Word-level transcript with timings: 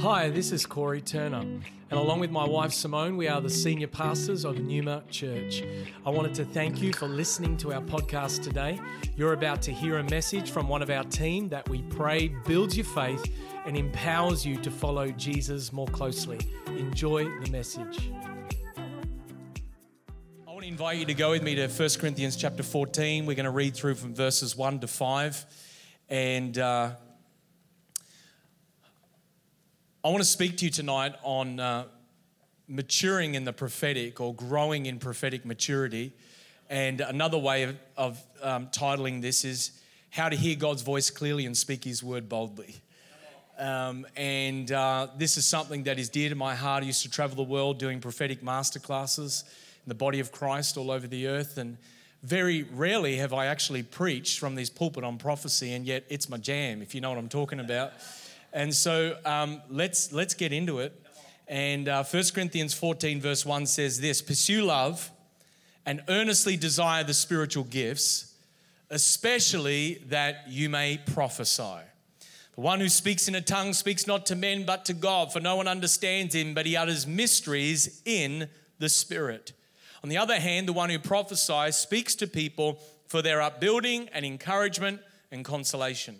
Hi, 0.00 0.28
this 0.28 0.52
is 0.52 0.66
Corey 0.66 1.00
Turner, 1.00 1.40
and 1.40 1.62
along 1.90 2.20
with 2.20 2.30
my 2.30 2.46
wife 2.46 2.70
Simone, 2.70 3.16
we 3.16 3.28
are 3.28 3.40
the 3.40 3.48
senior 3.48 3.86
pastors 3.86 4.44
of 4.44 4.58
Numa 4.60 5.02
Church. 5.10 5.64
I 6.04 6.10
wanted 6.10 6.34
to 6.34 6.44
thank 6.44 6.82
you 6.82 6.92
for 6.92 7.08
listening 7.08 7.56
to 7.58 7.72
our 7.72 7.80
podcast 7.80 8.42
today. 8.42 8.78
You're 9.16 9.32
about 9.32 9.62
to 9.62 9.72
hear 9.72 9.96
a 9.96 10.04
message 10.04 10.50
from 10.50 10.68
one 10.68 10.82
of 10.82 10.90
our 10.90 11.02
team 11.04 11.48
that 11.48 11.66
we 11.70 11.80
pray 11.82 12.28
builds 12.46 12.76
your 12.76 12.84
faith 12.84 13.32
and 13.64 13.74
empowers 13.74 14.44
you 14.44 14.58
to 14.58 14.70
follow 14.70 15.10
Jesus 15.12 15.72
more 15.72 15.88
closely. 15.88 16.40
Enjoy 16.66 17.24
the 17.40 17.50
message. 17.50 18.10
I 20.46 20.50
want 20.50 20.60
to 20.60 20.68
invite 20.68 20.98
you 20.98 21.06
to 21.06 21.14
go 21.14 21.30
with 21.30 21.42
me 21.42 21.54
to 21.54 21.68
1 21.68 21.88
Corinthians 21.98 22.36
chapter 22.36 22.62
14. 22.62 23.24
We're 23.24 23.34
going 23.34 23.44
to 23.44 23.50
read 23.50 23.74
through 23.74 23.94
from 23.94 24.14
verses 24.14 24.54
1 24.56 24.80
to 24.80 24.88
5. 24.88 25.46
And 26.10 26.58
uh, 26.58 26.90
I 30.06 30.10
want 30.10 30.22
to 30.22 30.24
speak 30.30 30.58
to 30.58 30.66
you 30.66 30.70
tonight 30.70 31.16
on 31.24 31.58
uh, 31.58 31.86
maturing 32.68 33.34
in 33.34 33.42
the 33.42 33.52
prophetic 33.52 34.20
or 34.20 34.32
growing 34.32 34.86
in 34.86 35.00
prophetic 35.00 35.44
maturity. 35.44 36.12
And 36.70 37.00
another 37.00 37.38
way 37.38 37.64
of, 37.64 37.76
of 37.96 38.22
um, 38.40 38.68
titling 38.68 39.20
this 39.20 39.44
is 39.44 39.72
How 40.10 40.28
to 40.28 40.36
Hear 40.36 40.54
God's 40.54 40.82
Voice 40.82 41.10
Clearly 41.10 41.44
and 41.44 41.56
Speak 41.56 41.82
His 41.82 42.04
Word 42.04 42.28
Boldly. 42.28 42.76
Um, 43.58 44.06
and 44.14 44.70
uh, 44.70 45.08
this 45.18 45.36
is 45.36 45.44
something 45.44 45.82
that 45.82 45.98
is 45.98 46.08
dear 46.08 46.28
to 46.28 46.36
my 46.36 46.54
heart. 46.54 46.84
I 46.84 46.86
used 46.86 47.02
to 47.02 47.10
travel 47.10 47.34
the 47.34 47.50
world 47.50 47.80
doing 47.80 47.98
prophetic 47.98 48.42
masterclasses 48.42 49.42
in 49.42 49.88
the 49.88 49.96
body 49.96 50.20
of 50.20 50.30
Christ 50.30 50.76
all 50.76 50.92
over 50.92 51.08
the 51.08 51.26
earth. 51.26 51.58
And 51.58 51.78
very 52.22 52.62
rarely 52.62 53.16
have 53.16 53.32
I 53.32 53.46
actually 53.46 53.82
preached 53.82 54.38
from 54.38 54.54
this 54.54 54.70
pulpit 54.70 55.02
on 55.02 55.18
prophecy, 55.18 55.72
and 55.72 55.84
yet 55.84 56.04
it's 56.08 56.28
my 56.28 56.36
jam, 56.36 56.80
if 56.80 56.94
you 56.94 57.00
know 57.00 57.08
what 57.08 57.18
I'm 57.18 57.28
talking 57.28 57.58
about. 57.58 57.92
And 58.52 58.74
so 58.74 59.18
um, 59.24 59.62
let's, 59.68 60.12
let's 60.12 60.34
get 60.34 60.52
into 60.52 60.78
it. 60.80 61.00
And 61.48 61.88
uh, 61.88 62.04
1 62.04 62.24
Corinthians 62.34 62.74
14, 62.74 63.20
verse 63.20 63.46
1 63.46 63.66
says 63.66 64.00
this 64.00 64.20
Pursue 64.20 64.62
love 64.62 65.10
and 65.84 66.02
earnestly 66.08 66.56
desire 66.56 67.04
the 67.04 67.14
spiritual 67.14 67.64
gifts, 67.64 68.34
especially 68.90 70.02
that 70.08 70.44
you 70.48 70.68
may 70.68 70.98
prophesy. 70.98 71.80
The 72.56 72.60
one 72.62 72.80
who 72.80 72.88
speaks 72.88 73.28
in 73.28 73.34
a 73.34 73.40
tongue 73.40 73.74
speaks 73.74 74.06
not 74.06 74.26
to 74.26 74.34
men 74.34 74.64
but 74.64 74.86
to 74.86 74.94
God, 74.94 75.32
for 75.32 75.40
no 75.40 75.56
one 75.56 75.68
understands 75.68 76.34
him, 76.34 76.54
but 76.54 76.66
he 76.66 76.74
utters 76.74 77.06
mysteries 77.06 78.02
in 78.04 78.48
the 78.78 78.88
Spirit. 78.88 79.52
On 80.02 80.08
the 80.08 80.16
other 80.16 80.40
hand, 80.40 80.66
the 80.66 80.72
one 80.72 80.90
who 80.90 80.98
prophesies 80.98 81.76
speaks 81.76 82.14
to 82.16 82.26
people 82.26 82.80
for 83.06 83.22
their 83.22 83.40
upbuilding 83.40 84.08
and 84.12 84.24
encouragement 84.24 85.00
and 85.30 85.44
consolation. 85.44 86.16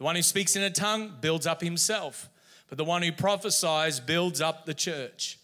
The 0.00 0.04
one 0.04 0.16
who 0.16 0.22
speaks 0.22 0.56
in 0.56 0.62
a 0.62 0.70
tongue 0.70 1.12
builds 1.20 1.46
up 1.46 1.60
himself, 1.60 2.30
but 2.70 2.78
the 2.78 2.86
one 2.86 3.02
who 3.02 3.12
prophesies 3.12 4.00
builds 4.00 4.40
up 4.40 4.64
the 4.64 4.72
church. 4.72 5.38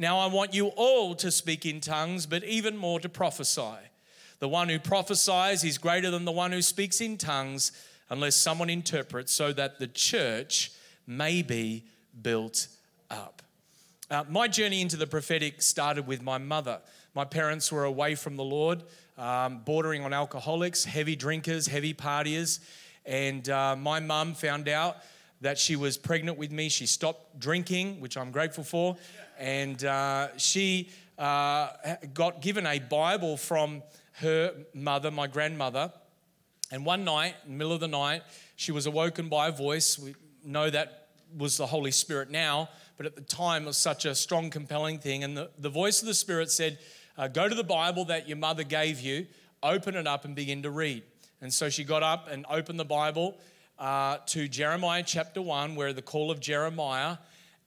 Now 0.00 0.18
I 0.18 0.26
want 0.26 0.52
you 0.52 0.66
all 0.74 1.14
to 1.14 1.30
speak 1.30 1.64
in 1.64 1.80
tongues, 1.80 2.26
but 2.26 2.42
even 2.42 2.76
more 2.76 2.98
to 2.98 3.08
prophesy. 3.08 3.78
The 4.40 4.48
one 4.48 4.68
who 4.68 4.80
prophesies 4.80 5.62
is 5.62 5.78
greater 5.78 6.10
than 6.10 6.24
the 6.24 6.32
one 6.32 6.50
who 6.50 6.60
speaks 6.60 7.00
in 7.00 7.18
tongues, 7.18 7.70
unless 8.08 8.34
someone 8.34 8.68
interprets, 8.68 9.30
so 9.30 9.52
that 9.52 9.78
the 9.78 9.86
church 9.86 10.72
may 11.06 11.40
be 11.40 11.84
built 12.20 12.66
up. 13.12 13.42
Uh, 14.10 14.24
my 14.28 14.48
journey 14.48 14.80
into 14.80 14.96
the 14.96 15.06
prophetic 15.06 15.62
started 15.62 16.08
with 16.08 16.20
my 16.20 16.36
mother. 16.36 16.80
My 17.14 17.24
parents 17.24 17.70
were 17.70 17.84
away 17.84 18.16
from 18.16 18.34
the 18.34 18.42
Lord, 18.42 18.82
um, 19.16 19.60
bordering 19.60 20.04
on 20.04 20.12
alcoholics, 20.12 20.84
heavy 20.84 21.14
drinkers, 21.14 21.68
heavy 21.68 21.94
partiers. 21.94 22.58
And 23.06 23.48
uh, 23.48 23.76
my 23.76 24.00
mum 24.00 24.34
found 24.34 24.68
out 24.68 24.98
that 25.40 25.58
she 25.58 25.76
was 25.76 25.96
pregnant 25.96 26.38
with 26.38 26.52
me. 26.52 26.68
She 26.68 26.86
stopped 26.86 27.38
drinking, 27.38 28.00
which 28.00 28.16
I'm 28.16 28.30
grateful 28.30 28.64
for. 28.64 28.96
And 29.38 29.82
uh, 29.84 30.36
she 30.36 30.90
uh, 31.18 31.70
got 32.12 32.42
given 32.42 32.66
a 32.66 32.78
Bible 32.78 33.36
from 33.36 33.82
her 34.14 34.54
mother, 34.74 35.10
my 35.10 35.26
grandmother. 35.26 35.92
And 36.70 36.84
one 36.84 37.04
night, 37.04 37.34
in 37.44 37.52
the 37.52 37.56
middle 37.58 37.72
of 37.72 37.80
the 37.80 37.88
night, 37.88 38.22
she 38.56 38.70
was 38.70 38.86
awoken 38.86 39.28
by 39.28 39.48
a 39.48 39.52
voice. 39.52 39.98
We 39.98 40.14
know 40.44 40.68
that 40.70 41.08
was 41.36 41.56
the 41.56 41.66
Holy 41.66 41.90
Spirit 41.90 42.30
now, 42.30 42.68
but 42.96 43.06
at 43.06 43.16
the 43.16 43.22
time 43.22 43.64
it 43.64 43.66
was 43.66 43.76
such 43.76 44.04
a 44.04 44.14
strong, 44.14 44.50
compelling 44.50 44.98
thing. 44.98 45.24
And 45.24 45.36
the, 45.36 45.50
the 45.58 45.70
voice 45.70 46.00
of 46.00 46.06
the 46.06 46.14
Spirit 46.14 46.50
said, 46.50 46.78
uh, 47.16 47.28
Go 47.28 47.48
to 47.48 47.54
the 47.54 47.64
Bible 47.64 48.04
that 48.06 48.28
your 48.28 48.36
mother 48.36 48.62
gave 48.62 49.00
you, 49.00 49.26
open 49.62 49.96
it 49.96 50.06
up, 50.06 50.24
and 50.24 50.34
begin 50.34 50.62
to 50.62 50.70
read. 50.70 51.02
And 51.42 51.52
so 51.52 51.70
she 51.70 51.84
got 51.84 52.02
up 52.02 52.28
and 52.30 52.44
opened 52.50 52.78
the 52.78 52.84
Bible 52.84 53.38
uh, 53.78 54.18
to 54.26 54.46
Jeremiah 54.46 55.02
chapter 55.04 55.40
1, 55.40 55.74
where 55.74 55.92
the 55.94 56.02
call 56.02 56.30
of 56.30 56.38
Jeremiah, 56.38 57.16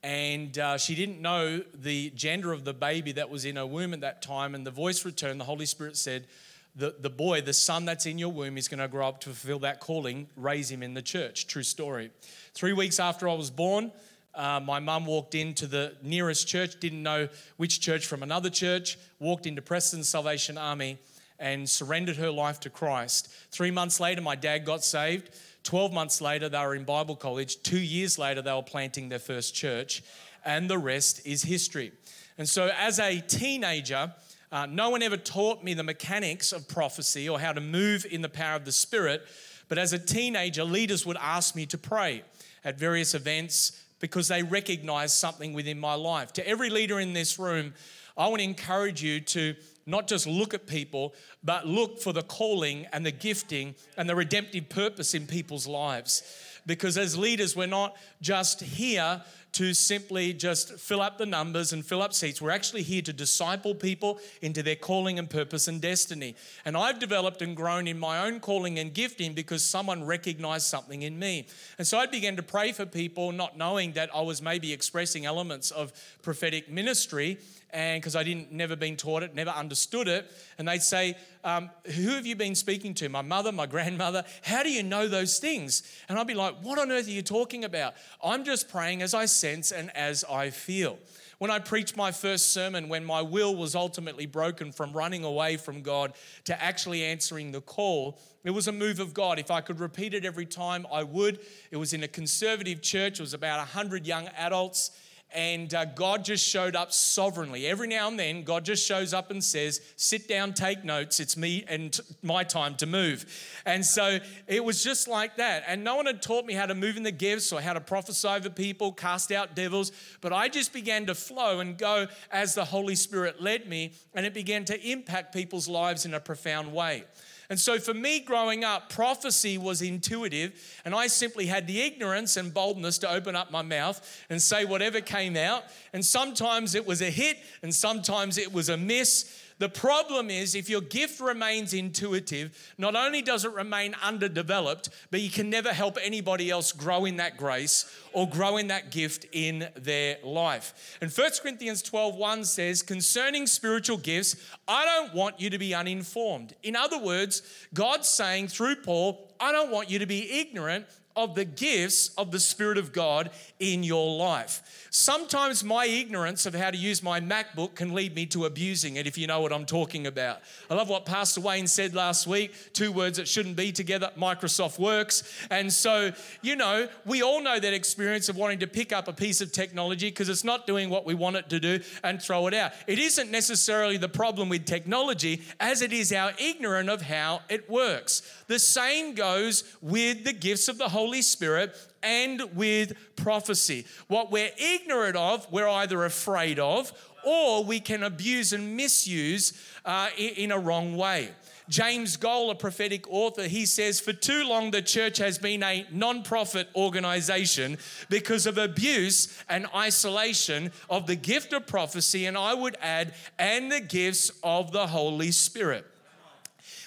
and 0.04 0.56
uh, 0.60 0.78
she 0.78 0.94
didn't 0.94 1.22
know 1.22 1.64
the 1.74 2.12
gender 2.12 2.52
of 2.52 2.66
the 2.66 2.74
baby 2.74 3.14
that 3.14 3.30
was 3.32 3.46
in 3.46 3.56
her 3.56 3.66
womb 3.66 3.94
at 3.94 4.02
that 4.02 4.22
time. 4.22 4.54
And 4.54 4.68
the 4.68 4.72
voice 4.72 5.06
returned, 5.06 5.40
the 5.40 5.46
Holy 5.46 5.66
Spirit 5.66 5.98
said, 5.98 6.28
the, 6.76 6.96
the 7.00 7.10
boy, 7.10 7.42
the 7.42 7.54
son 7.54 7.86
that's 7.86 8.06
in 8.06 8.18
your 8.20 8.32
womb, 8.32 8.58
is 8.58 8.68
going 8.68 8.80
to 8.80 8.88
grow 8.88 9.08
up 9.08 9.22
to 9.22 9.30
fulfill 9.30 9.60
that 9.60 9.80
calling, 9.80 10.28
raise 10.36 10.70
him 10.70 10.84
in 10.84 10.94
the 10.94 11.02
church. 11.02 11.48
True 11.48 11.64
story. 11.64 12.12
Three 12.54 12.74
weeks 12.74 13.00
after 13.00 13.28
I 13.28 13.34
was 13.34 13.50
born, 13.50 13.92
uh, 14.36 14.60
my 14.60 14.80
mum 14.80 15.06
walked 15.06 15.36
into 15.36 15.68
the 15.68 15.96
nearest 16.04 16.48
church, 16.48 16.80
didn't 16.80 17.02
know 17.02 17.28
which 17.58 17.80
church 17.80 18.06
from 18.06 18.24
another 18.24 18.50
church, 18.50 18.98
walked 19.20 19.46
into 19.48 19.62
Preston 19.62 20.04
Salvation 20.04 20.58
Army 20.58 20.98
and 21.44 21.70
surrendered 21.70 22.16
her 22.16 22.32
life 22.32 22.62
to 22.62 22.70
Christ. 22.70 23.28
Three 23.52 23.70
months 23.70 24.00
later, 24.00 24.22
my 24.22 24.34
dad 24.34 24.60
got 24.60 24.82
saved. 24.82 25.30
12 25.64 25.92
months 25.92 26.22
later, 26.22 26.48
they 26.48 26.58
were 26.60 26.74
in 26.74 26.86
Bible 26.86 27.18
college. 27.18 27.62
Two 27.64 27.82
years 27.82 28.18
later, 28.18 28.42
they 28.42 28.54
were 28.54 28.64
planting 28.64 29.10
their 29.10 29.20
first 29.20 29.54
church. 29.54 30.04
And 30.46 30.70
the 30.70 30.78
rest 30.78 31.28
is 31.28 31.44
history. 31.44 31.92
And 32.38 32.48
so, 32.48 32.72
as 32.80 32.98
a 32.98 33.20
teenager, 33.20 34.14
uh, 34.54 34.68
no 34.68 34.90
one 34.90 35.04
ever 35.04 35.18
taught 35.18 35.66
me 35.66 35.74
the 35.74 35.84
mechanics 35.84 36.54
of 36.54 36.70
prophecy 36.70 37.28
or 37.28 37.42
how 37.42 37.52
to 37.52 37.62
move 37.62 38.06
in 38.10 38.22
the 38.22 38.30
power 38.30 38.56
of 38.56 38.64
the 38.64 38.72
Spirit. 38.72 39.24
But 39.68 39.78
as 39.78 39.92
a 39.92 40.00
teenager, 40.00 40.64
leaders 40.64 41.06
would 41.06 41.18
ask 41.18 41.58
me 41.58 41.66
to 41.66 41.78
pray 41.78 42.24
at 42.64 42.80
various 42.80 43.14
events 43.14 43.83
because 44.04 44.28
they 44.28 44.44
recognize 44.44 45.14
something 45.14 45.54
within 45.54 45.80
my 45.80 45.94
life. 45.94 46.34
To 46.34 46.46
every 46.46 46.70
leader 46.70 47.00
in 47.00 47.14
this 47.14 47.40
room, 47.40 47.74
I 48.18 48.28
want 48.28 48.40
to 48.40 48.44
encourage 48.44 49.02
you 49.02 49.22
to 49.22 49.56
not 49.86 50.10
just 50.10 50.28
look 50.28 50.54
at 50.54 50.68
people, 50.68 51.14
but 51.42 51.66
look 51.66 52.02
for 52.02 52.12
the 52.12 52.22
calling 52.22 52.86
and 52.92 53.06
the 53.06 53.14
gifting 53.14 53.76
and 53.96 54.10
the 54.10 54.14
redemptive 54.14 54.68
purpose 54.68 55.14
in 55.14 55.26
people's 55.26 55.68
lives. 55.68 56.22
Because 56.66 56.98
as 56.98 57.18
leaders, 57.18 57.56
we're 57.56 57.66
not 57.66 57.96
just 58.20 58.60
here 58.60 59.22
to 59.54 59.74
simply 59.74 60.34
just 60.34 60.74
fill 60.74 61.02
up 61.02 61.18
the 61.18 61.26
numbers 61.26 61.74
and 61.74 61.86
fill 61.86 62.02
up 62.02 62.14
seats. 62.14 62.42
We're 62.42 62.52
actually 62.52 62.82
here 62.82 63.04
to 63.04 63.14
disciple 63.14 63.76
people 63.76 64.20
into 64.42 64.64
their 64.64 64.76
calling 64.76 65.20
and 65.20 65.30
purpose 65.30 65.68
and 65.68 65.80
destiny. 65.80 66.36
And 66.66 66.76
I've 66.76 67.00
developed 67.00 67.42
and 67.42 67.56
grown 67.56 67.88
in 67.88 68.00
my 68.00 68.26
own 68.26 68.40
calling 68.40 68.80
and 68.80 68.94
gifting 68.94 69.34
because 69.34 69.64
someone 69.64 70.04
recognized 70.04 70.66
something 70.66 71.04
in 71.04 71.18
me. 71.20 71.48
And 71.78 71.86
so 71.86 72.00
I 72.00 72.08
began 72.08 72.36
to 72.36 72.44
pray 72.44 72.72
for 72.72 72.86
people, 72.86 73.32
not 73.32 73.58
knowing 73.58 73.94
that 73.94 74.10
I 74.14 74.22
was 74.22 74.42
maybe 74.42 74.74
expressing 74.74 75.26
elements 75.26 75.70
of 75.72 75.94
prophetic 76.24 76.70
ministry 76.70 77.38
and 77.74 78.00
because 78.00 78.16
I 78.16 78.24
didn't 78.24 78.52
never 78.52 78.76
been 78.76 78.96
taught 78.96 79.24
it, 79.24 79.34
never 79.34 79.50
understood 79.50 80.08
it, 80.08 80.32
and 80.60 80.68
they'd 80.68 80.84
say, 80.84 81.18
um, 81.44 81.72
"Who 81.86 82.10
have 82.10 82.26
you 82.26 82.36
been 82.36 82.54
speaking 82.54 82.94
to? 82.96 83.10
My 83.10 83.24
mother, 83.24 83.52
my 83.52 83.66
grandmother? 83.74 84.24
How 84.44 84.62
do 84.62 84.72
you 84.72 84.84
know 84.84 85.08
those 85.08 85.40
things?" 85.40 85.82
And 86.08 86.20
I'd 86.20 86.28
be 86.28 86.36
like, 86.36 86.56
"What 86.62 86.78
on 86.78 86.92
earth 86.92 87.08
are 87.08 87.12
you 87.12 87.24
talking 87.24 87.64
about? 87.64 87.96
I'm 88.24 88.46
just 88.46 88.70
praying 88.70 89.02
as 89.02 89.16
I 89.16 89.26
sense 89.44 89.74
and 89.74 89.94
as 89.96 90.24
I 90.24 90.50
feel." 90.52 90.98
When 91.38 91.52
I 91.52 91.60
preached 91.60 91.98
my 91.98 92.14
first 92.14 92.54
sermon, 92.54 92.88
when 92.88 93.04
my 93.04 93.22
will 93.22 93.54
was 93.54 93.76
ultimately 93.76 94.26
broken 94.26 94.72
from 94.72 94.94
running 94.94 95.26
away 95.26 95.58
from 95.58 95.82
God 95.82 96.14
to 96.46 96.64
actually 96.64 97.04
answering 97.04 97.52
the 97.52 97.60
call, 97.60 98.18
it 98.46 98.52
was 98.52 98.70
a 98.70 98.72
move 98.72 99.02
of 99.02 99.14
God. 99.14 99.40
If 99.40 99.52
I 99.52 99.60
could 99.60 99.82
repeat 99.82 100.14
it 100.14 100.24
every 100.24 100.46
time, 100.46 100.88
I 100.90 101.04
would. 101.04 101.40
It 101.72 101.76
was 101.76 101.92
in 101.92 102.02
a 102.04 102.08
conservative 102.08 102.82
church, 102.82 103.20
it 103.20 103.24
was 103.24 103.34
about 103.34 103.60
100 103.60 104.08
young 104.08 104.30
adults 104.38 104.92
and 105.34 105.74
uh, 105.74 105.86
God 105.86 106.24
just 106.24 106.46
showed 106.48 106.76
up 106.76 106.92
sovereignly. 106.92 107.66
Every 107.66 107.88
now 107.88 108.08
and 108.08 108.20
then, 108.20 108.44
God 108.44 108.66
just 108.66 108.86
shows 108.86 109.14
up 109.14 109.32
and 109.32 109.44
says, 109.44 109.82
Sit 109.96 110.28
down, 110.28 110.54
take 110.54 110.84
notes. 110.84 111.20
It's 111.20 111.36
me 111.36 111.66
and 111.68 112.00
my 112.22 112.44
time 112.44 112.76
to 112.76 112.86
move. 112.86 113.26
And 113.66 113.86
so 113.86 114.20
it 114.48 114.64
was 114.64 114.84
just 114.84 115.08
like 115.08 115.38
that. 115.38 115.64
And 115.68 115.84
no 115.84 115.96
one 115.96 116.06
had 116.06 116.22
taught 116.22 116.46
me 116.46 116.54
how 116.54 116.66
to 116.66 116.76
move 116.76 116.98
in 116.98 117.04
the 117.04 117.12
gifts 117.12 117.52
or 117.52 117.62
how 117.62 117.74
to 117.74 117.82
prophesy 117.82 118.28
over 118.28 118.50
people, 118.50 118.92
cast 118.92 119.32
out 119.32 119.56
devils. 119.56 119.92
But 120.22 120.34
I 120.34 120.50
just 120.50 120.74
began 120.74 121.06
to 121.08 121.16
flow 121.16 121.60
and 121.60 121.78
go 121.78 122.08
as 122.32 122.56
the 122.56 122.66
Holy 122.66 122.96
Spirit 122.96 123.42
led 123.42 123.68
me, 123.68 123.94
and 124.14 124.26
it 124.26 124.34
began 124.34 124.66
to 124.66 124.80
impact 124.90 125.34
people's 125.34 125.68
lives 125.68 126.06
in 126.06 126.14
a 126.14 126.20
profound 126.20 126.74
way. 126.74 127.06
And 127.50 127.60
so 127.60 127.78
for 127.80 127.94
me 127.94 128.20
growing 128.20 128.64
up, 128.64 128.90
prophecy 128.90 129.58
was 129.58 129.82
intuitive, 129.82 130.54
and 130.86 130.96
I 130.96 131.08
simply 131.08 131.46
had 131.46 131.68
the 131.68 131.82
ignorance 131.82 132.38
and 132.38 132.54
boldness 132.54 132.98
to 133.00 133.10
open 133.10 133.36
up 133.36 133.52
my 133.52 133.62
mouth 133.62 134.26
and 134.30 134.42
say 134.42 134.66
whatever 134.66 135.02
came 135.02 135.36
out. 135.36 135.64
And 135.92 136.06
sometimes 136.06 136.76
it 136.76 136.86
was 136.86 137.02
a 137.02 137.10
hit, 137.10 137.38
and 137.62 137.74
sometimes 137.74 138.38
it 138.38 138.54
was 138.54 138.70
a 138.70 138.78
miss. 138.78 139.43
The 139.60 139.70
problem 139.70 140.30
is 140.30 140.56
if 140.56 140.70
your 140.70 140.82
gift 140.82 141.20
remains 141.20 141.74
intuitive, 141.74 142.74
not 142.78 142.96
only 142.96 143.22
does 143.22 143.46
it 143.46 143.52
remain 143.52 143.96
underdeveloped, 144.02 144.90
but 145.12 145.22
you 145.22 145.30
can 145.30 145.50
never 145.50 145.74
help 145.74 145.98
anybody 146.02 146.50
else 146.50 146.72
grow 146.72 147.06
in 147.06 147.18
that 147.18 147.38
grace 147.38 147.86
or 148.12 148.28
grow 148.28 148.58
in 148.58 148.68
that 148.68 148.92
gift 148.92 149.26
in 149.32 149.70
their 149.76 150.18
life. 150.24 150.98
And 151.02 151.12
1 151.12 151.42
Corinthians 151.42 151.82
12:1 151.82 152.46
says, 152.46 152.82
"Concerning 152.82 153.48
spiritual 153.48 153.98
gifts, 153.98 154.36
I 154.68 154.86
don't 154.86 155.14
want 155.14 155.40
you 155.40 155.50
to 155.50 155.58
be 155.58 155.74
uninformed." 155.74 156.56
In 156.64 156.76
other 156.76 156.98
words, 156.98 157.42
God's 157.74 158.08
saying 158.08 158.50
through 158.50 158.78
Paul, 158.78 159.34
I 159.40 159.52
don't 159.52 159.72
want 159.72 159.90
you 159.90 160.00
to 160.00 160.06
be 160.06 160.40
ignorant 160.40 160.88
of 161.16 161.36
the 161.36 161.46
gifts 161.46 162.10
of 162.18 162.32
the 162.32 162.40
Spirit 162.40 162.78
of 162.78 162.92
God 162.92 163.30
in 163.60 163.84
your 163.84 164.18
life. 164.18 164.88
Sometimes 164.90 165.64
my 165.64 165.86
ignorance 165.86 166.46
of 166.46 166.54
how 166.54 166.70
to 166.70 166.78
use 166.78 167.02
my 167.02 167.20
MacBook 167.20 167.76
can 167.76 167.94
lead 167.94 168.16
me 168.16 168.26
to 168.28 168.46
abusing 168.46 168.96
it, 168.96 169.08
if 169.08 169.18
you 169.18 169.26
know 169.26 169.42
what 169.42 169.52
I'm 169.52 169.66
talking 169.66 170.06
about. 170.06 170.42
I 170.70 170.76
love 170.76 170.90
what 170.90 171.06
Pastor 171.06 171.42
Wayne 171.42 171.68
said 171.68 171.96
last 171.96 172.28
week 172.28 172.54
two 172.74 172.92
words 172.92 173.18
that 173.18 173.28
shouldn't 173.28 173.56
be 173.56 173.72
together 173.72 174.12
Microsoft 174.18 174.80
works. 174.80 175.24
And 175.50 175.72
so, 175.72 176.12
you 176.42 176.56
know, 176.56 176.88
we 177.06 177.22
all 177.22 177.42
know 177.42 177.60
that 177.60 177.74
experience 177.74 178.30
of 178.30 178.36
wanting 178.36 178.60
to 178.60 178.68
pick 178.68 178.94
up 178.94 179.08
a 179.08 179.14
piece 179.14 179.42
of 179.42 179.52
technology 179.52 180.10
because 180.10 180.30
it's 180.30 180.44
not 180.44 180.68
doing 180.68 180.90
what 180.90 181.06
we 181.06 181.16
want 181.16 181.38
it 181.38 181.50
to 181.50 181.60
do 181.60 181.80
and 182.04 182.22
throw 182.22 182.48
it 182.48 182.54
out. 182.54 182.72
It 182.88 183.00
isn't 183.00 183.32
necessarily 183.32 183.98
the 183.98 184.10
problem 184.10 184.50
with 184.50 184.66
technology 184.66 185.42
as 185.60 185.82
it 185.82 185.92
is 185.92 186.12
our 186.14 186.34
ignorance 186.38 186.90
of 186.90 187.02
how 187.02 187.42
it 187.50 187.70
works. 187.70 188.22
The 188.48 188.60
same 188.60 189.16
goes 189.16 189.64
with 189.82 190.24
the 190.24 190.34
gifts 190.34 190.68
of 190.68 190.78
the 190.78 190.90
Holy 190.90 191.03
Spirit 191.22 191.76
and 192.02 192.42
with 192.56 192.94
prophecy. 193.16 193.86
What 194.08 194.32
we're 194.32 194.52
ignorant 194.58 195.16
of, 195.16 195.52
we're 195.52 195.68
either 195.68 196.06
afraid 196.06 196.60
of, 196.60 196.92
or 197.26 197.64
we 197.64 197.80
can 197.80 198.04
abuse 198.04 198.54
and 198.54 198.76
misuse 198.76 199.54
uh, 199.86 200.10
in 200.18 200.52
a 200.52 200.60
wrong 200.60 200.98
way. 200.98 201.30
James 201.70 202.18
Goll, 202.18 202.52
a 202.52 202.56
prophetic 202.56 203.10
author, 203.10 203.44
he 203.48 203.66
says, 203.66 204.00
For 204.00 204.12
too 204.12 204.46
long 204.46 204.72
the 204.72 204.82
church 204.82 205.18
has 205.20 205.38
been 205.38 205.64
a 205.64 205.88
non 205.92 206.24
profit 206.24 206.68
organization 206.76 207.78
because 208.10 208.46
of 208.46 208.58
abuse 208.58 209.42
and 209.48 209.68
isolation 209.74 210.72
of 210.90 211.08
the 211.08 211.16
gift 211.16 211.54
of 211.54 211.66
prophecy, 211.66 212.26
and 212.26 212.38
I 212.38 212.54
would 212.54 212.76
add, 212.82 213.14
and 213.40 213.72
the 213.72 213.80
gifts 213.80 214.30
of 214.44 214.72
the 214.72 214.88
Holy 214.88 215.32
Spirit. 215.32 215.86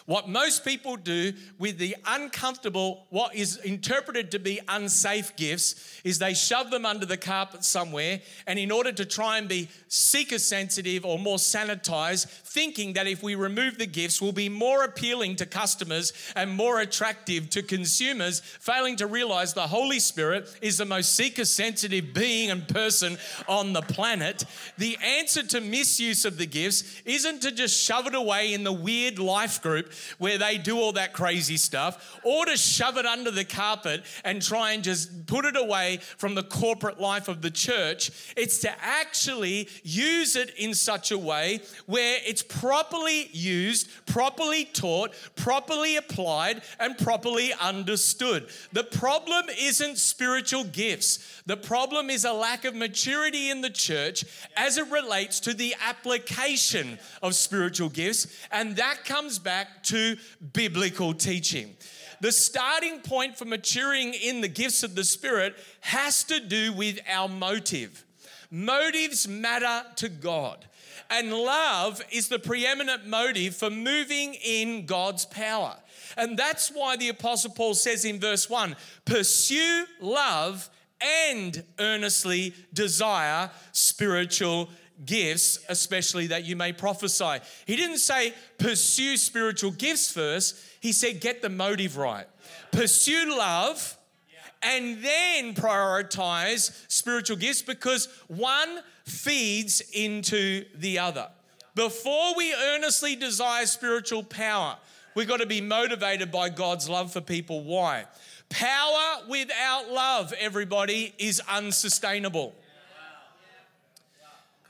What 0.06 0.28
most 0.28 0.64
people 0.64 0.96
do 0.96 1.32
with 1.58 1.78
the 1.78 1.96
uncomfortable, 2.06 3.06
what 3.10 3.34
is 3.34 3.56
interpreted 3.56 4.30
to 4.30 4.38
be 4.38 4.60
unsafe 4.68 5.34
gifts, 5.34 6.00
is 6.04 6.20
they 6.20 6.32
shove 6.32 6.70
them 6.70 6.86
under 6.86 7.04
the 7.04 7.16
carpet 7.16 7.64
somewhere, 7.64 8.20
and 8.46 8.56
in 8.56 8.70
order 8.70 8.92
to 8.92 9.04
try 9.04 9.38
and 9.38 9.48
be 9.48 9.68
seeker 9.88 10.38
sensitive 10.38 11.04
or 11.04 11.18
more 11.18 11.38
sanitized, 11.38 12.28
thinking 12.28 12.92
that 12.92 13.08
if 13.08 13.20
we 13.20 13.34
remove 13.34 13.78
the 13.78 13.86
gifts, 13.86 14.22
we'll 14.22 14.30
be 14.30 14.48
more 14.48 14.84
appealing 14.84 15.34
to 15.36 15.46
customers 15.46 16.12
and 16.36 16.52
more 16.52 16.80
attractive 16.80 17.50
to 17.50 17.62
consumers, 17.62 18.38
failing 18.40 18.94
to 18.96 19.08
realize 19.08 19.54
the 19.54 19.62
Holy 19.62 19.98
Spirit 19.98 20.56
is 20.62 20.78
the 20.78 20.84
most 20.84 21.16
seeker 21.16 21.44
sensitive 21.44 22.14
being 22.14 22.52
and 22.52 22.68
person 22.68 23.18
on 23.48 23.72
the 23.72 23.82
planet. 23.82 24.44
The 24.78 24.96
answer 25.02 25.42
to 25.42 25.60
misuse 25.60 26.24
of 26.24 26.38
the 26.38 26.46
gifts 26.46 27.02
isn't 27.04 27.42
to 27.42 27.50
just 27.50 27.76
shove 27.82 28.06
it 28.06 28.14
away 28.14 28.54
in 28.54 28.62
the 28.62 28.72
weird 28.72 29.18
life 29.18 29.60
group 29.60 29.90
where 30.18 30.38
they 30.38 30.58
do 30.58 30.78
all 30.78 30.92
that 30.92 31.12
crazy 31.12 31.56
stuff, 31.56 32.18
or 32.22 32.46
to 32.46 32.56
shove 32.56 32.96
it 32.96 33.06
under 33.06 33.30
the 33.30 33.44
carpet 33.44 34.02
and 34.24 34.42
try 34.42 34.72
and 34.72 34.82
just 34.82 35.26
put 35.26 35.44
it 35.44 35.56
away 35.56 35.98
from 36.16 36.34
the 36.34 36.42
corporate 36.42 37.00
life 37.00 37.28
of 37.28 37.42
the 37.42 37.50
church. 37.50 38.10
It's 38.36 38.58
to 38.60 38.70
actually 38.82 39.68
use 39.82 40.36
it 40.36 40.50
in 40.56 40.74
such 40.74 41.10
a 41.10 41.18
way 41.18 41.60
where 41.86 42.18
it's 42.24 42.42
properly 42.42 43.28
used, 43.32 43.88
properly 44.06 44.64
taught, 44.64 45.14
properly 45.36 45.96
applied, 45.96 46.62
and 46.78 46.96
properly 46.98 47.52
understood. 47.60 48.48
The 48.72 48.84
problem 48.84 49.46
isn't 49.58 49.98
spiritual 49.98 50.64
gifts, 50.64 51.42
the 51.46 51.56
problem 51.56 52.10
is 52.10 52.24
a 52.24 52.32
lack 52.32 52.64
of 52.64 52.74
maturity 52.74 53.50
in 53.50 53.60
the 53.60 53.70
church 53.70 54.24
as 54.56 54.78
it 54.78 54.90
relates 54.90 55.38
to 55.40 55.54
the 55.54 55.74
application 55.86 56.98
of 57.22 57.34
spiritual 57.34 57.88
gifts, 57.88 58.26
and 58.50 58.76
that 58.76 59.04
comes 59.04 59.38
back 59.38 59.82
to 59.86 60.16
biblical 60.52 61.14
teaching. 61.14 61.76
The 62.20 62.32
starting 62.32 63.00
point 63.00 63.36
for 63.36 63.44
maturing 63.44 64.14
in 64.14 64.40
the 64.40 64.48
gifts 64.48 64.82
of 64.82 64.94
the 64.94 65.04
Spirit 65.04 65.54
has 65.80 66.24
to 66.24 66.40
do 66.40 66.72
with 66.72 66.98
our 67.10 67.28
motive. 67.28 68.04
Motives 68.50 69.28
matter 69.28 69.82
to 69.96 70.08
God. 70.08 70.64
And 71.10 71.32
love 71.32 72.02
is 72.10 72.28
the 72.28 72.38
preeminent 72.38 73.06
motive 73.06 73.54
for 73.54 73.70
moving 73.70 74.34
in 74.34 74.86
God's 74.86 75.24
power. 75.24 75.76
And 76.16 76.38
that's 76.38 76.70
why 76.70 76.96
the 76.96 77.10
Apostle 77.10 77.52
Paul 77.52 77.74
says 77.74 78.04
in 78.04 78.18
verse 78.18 78.48
1 78.48 78.74
pursue 79.04 79.84
love 80.00 80.70
and 81.00 81.62
earnestly 81.78 82.54
desire 82.72 83.50
spiritual 83.72 84.70
gifts, 85.04 85.58
especially 85.68 86.28
that 86.28 86.44
you 86.44 86.56
may 86.56 86.72
prophesy. 86.72 87.38
He 87.66 87.76
didn't 87.76 87.98
say 87.98 88.32
pursue 88.58 89.16
spiritual 89.16 89.72
gifts 89.72 90.10
first, 90.10 90.56
he 90.80 90.92
said 90.92 91.20
get 91.20 91.42
the 91.42 91.48
motive 91.48 91.96
right. 91.96 92.26
Pursue 92.72 93.36
love 93.36 93.96
and 94.62 95.02
then 95.02 95.54
prioritize 95.54 96.84
spiritual 96.88 97.36
gifts 97.36 97.62
because 97.62 98.08
one 98.28 98.80
feeds 99.04 99.82
into 99.92 100.64
the 100.74 100.98
other. 100.98 101.28
Before 101.74 102.34
we 102.36 102.54
earnestly 102.54 103.16
desire 103.16 103.66
spiritual 103.66 104.22
power, 104.22 104.76
we've 105.14 105.28
got 105.28 105.40
to 105.40 105.46
be 105.46 105.60
motivated 105.60 106.32
by 106.32 106.48
God's 106.48 106.88
love 106.88 107.12
for 107.12 107.20
people. 107.20 107.64
Why? 107.64 108.06
Power 108.48 109.24
without 109.28 109.90
love, 109.90 110.32
everybody, 110.38 111.12
is 111.18 111.40
unsustainable. 111.48 112.54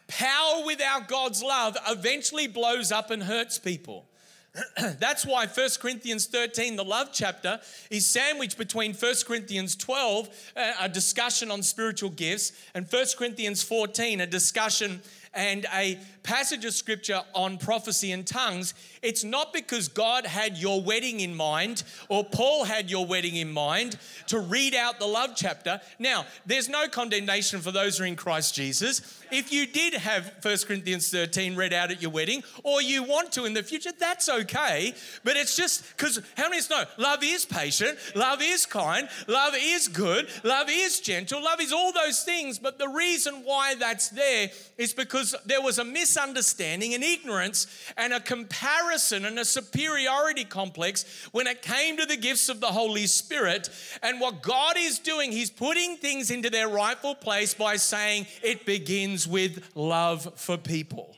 Power 0.08 0.64
without 0.64 1.08
God's 1.08 1.42
love 1.42 1.76
eventually 1.88 2.46
blows 2.46 2.92
up 2.92 3.10
and 3.10 3.22
hurts 3.22 3.58
people. 3.58 4.06
That's 4.98 5.26
why 5.26 5.46
1 5.46 5.68
Corinthians 5.80 6.26
13, 6.26 6.76
the 6.76 6.84
love 6.84 7.10
chapter, 7.12 7.60
is 7.90 8.06
sandwiched 8.06 8.56
between 8.56 8.94
1 8.94 9.14
Corinthians 9.26 9.76
12, 9.76 10.52
uh, 10.56 10.72
a 10.80 10.88
discussion 10.88 11.50
on 11.50 11.62
spiritual 11.62 12.10
gifts, 12.10 12.52
and 12.74 12.86
1 12.86 13.06
Corinthians 13.18 13.62
14, 13.62 14.20
a 14.20 14.26
discussion 14.26 15.02
and 15.36 15.66
a 15.74 15.98
passage 16.22 16.64
of 16.64 16.74
scripture 16.74 17.20
on 17.34 17.56
prophecy 17.56 18.10
and 18.10 18.26
tongues, 18.26 18.74
it's 19.00 19.22
not 19.22 19.52
because 19.52 19.86
God 19.86 20.26
had 20.26 20.56
your 20.58 20.82
wedding 20.82 21.20
in 21.20 21.36
mind 21.36 21.84
or 22.08 22.24
Paul 22.24 22.64
had 22.64 22.90
your 22.90 23.06
wedding 23.06 23.36
in 23.36 23.52
mind 23.52 23.96
to 24.26 24.40
read 24.40 24.74
out 24.74 24.98
the 24.98 25.06
love 25.06 25.30
chapter. 25.36 25.80
Now, 26.00 26.26
there's 26.44 26.68
no 26.68 26.88
condemnation 26.88 27.60
for 27.60 27.70
those 27.70 27.98
who 27.98 28.04
are 28.04 28.06
in 28.08 28.16
Christ 28.16 28.54
Jesus. 28.54 29.22
If 29.30 29.52
you 29.52 29.66
did 29.66 29.94
have 29.94 30.32
1 30.42 30.56
Corinthians 30.66 31.10
13 31.10 31.54
read 31.54 31.72
out 31.72 31.92
at 31.92 32.02
your 32.02 32.10
wedding 32.10 32.42
or 32.64 32.82
you 32.82 33.04
want 33.04 33.30
to 33.32 33.44
in 33.44 33.54
the 33.54 33.62
future, 33.62 33.92
that's 33.96 34.28
okay. 34.28 34.94
But 35.22 35.36
it's 35.36 35.56
just 35.56 35.96
because 35.96 36.20
how 36.36 36.48
many 36.48 36.62
know 36.68 36.84
love 36.96 37.20
is 37.22 37.44
patient, 37.44 37.98
love 38.14 38.40
is 38.42 38.66
kind, 38.66 39.08
love 39.28 39.54
is 39.56 39.86
good, 39.88 40.28
love 40.42 40.66
is 40.70 41.00
gentle, 41.00 41.42
love 41.42 41.60
is 41.60 41.72
all 41.72 41.92
those 41.92 42.24
things. 42.24 42.58
But 42.58 42.78
the 42.78 42.88
reason 42.88 43.42
why 43.44 43.74
that's 43.76 44.08
there 44.08 44.50
is 44.76 44.92
because 44.92 45.25
there 45.44 45.62
was 45.62 45.78
a 45.78 45.84
misunderstanding 45.84 46.94
and 46.94 47.02
ignorance 47.02 47.66
and 47.96 48.12
a 48.12 48.20
comparison 48.20 49.24
and 49.24 49.38
a 49.38 49.44
superiority 49.44 50.44
complex 50.44 51.28
when 51.32 51.46
it 51.46 51.62
came 51.62 51.96
to 51.96 52.06
the 52.06 52.16
gifts 52.16 52.48
of 52.48 52.60
the 52.60 52.66
Holy 52.66 53.06
Spirit. 53.06 53.68
And 54.02 54.20
what 54.20 54.42
God 54.42 54.76
is 54.76 54.98
doing, 54.98 55.32
He's 55.32 55.50
putting 55.50 55.96
things 55.96 56.30
into 56.30 56.50
their 56.50 56.68
rightful 56.68 57.14
place 57.14 57.54
by 57.54 57.76
saying 57.76 58.26
it 58.42 58.66
begins 58.66 59.26
with 59.26 59.70
love 59.74 60.32
for 60.36 60.56
people. 60.56 61.16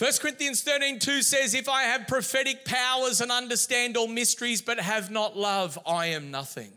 1 0.00 0.10
Corinthians 0.18 0.62
13, 0.62 0.98
2 0.98 1.20
says, 1.20 1.52
If 1.52 1.68
I 1.68 1.82
have 1.82 2.08
prophetic 2.08 2.64
powers 2.64 3.20
and 3.20 3.30
understand 3.30 3.98
all 3.98 4.08
mysteries 4.08 4.62
but 4.62 4.80
have 4.80 5.10
not 5.10 5.36
love, 5.36 5.78
I 5.86 6.06
am 6.06 6.30
nothing. 6.30 6.72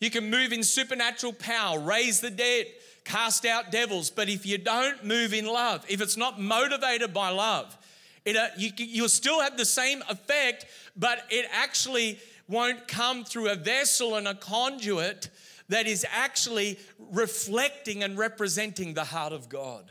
You 0.00 0.10
can 0.10 0.28
move 0.28 0.52
in 0.52 0.64
supernatural 0.64 1.34
power, 1.34 1.78
raise 1.78 2.20
the 2.20 2.30
dead, 2.30 2.66
cast 3.06 3.46
out 3.46 3.70
devils. 3.70 4.10
But 4.10 4.28
if 4.28 4.44
you 4.44 4.58
don't 4.58 5.04
move 5.04 5.32
in 5.32 5.46
love, 5.46 5.84
if 5.88 6.00
it's 6.00 6.16
not 6.16 6.40
motivated 6.40 7.14
by 7.14 7.30
love, 7.30 7.76
it, 8.24 8.36
uh, 8.36 8.48
you, 8.58 8.70
you'll 8.76 9.08
still 9.08 9.40
have 9.40 9.56
the 9.56 9.64
same 9.64 10.02
effect, 10.10 10.66
but 10.96 11.24
it 11.30 11.46
actually 11.52 12.18
won't 12.48 12.86
come 12.86 13.24
through 13.24 13.48
a 13.48 13.54
vessel 13.54 14.16
and 14.16 14.28
a 14.28 14.34
conduit 14.34 15.30
that 15.68 15.86
is 15.86 16.04
actually 16.10 16.78
reflecting 17.12 18.02
and 18.02 18.18
representing 18.18 18.94
the 18.94 19.04
heart 19.04 19.32
of 19.32 19.48
God. 19.48 19.84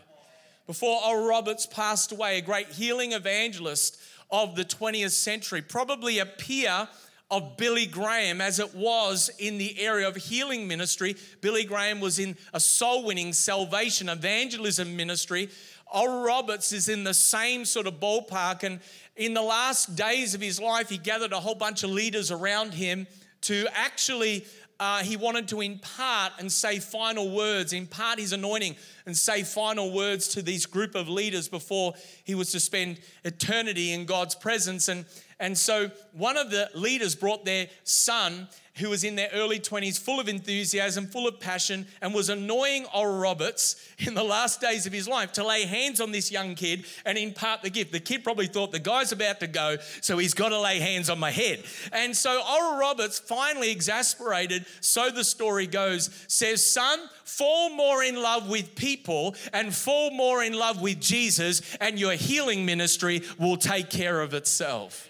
Before 0.67 1.01
Oral 1.05 1.27
Roberts 1.27 1.65
passed 1.65 2.12
away, 2.12 2.38
a 2.38 2.41
great 2.41 2.69
healing 2.69 3.13
evangelist 3.13 4.00
of 4.31 4.55
the 4.55 4.65
20th 4.65 5.12
century, 5.12 5.62
probably 5.62 6.19
a 6.19 6.25
peer 6.25 6.88
of 7.32 7.58
Billy 7.58 7.86
Graham 7.86 8.39
as 8.39 8.60
it 8.60 8.75
was 8.75 9.29
in 9.39 9.58
the 9.58 9.79
area 9.79 10.08
of 10.08 10.15
healing 10.15 10.67
ministry. 10.67 11.15
Billy 11.41 11.63
Graham 11.63 12.00
was 12.00 12.20
in 12.20 12.38
a 12.53 12.60
soul 12.60 13.03
winning, 13.03 13.34
salvation, 13.34 14.10
evangelism 14.10 14.96
ministry 14.96 15.50
Oral 15.94 16.24
Roberts 16.24 16.72
is 16.72 16.89
in 16.89 17.03
the 17.03 17.13
same 17.13 17.65
sort 17.65 17.88
of 17.88 18.00
ballpark. 18.00 18.63
And 18.63 18.79
in 19.15 19.34
the 19.34 19.41
last 19.41 19.96
days 19.96 20.34
of 20.34 20.41
his 20.41 20.60
life, 20.60 20.89
he 20.89 20.98
gathered 20.98 21.32
a 21.32 21.39
whole 21.39 21.55
bunch 21.55 21.84
of 21.84 21.89
leaders 21.89 22.32
around 22.32 22.74
him 22.74 23.08
to 23.41 23.67
actually 23.74 24.46
uh, 24.77 25.00
he 25.03 25.15
wanted 25.15 25.48
to 25.48 25.62
impart 25.62 26.34
and 26.38 26.51
say 26.51 26.79
final 26.79 27.34
words, 27.34 27.72
impart 27.72 28.20
his 28.20 28.34
anointing 28.34 28.75
and 29.05 29.15
say 29.15 29.41
final 29.41 29.94
words 29.94 30.27
to 30.27 30.41
these 30.41 30.65
group 30.65 30.96
of 30.96 31.08
leaders 31.08 31.48
before 31.48 31.94
he 32.25 32.36
was 32.36 32.51
to 32.51 32.60
spend 32.60 33.00
eternity 33.24 33.94
in 33.94 34.05
God's 34.05 34.36
presence. 34.36 34.89
And, 34.89 35.05
and 35.39 35.57
so 35.57 35.91
one 36.13 36.37
of 36.37 36.49
the 36.49 36.69
leaders 36.73 37.15
brought 37.15 37.45
their 37.45 37.67
son 37.83 38.47
who 38.77 38.89
was 38.89 39.03
in 39.03 39.15
their 39.15 39.29
early 39.33 39.59
20s, 39.59 39.97
full 39.97 40.19
of 40.19 40.27
enthusiasm, 40.27 41.07
full 41.07 41.27
of 41.27 41.39
passion, 41.39 41.87
and 42.01 42.13
was 42.13 42.29
annoying 42.29 42.85
Oral 42.93 43.19
Roberts 43.19 43.75
in 43.99 44.13
the 44.13 44.23
last 44.23 44.59
days 44.59 44.85
of 44.85 44.91
his 44.91 45.07
life 45.07 45.31
to 45.33 45.45
lay 45.45 45.65
hands 45.65 46.01
on 46.01 46.11
this 46.11 46.31
young 46.31 46.55
kid 46.55 46.85
and 47.05 47.17
impart 47.17 47.61
the 47.61 47.69
gift. 47.69 47.91
The 47.93 47.99
kid 48.01 48.23
probably 48.23 48.47
thought 48.47 48.71
the 48.71 48.79
guy's 48.79 49.11
about 49.11 49.39
to 49.39 49.47
go, 49.47 49.77
so 50.01 50.17
he's 50.17 50.33
got 50.33 50.49
to 50.49 50.59
lay 50.59 50.79
hands 50.79 51.09
on 51.09 51.19
my 51.19 51.31
head. 51.31 51.63
And 51.93 52.15
so 52.15 52.31
Oral 52.31 52.79
Roberts, 52.79 53.17
finally 53.19 53.71
exasperated, 53.71 54.65
so 54.81 55.09
the 55.09 55.23
story 55.23 55.67
goes, 55.67 56.09
says, 56.27 56.65
Son, 56.65 56.99
fall 57.23 57.69
more 57.69 58.03
in 58.03 58.21
love 58.21 58.49
with 58.49 58.75
people 58.75 59.35
and 59.53 59.73
fall 59.73 60.11
more 60.11 60.43
in 60.43 60.53
love 60.53 60.81
with 60.81 60.99
Jesus, 60.99 61.61
and 61.79 61.97
your 61.97 62.13
healing 62.13 62.65
ministry 62.65 63.21
will 63.39 63.57
take 63.57 63.89
care 63.89 64.19
of 64.19 64.33
itself 64.33 65.09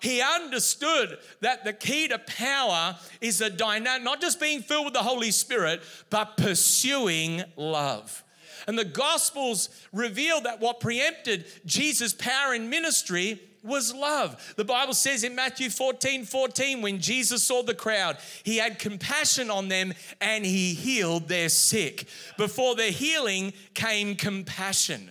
he 0.00 0.20
understood 0.22 1.18
that 1.40 1.64
the 1.64 1.72
key 1.72 2.08
to 2.08 2.18
power 2.18 2.96
is 3.20 3.40
a 3.40 3.50
dynamic, 3.50 4.02
not 4.02 4.20
just 4.20 4.40
being 4.40 4.62
filled 4.62 4.86
with 4.86 4.94
the 4.94 5.00
Holy 5.00 5.30
Spirit, 5.30 5.82
but 6.08 6.36
pursuing 6.36 7.42
love. 7.56 8.24
And 8.66 8.78
the 8.78 8.84
Gospels 8.84 9.68
reveal 9.92 10.40
that 10.42 10.60
what 10.60 10.80
preempted 10.80 11.46
Jesus' 11.66 12.14
power 12.14 12.54
in 12.54 12.70
ministry 12.70 13.40
was 13.62 13.94
love. 13.94 14.54
The 14.56 14.64
Bible 14.64 14.94
says 14.94 15.24
in 15.24 15.34
Matthew 15.34 15.68
14 15.70 16.24
14, 16.24 16.82
when 16.82 17.00
Jesus 17.00 17.42
saw 17.42 17.62
the 17.62 17.74
crowd, 17.74 18.16
he 18.42 18.56
had 18.56 18.78
compassion 18.78 19.50
on 19.50 19.68
them 19.68 19.92
and 20.20 20.44
he 20.44 20.74
healed 20.74 21.28
their 21.28 21.48
sick. 21.48 22.06
Before 22.38 22.74
the 22.74 22.84
healing 22.84 23.52
came 23.74 24.14
compassion. 24.16 25.10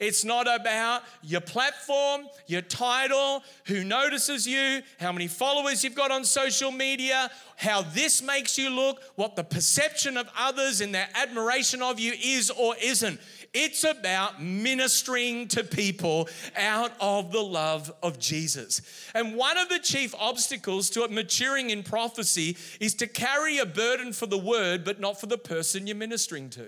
It's 0.00 0.24
not 0.24 0.46
about 0.46 1.02
your 1.22 1.40
platform, 1.40 2.28
your 2.46 2.62
title, 2.62 3.42
who 3.66 3.82
notices 3.82 4.46
you, 4.46 4.82
how 5.00 5.10
many 5.10 5.26
followers 5.26 5.82
you've 5.82 5.96
got 5.96 6.12
on 6.12 6.24
social 6.24 6.70
media, 6.70 7.30
how 7.56 7.82
this 7.82 8.22
makes 8.22 8.56
you 8.56 8.70
look, 8.70 9.02
what 9.16 9.34
the 9.34 9.42
perception 9.42 10.16
of 10.16 10.28
others 10.38 10.80
and 10.80 10.94
their 10.94 11.08
admiration 11.14 11.82
of 11.82 11.98
you 11.98 12.12
is 12.22 12.50
or 12.50 12.76
isn't. 12.80 13.18
It's 13.52 13.82
about 13.82 14.40
ministering 14.40 15.48
to 15.48 15.64
people 15.64 16.28
out 16.56 16.92
of 17.00 17.32
the 17.32 17.42
love 17.42 17.92
of 18.02 18.18
Jesus. 18.20 18.82
And 19.14 19.34
one 19.34 19.56
of 19.58 19.68
the 19.68 19.80
chief 19.80 20.14
obstacles 20.18 20.90
to 20.90 21.08
maturing 21.08 21.70
in 21.70 21.82
prophecy 21.82 22.56
is 22.78 22.94
to 22.96 23.06
carry 23.06 23.58
a 23.58 23.66
burden 23.66 24.12
for 24.12 24.26
the 24.26 24.38
word, 24.38 24.84
but 24.84 25.00
not 25.00 25.18
for 25.18 25.26
the 25.26 25.38
person 25.38 25.86
you're 25.86 25.96
ministering 25.96 26.50
to. 26.50 26.66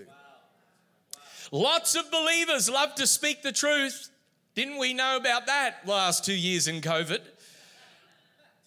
Lots 1.51 1.95
of 1.95 2.09
believers 2.09 2.69
love 2.69 2.95
to 2.95 3.05
speak 3.05 3.43
the 3.43 3.51
truth. 3.51 4.09
Didn't 4.55 4.77
we 4.77 4.93
know 4.93 5.17
about 5.17 5.47
that 5.47 5.85
last 5.85 6.23
two 6.23 6.33
years 6.33 6.67
in 6.67 6.79
COVID? 6.79 7.19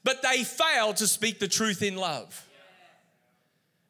But 0.02 0.22
they 0.22 0.44
fail 0.44 0.92
to 0.94 1.06
speak 1.06 1.38
the 1.38 1.48
truth 1.48 1.82
in 1.82 1.96
love. 1.96 2.46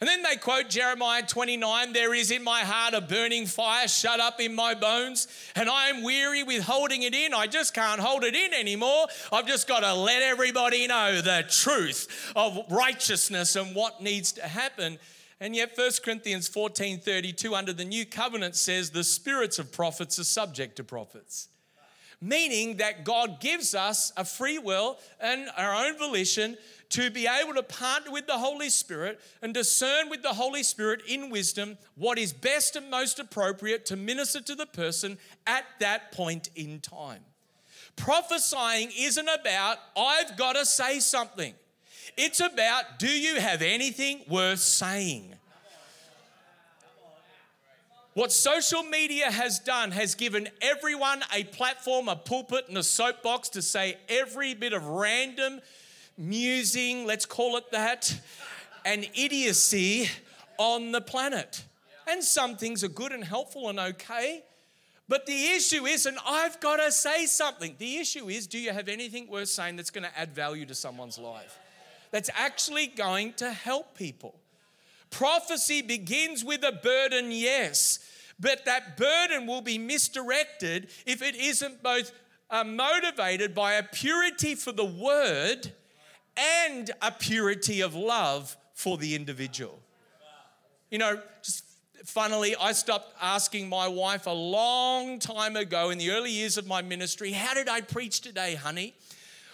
And 0.01 0.09
then 0.09 0.23
they 0.23 0.37
quote 0.37 0.69
Jeremiah 0.69 1.23
29 1.23 1.93
There 1.93 2.15
is 2.15 2.31
in 2.31 2.45
my 2.45 2.61
heart 2.61 2.95
a 2.95 3.01
burning 3.01 3.47
fire 3.47 3.89
shut 3.89 4.21
up 4.21 4.41
in 4.41 4.55
my 4.55 4.75
bones, 4.75 5.29
and 5.57 5.69
I 5.69 5.89
am 5.89 6.03
weary 6.03 6.43
with 6.43 6.63
holding 6.63 7.03
it 7.03 7.15
in. 7.15 7.33
I 7.33 7.47
just 7.47 7.75
can't 7.75 8.01
hold 8.01 8.23
it 8.23 8.35
in 8.35 8.53
anymore. 8.53 9.07
I've 9.33 9.47
just 9.47 9.67
got 9.67 9.81
to 9.81 9.95
let 9.95 10.23
everybody 10.23 10.87
know 10.87 11.21
the 11.21 11.45
truth 11.49 12.33
of 12.37 12.59
righteousness 12.71 13.57
and 13.57 13.75
what 13.75 14.03
needs 14.03 14.33
to 14.33 14.43
happen. 14.43 14.99
And 15.41 15.55
yet 15.55 15.77
1 15.77 15.91
Corinthians 16.05 16.49
14 16.49 17.01
32 17.01 17.55
under 17.55 17.73
the 17.73 17.85
new 17.85 18.07
covenant 18.07 18.57
says 18.57 18.91
the 18.91 19.05
spirits 19.05 19.59
of 19.59 19.73
prophets 19.73 20.19
are 20.19 20.25
subject 20.25 20.77
to 20.77 20.85
prophets. 20.85 21.49
Meaning 22.21 22.79
that 22.79 23.05
God 23.05 23.41
gives 23.41 23.75
us 23.75 24.13
a 24.17 24.25
free 24.25 24.59
will 24.59 24.99
and 25.21 25.49
our 25.57 25.75
own 25.75 25.99
volition 25.99 26.57
to 26.91 27.11
be 27.11 27.27
able 27.27 27.55
to 27.55 27.63
partner 27.63 28.13
with 28.13 28.27
the 28.27 28.39
Holy 28.39 28.71
Spirit 28.71 29.21
and 29.43 29.53
discern 29.53 30.09
with 30.09 30.23
the 30.23 30.29
Holy 30.29 30.63
Spirit 30.63 31.03
in 31.09 31.29
wisdom 31.29 31.77
what 31.97 32.19
is 32.19 32.33
best 32.33 32.77
and 32.77 32.89
most 32.89 33.19
appropriate 33.19 33.85
to 33.87 33.97
minister 33.97 34.41
to 34.41 34.55
the 34.55 34.67
person 34.67 35.19
at 35.47 35.65
that 35.81 36.13
point 36.13 36.51
in 36.55 36.81
time. 36.81 37.21
Prophesying 37.97 38.91
isn't 38.97 39.29
about, 39.29 39.79
I've 39.97 40.37
got 40.37 40.55
to 40.55 40.65
say 40.65 41.01
something. 41.01 41.55
It's 42.17 42.41
about 42.41 42.99
do 42.99 43.09
you 43.09 43.41
have 43.41 43.63
anything 43.63 44.23
worth 44.29 44.61
saying? 44.61 45.35
What 48.15 48.31
social 48.31 48.85
media 48.85 49.29
has 49.29 49.59
done 49.59 49.91
has 49.91 50.15
given 50.15 50.49
everyone 50.63 51.25
a 51.35 51.43
platform, 51.43 52.09
a 52.09 52.15
pulpit, 52.15 52.67
and 52.69 52.79
a 52.79 52.83
soapbox 52.85 53.49
to 53.51 53.63
say 53.63 53.99
every 54.09 54.55
bit 54.55 54.73
of 54.73 54.87
random 54.87 55.61
musing, 56.17 57.07
let's 57.07 57.27
call 57.27 57.57
it 57.57 57.73
that, 57.73 58.21
and 58.85 59.09
idiocy 59.15 60.09
on 60.59 60.93
the 60.93 61.01
planet. 61.01 61.65
And 62.07 62.23
some 62.23 62.57
things 62.57 62.85
are 62.85 62.89
good 62.89 63.11
and 63.11 63.25
helpful 63.25 63.69
and 63.69 63.81
okay. 63.81 64.45
But 65.09 65.27
the 65.27 65.47
issue 65.49 65.85
isn't, 65.85 66.17
I've 66.25 66.61
got 66.61 66.77
to 66.77 66.93
say 66.93 67.27
something. 67.27 67.75
The 67.79 67.97
issue 67.97 68.29
is, 68.29 68.47
do 68.47 68.59
you 68.59 68.73
have 68.73 68.89
anything 68.89 69.29
worth 69.29 69.49
saying 69.49 69.75
that's 69.75 69.91
going 69.91 70.05
to 70.05 70.19
add 70.19 70.35
value 70.35 70.67
to 70.67 70.75
someone's 70.75 71.19
life? 71.19 71.59
That's 72.15 72.31
actually 72.33 72.87
going 72.87 73.33
to 73.39 73.51
help 73.51 73.99
people. 73.99 74.37
Prophecy 75.11 75.83
begins 75.83 76.45
with 76.45 76.63
a 76.63 76.71
burden, 76.71 77.33
yes, 77.33 77.99
but 78.39 78.65
that 78.67 78.97
burden 78.97 79.49
will 79.49 79.63
be 79.63 79.79
misdirected 79.79 80.93
if 81.07 81.23
it 81.23 81.35
isn't 81.35 81.83
both 81.83 82.13
uh, 82.51 82.63
motivated 82.63 83.53
by 83.53 83.73
a 83.73 83.83
purity 83.83 84.55
for 84.55 84.71
the 84.71 84.85
word 84.85 85.73
and 86.37 86.93
a 87.03 87.11
purity 87.11 87.81
of 87.81 87.97
love 87.97 88.57
for 88.75 88.97
the 88.97 89.17
individual. 89.17 89.81
You 90.93 90.99
know, 90.99 91.21
just 91.43 91.65
funnily, 92.05 92.55
I 92.55 92.75
stopped 92.75 93.13
asking 93.21 93.69
my 93.69 93.89
wife 93.89 94.29
a 94.29 94.31
long 94.31 95.19
time 95.19 95.57
ago 95.57 95.91
in 95.91 95.99
the 95.99 96.13
early 96.13 96.31
years 96.31 96.59
of 96.59 96.69
my 96.69 96.81
ministry, 96.81 97.33
How 97.33 97.55
did 97.55 97.69
I 97.69 97.81
preach 97.81 98.21
today, 98.21 98.55
honey? 98.55 98.95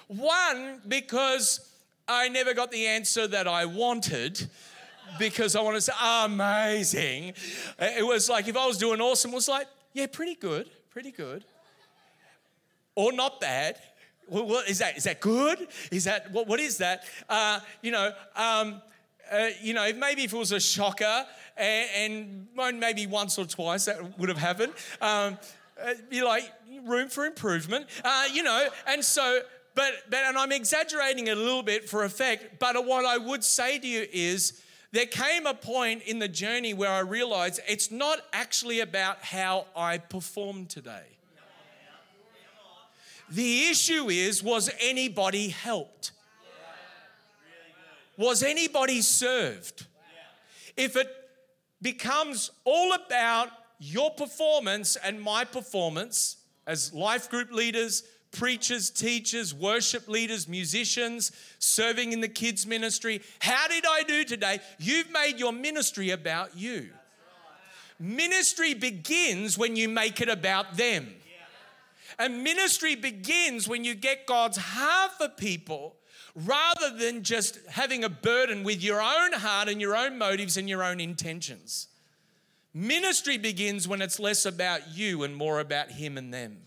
One, 0.09 0.83
because 0.87 1.70
I 2.11 2.29
never 2.29 2.55
got 2.55 2.73
the 2.73 2.88
answer 2.88 3.29
that 3.29 3.47
I 3.47 3.67
wanted 3.67 4.50
because 5.17 5.55
I 5.55 5.61
wanted 5.61 5.76
to 5.76 5.83
say, 5.83 5.93
amazing. 6.25 7.35
It 7.79 8.05
was 8.05 8.29
like 8.29 8.49
if 8.49 8.57
I 8.57 8.67
was 8.67 8.79
doing 8.79 9.00
awesome, 9.00 9.31
it 9.31 9.35
was 9.35 9.49
like, 9.49 9.69
yeah, 9.93 10.09
pretty 10.09 10.35
good, 10.35 10.69
pretty 10.90 11.12
good. 11.12 11.45
Or 12.97 13.12
not 13.12 13.40
bad. 13.40 13.76
What 14.26 14.69
is 14.69 14.79
that? 14.79 14.97
Is 14.97 15.05
that 15.05 15.21
good? 15.21 15.69
Is 15.93 16.05
that, 16.05 16.33
what, 16.33 16.49
what 16.49 16.59
is 16.59 16.79
that? 16.79 17.05
Uh, 17.29 17.61
you 17.81 17.93
know, 17.93 18.12
um, 18.35 18.83
uh, 19.31 19.49
you 19.62 19.73
know, 19.73 19.93
maybe 19.93 20.25
if 20.25 20.33
it 20.33 20.37
was 20.37 20.50
a 20.50 20.61
shocker 20.61 21.26
and, 21.57 22.49
and, 22.57 22.81
maybe 22.81 23.07
once 23.07 23.38
or 23.38 23.45
twice 23.45 23.85
that 23.85 24.19
would 24.19 24.29
have 24.29 24.38
happened, 24.38 24.73
um, 25.00 25.38
uh, 25.81 25.95
be 26.09 26.23
like, 26.23 26.50
room 26.85 27.09
for 27.09 27.25
improvement, 27.25 27.87
uh, 28.05 28.25
you 28.33 28.43
know, 28.43 28.69
and 28.87 29.05
so, 29.05 29.40
but, 29.80 30.10
but, 30.10 30.18
and 30.26 30.37
I'm 30.37 30.52
exaggerating 30.52 31.30
a 31.30 31.34
little 31.34 31.62
bit 31.62 31.88
for 31.88 32.04
effect, 32.04 32.58
but 32.58 32.84
what 32.84 33.06
I 33.06 33.16
would 33.16 33.42
say 33.42 33.78
to 33.78 33.87
you 33.87 34.06
is, 34.12 34.62
there 34.92 35.06
came 35.06 35.46
a 35.46 35.54
point 35.54 36.02
in 36.02 36.18
the 36.18 36.28
journey 36.28 36.75
where 36.75 36.90
I 36.90 36.99
realized 36.99 37.60
it's 37.66 37.90
not 37.90 38.18
actually 38.34 38.80
about 38.80 39.25
how 39.25 39.68
I 39.75 39.96
perform 39.96 40.66
today. 40.66 41.06
The 43.30 43.68
issue 43.68 44.10
is 44.10 44.42
was 44.42 44.70
anybody 44.80 45.49
helped? 45.49 46.12
Was 48.18 48.42
anybody 48.42 49.00
served? 49.00 49.87
If 50.76 50.94
it 50.94 51.08
becomes 51.80 52.50
all 52.64 52.92
about 52.92 53.49
your 53.78 54.10
performance 54.10 54.96
and 54.96 55.22
my 55.22 55.44
performance 55.44 56.37
as 56.66 56.92
life 56.92 57.30
group 57.30 57.50
leaders, 57.50 58.02
preachers, 58.32 58.90
teachers, 58.90 59.54
worship 59.54 60.08
leaders, 60.08 60.49
musicians, 60.49 61.32
serving 61.58 62.12
in 62.12 62.20
the 62.20 62.28
kids' 62.28 62.66
ministry. 62.66 63.22
How 63.40 63.68
did 63.68 63.84
I 63.87 64.02
do 64.02 64.25
today? 64.25 64.60
You've 64.78 65.10
made 65.10 65.38
your 65.38 65.52
ministry 65.52 66.10
about 66.10 66.56
you. 66.56 66.90
Ministry 67.99 68.75
begins 68.75 69.58
when 69.58 69.76
you 69.76 69.88
make 69.88 70.20
it 70.20 70.28
about 70.28 70.76
them. 70.76 71.08
And 72.18 72.42
ministry 72.42 72.96
begins 72.96 73.68
when 73.68 73.84
you 73.84 73.94
get 73.94 74.26
God's 74.26 74.58
heart 74.58 75.12
for 75.18 75.28
people 75.28 75.96
rather 76.34 76.96
than 76.96 77.22
just 77.22 77.58
having 77.68 78.04
a 78.04 78.08
burden 78.08 78.62
with 78.62 78.82
your 78.82 79.00
own 79.00 79.32
heart 79.32 79.68
and 79.68 79.80
your 79.80 79.96
own 79.96 80.18
motives 80.18 80.56
and 80.56 80.68
your 80.68 80.82
own 80.82 81.00
intentions. 81.00 81.88
Ministry 82.72 83.37
begins 83.37 83.88
when 83.88 84.00
it's 84.00 84.20
less 84.20 84.46
about 84.46 84.94
you 84.94 85.22
and 85.22 85.34
more 85.34 85.60
about 85.60 85.90
Him 85.90 86.16
and 86.16 86.32
them. 86.32 86.58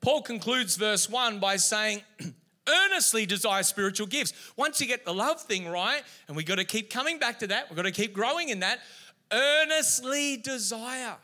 Paul 0.00 0.22
concludes 0.22 0.76
verse 0.76 1.08
1 1.08 1.40
by 1.40 1.56
saying, 1.56 2.02
earnestly 2.68 3.26
desire 3.26 3.62
spiritual 3.62 4.06
gifts. 4.06 4.32
Once 4.56 4.80
you 4.80 4.86
get 4.86 5.04
the 5.04 5.14
love 5.14 5.40
thing 5.40 5.68
right, 5.68 6.02
and 6.26 6.36
we 6.36 6.44
got 6.44 6.56
to 6.56 6.64
keep 6.64 6.90
coming 6.90 7.18
back 7.18 7.38
to 7.40 7.46
that, 7.48 7.68
we've 7.68 7.76
got 7.76 7.82
to 7.82 7.90
keep 7.90 8.12
growing 8.12 8.48
in 8.50 8.60
that, 8.60 8.80
earnestly 9.32 10.36
desire 10.36 11.16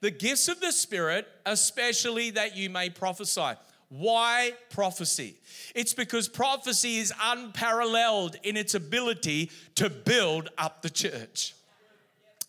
the 0.00 0.10
gifts 0.10 0.48
of 0.48 0.60
the 0.60 0.72
Spirit, 0.72 1.26
especially 1.46 2.30
that 2.30 2.56
you 2.56 2.68
may 2.68 2.90
prophesy. 2.90 3.52
Why 3.88 4.52
prophecy? 4.70 5.36
It's 5.74 5.94
because 5.94 6.28
prophecy 6.28 6.96
is 6.96 7.12
unparalleled 7.22 8.36
in 8.42 8.56
its 8.56 8.74
ability 8.74 9.50
to 9.76 9.90
build 9.90 10.48
up 10.58 10.82
the 10.82 10.90
church. 10.90 11.54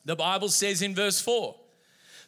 The 0.05 0.15
Bible 0.15 0.49
says 0.49 0.81
in 0.81 0.95
verse 0.95 1.21
4 1.21 1.55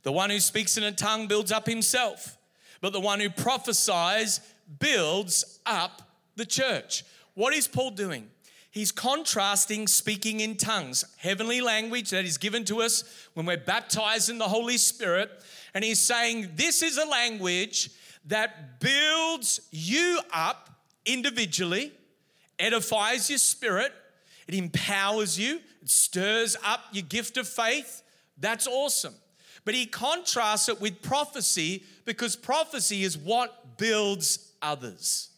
the 0.03 0.11
one 0.11 0.29
who 0.29 0.39
speaks 0.39 0.77
in 0.77 0.83
a 0.83 0.91
tongue 0.91 1.27
builds 1.27 1.51
up 1.51 1.65
himself, 1.65 2.37
but 2.85 2.93
the 2.93 2.99
one 2.99 3.19
who 3.19 3.31
prophesies 3.31 4.41
builds 4.77 5.59
up 5.65 6.03
the 6.35 6.45
church. 6.45 7.03
What 7.33 7.51
is 7.51 7.67
Paul 7.67 7.89
doing? 7.89 8.29
He's 8.69 8.91
contrasting 8.91 9.87
speaking 9.87 10.39
in 10.39 10.55
tongues, 10.55 11.03
heavenly 11.17 11.61
language 11.61 12.11
that 12.11 12.25
is 12.25 12.37
given 12.37 12.63
to 12.65 12.83
us 12.83 13.03
when 13.33 13.47
we're 13.47 13.57
baptized 13.57 14.29
in 14.29 14.37
the 14.37 14.47
Holy 14.47 14.77
Spirit. 14.77 15.31
And 15.73 15.83
he's 15.83 15.99
saying 15.99 16.51
this 16.57 16.83
is 16.83 16.99
a 16.99 17.07
language 17.07 17.89
that 18.27 18.79
builds 18.79 19.61
you 19.71 20.19
up 20.31 20.69
individually, 21.07 21.91
edifies 22.59 23.31
your 23.31 23.39
spirit, 23.39 23.93
it 24.47 24.53
empowers 24.53 25.39
you, 25.39 25.55
it 25.81 25.89
stirs 25.89 26.55
up 26.63 26.81
your 26.91 27.05
gift 27.05 27.37
of 27.37 27.47
faith. 27.47 28.03
That's 28.37 28.67
awesome. 28.67 29.15
But 29.65 29.73
he 29.73 29.87
contrasts 29.87 30.69
it 30.69 30.79
with 30.79 31.01
prophecy 31.01 31.83
because 32.05 32.35
prophecy 32.35 33.03
is 33.03 33.17
what 33.17 33.77
builds 33.77 34.53
others. 34.61 35.29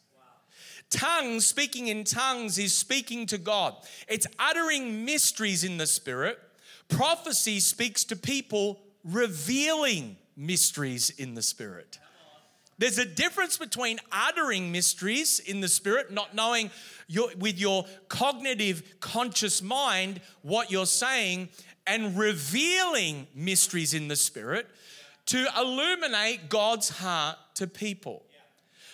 Tongues, 0.90 1.46
speaking 1.46 1.88
in 1.88 2.04
tongues, 2.04 2.58
is 2.58 2.74
speaking 2.74 3.26
to 3.28 3.38
God. 3.38 3.76
It's 4.08 4.28
uttering 4.40 5.06
mysteries 5.06 5.64
in 5.64 5.78
the 5.78 5.88
Spirit. 5.88 6.40
Prophecy 6.88 7.60
speaks 7.60 8.04
to 8.06 8.16
people 8.16 8.80
revealing 9.04 10.18
mysteries 10.36 11.10
in 11.10 11.34
the 11.34 11.42
Spirit. 11.42 12.00
There's 12.80 13.00
a 13.00 13.06
difference 13.06 13.58
between 13.58 14.00
uttering 14.12 14.72
mysteries 14.72 15.40
in 15.40 15.62
the 15.62 15.68
Spirit, 15.68 16.12
not 16.12 16.36
knowing 16.36 16.70
your, 17.08 17.30
with 17.40 17.60
your 17.60 17.86
cognitive, 18.08 18.84
conscious 19.00 19.64
mind 19.64 20.22
what 20.44 20.70
you're 20.70 20.86
saying, 20.86 21.50
and 21.88 22.18
revealing 22.18 23.28
mysteries 23.34 23.94
in 23.94 24.08
the 24.08 24.16
Spirit 24.16 24.68
to 25.28 25.48
illuminate 25.58 26.50
God's 26.50 26.90
heart 26.90 27.38
to 27.56 27.68
people. 27.68 28.24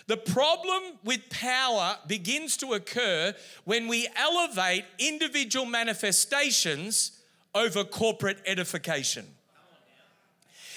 The 0.07 0.17
problem 0.17 0.83
with 1.03 1.29
power 1.29 1.97
begins 2.07 2.57
to 2.57 2.73
occur 2.73 3.33
when 3.63 3.87
we 3.87 4.07
elevate 4.17 4.83
individual 4.99 5.65
manifestations 5.65 7.19
over 7.55 7.83
corporate 7.83 8.39
edification. 8.45 9.25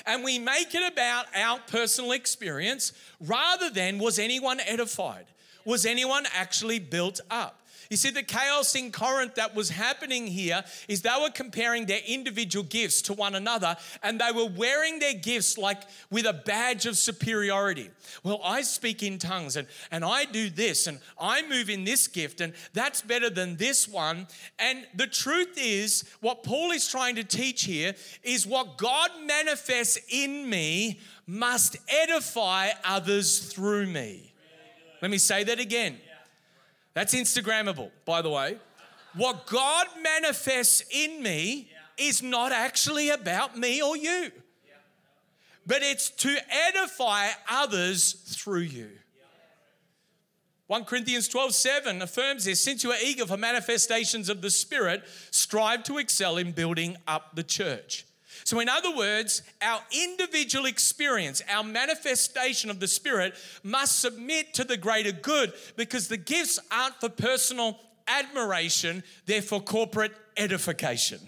And 0.06 0.22
we 0.22 0.38
make 0.38 0.74
it 0.74 0.92
about 0.92 1.26
our 1.34 1.58
personal 1.66 2.12
experience 2.12 2.92
rather 3.20 3.68
than 3.70 3.98
was 3.98 4.20
anyone 4.20 4.60
edified? 4.60 5.26
Was 5.64 5.84
anyone 5.84 6.24
actually 6.32 6.78
built 6.78 7.20
up? 7.28 7.60
You 7.90 7.96
see, 7.96 8.10
the 8.10 8.22
chaos 8.22 8.74
in 8.74 8.90
Corinth 8.90 9.36
that 9.36 9.54
was 9.54 9.70
happening 9.70 10.26
here 10.26 10.64
is 10.88 11.02
they 11.02 11.10
were 11.20 11.30
comparing 11.30 11.86
their 11.86 12.00
individual 12.06 12.64
gifts 12.64 13.02
to 13.02 13.12
one 13.12 13.34
another 13.34 13.76
and 14.02 14.20
they 14.20 14.32
were 14.32 14.46
wearing 14.46 14.98
their 14.98 15.14
gifts 15.14 15.56
like 15.56 15.82
with 16.10 16.26
a 16.26 16.32
badge 16.32 16.86
of 16.86 16.96
superiority. 16.96 17.90
Well, 18.24 18.40
I 18.42 18.62
speak 18.62 19.02
in 19.02 19.18
tongues 19.18 19.56
and, 19.56 19.68
and 19.90 20.04
I 20.04 20.24
do 20.24 20.50
this 20.50 20.86
and 20.86 20.98
I 21.20 21.46
move 21.48 21.70
in 21.70 21.84
this 21.84 22.08
gift 22.08 22.40
and 22.40 22.54
that's 22.72 23.02
better 23.02 23.30
than 23.30 23.56
this 23.56 23.88
one. 23.88 24.26
And 24.58 24.86
the 24.94 25.06
truth 25.06 25.54
is, 25.56 26.04
what 26.20 26.42
Paul 26.42 26.72
is 26.72 26.88
trying 26.88 27.14
to 27.16 27.24
teach 27.24 27.64
here 27.64 27.94
is 28.22 28.46
what 28.46 28.78
God 28.78 29.10
manifests 29.24 29.98
in 30.08 30.48
me 30.48 31.00
must 31.26 31.76
edify 31.88 32.70
others 32.84 33.52
through 33.52 33.86
me. 33.86 34.32
Let 35.02 35.10
me 35.10 35.18
say 35.18 35.44
that 35.44 35.60
again. 35.60 35.98
That's 36.96 37.14
Instagrammable, 37.14 37.90
by 38.06 38.22
the 38.22 38.30
way. 38.30 38.56
What 39.12 39.46
God 39.46 39.86
manifests 40.02 40.82
in 40.90 41.22
me 41.22 41.68
is 41.98 42.22
not 42.22 42.52
actually 42.52 43.10
about 43.10 43.54
me 43.54 43.82
or 43.82 43.98
you, 43.98 44.32
but 45.66 45.82
it's 45.82 46.08
to 46.08 46.34
edify 46.48 47.28
others 47.50 48.14
through 48.14 48.60
you. 48.60 48.88
1 50.68 50.86
Corinthians 50.86 51.28
12, 51.28 51.52
7 51.52 52.00
affirms 52.00 52.46
this 52.46 52.62
since 52.62 52.82
you 52.82 52.90
are 52.92 52.98
eager 53.04 53.26
for 53.26 53.36
manifestations 53.36 54.30
of 54.30 54.40
the 54.40 54.50
Spirit, 54.50 55.04
strive 55.30 55.82
to 55.82 55.98
excel 55.98 56.38
in 56.38 56.52
building 56.52 56.96
up 57.06 57.36
the 57.36 57.42
church. 57.42 58.05
So, 58.46 58.60
in 58.60 58.68
other 58.68 58.94
words, 58.94 59.42
our 59.60 59.80
individual 59.90 60.66
experience, 60.66 61.42
our 61.48 61.64
manifestation 61.64 62.70
of 62.70 62.78
the 62.78 62.86
Spirit 62.86 63.34
must 63.64 63.98
submit 63.98 64.54
to 64.54 64.62
the 64.62 64.76
greater 64.76 65.10
good 65.10 65.52
because 65.74 66.06
the 66.06 66.16
gifts 66.16 66.60
aren't 66.70 66.94
for 67.00 67.08
personal 67.08 67.76
admiration, 68.06 69.02
they're 69.26 69.42
for 69.42 69.60
corporate 69.60 70.12
edification. 70.36 71.18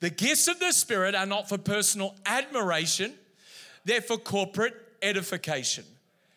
The 0.00 0.08
gifts 0.08 0.48
of 0.48 0.58
the 0.60 0.72
Spirit 0.72 1.14
are 1.14 1.26
not 1.26 1.46
for 1.46 1.58
personal 1.58 2.14
admiration, 2.24 3.12
they're 3.84 4.00
for 4.00 4.16
corporate 4.16 4.72
edification. 5.02 5.84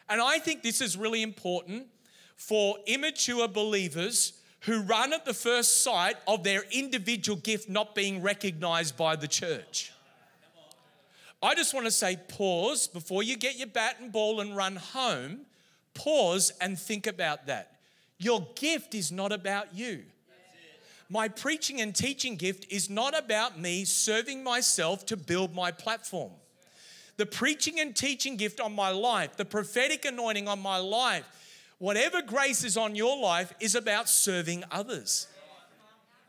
And 0.09 0.19
I 0.19 0.39
think 0.39 0.63
this 0.63 0.81
is 0.81 0.97
really 0.97 1.21
important 1.21 1.87
for 2.35 2.75
immature 2.87 3.47
believers 3.47 4.33
who 4.63 4.81
run 4.81 5.13
at 5.13 5.23
the 5.23 5.33
first 5.33 5.81
sight 5.81 6.17
of 6.27 6.43
their 6.43 6.65
individual 6.71 7.37
gift 7.37 7.69
not 7.69 7.95
being 7.95 8.21
recognized 8.21 8.97
by 8.97 9.15
the 9.15 9.29
church. 9.29 9.92
I 11.43 11.55
just 11.55 11.73
want 11.73 11.85
to 11.85 11.91
say 11.91 12.17
pause 12.29 12.87
before 12.87 13.21
you 13.21 13.35
get 13.35 13.57
your 13.57 13.67
bat 13.67 13.97
and 13.99 14.13
ball 14.13 14.39
and 14.39 14.55
run 14.55 14.77
home. 14.77 15.41
Pause 15.93 16.53
and 16.61 16.79
think 16.79 17.05
about 17.05 17.47
that. 17.47 17.75
Your 18.17 18.47
gift 18.55 18.95
is 18.95 19.11
not 19.11 19.33
about 19.33 19.75
you. 19.75 20.03
My 21.09 21.27
preaching 21.27 21.81
and 21.81 21.93
teaching 21.93 22.37
gift 22.37 22.65
is 22.71 22.89
not 22.89 23.17
about 23.17 23.59
me 23.59 23.83
serving 23.83 24.41
myself 24.41 25.05
to 25.07 25.17
build 25.17 25.53
my 25.53 25.69
platform. 25.69 26.31
The 27.17 27.25
preaching 27.25 27.79
and 27.79 27.93
teaching 27.93 28.37
gift 28.37 28.61
on 28.61 28.73
my 28.73 28.89
life, 28.89 29.35
the 29.35 29.45
prophetic 29.45 30.05
anointing 30.05 30.47
on 30.47 30.61
my 30.61 30.77
life, 30.77 31.25
whatever 31.77 32.21
grace 32.21 32.63
is 32.63 32.77
on 32.77 32.95
your 32.95 33.21
life 33.21 33.53
is 33.59 33.75
about 33.75 34.07
serving 34.07 34.63
others. 34.71 35.27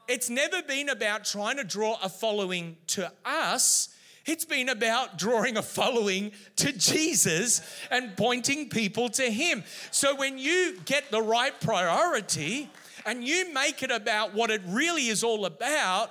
It's 0.09 0.29
never 0.29 0.61
been 0.61 0.89
about 0.89 1.25
trying 1.25 1.57
to 1.59 1.65
draw 1.65 1.99
a 2.03 2.09
following 2.09 2.77
to 2.89 3.11
us. 3.25 3.95
It's 4.27 4.45
been 4.45 4.71
about 4.71 5.19
drawing 5.19 5.57
a 5.57 5.63
following 5.63 6.33
to 6.57 6.73
Jesus 6.73 7.61
and 7.91 8.17
pointing 8.17 8.69
people 8.69 9.09
to 9.11 9.31
Him. 9.31 9.65
So 9.91 10.15
when 10.15 10.39
you 10.39 10.79
get 10.85 11.11
the 11.11 11.21
right 11.21 11.59
priority 11.61 12.71
and 13.05 13.23
you 13.23 13.53
make 13.53 13.83
it 13.83 13.91
about 13.91 14.33
what 14.33 14.51
it 14.51 14.63
really 14.67 15.09
is 15.09 15.23
all 15.23 15.45
about, 15.45 16.11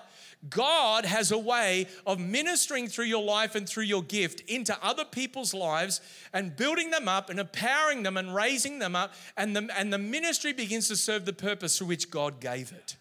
God 0.50 1.06
has 1.06 1.32
a 1.32 1.38
way 1.38 1.88
of 2.06 2.20
ministering 2.20 2.88
through 2.88 3.06
your 3.06 3.24
life 3.24 3.56
and 3.56 3.68
through 3.68 3.86
your 3.86 4.04
gift 4.04 4.42
into 4.42 4.78
other 4.84 5.06
people's 5.06 5.54
lives 5.54 6.02
and 6.34 6.56
building 6.56 6.92
them 6.92 7.08
up 7.08 7.30
and 7.30 7.40
empowering 7.40 8.04
them 8.04 8.18
and 8.18 8.36
raising 8.36 8.80
them 8.80 8.96
up. 8.96 9.14
And 9.38 9.56
the, 9.56 9.70
and 9.78 9.92
the 9.92 9.98
ministry 9.98 10.52
begins 10.52 10.90
to 10.90 10.98
serve 10.98 11.26
the 11.26 11.34
purpose 11.34 11.78
for 11.78 11.86
which 11.86 12.12
God 12.12 12.42
gave 12.42 12.74
it. 12.74 12.98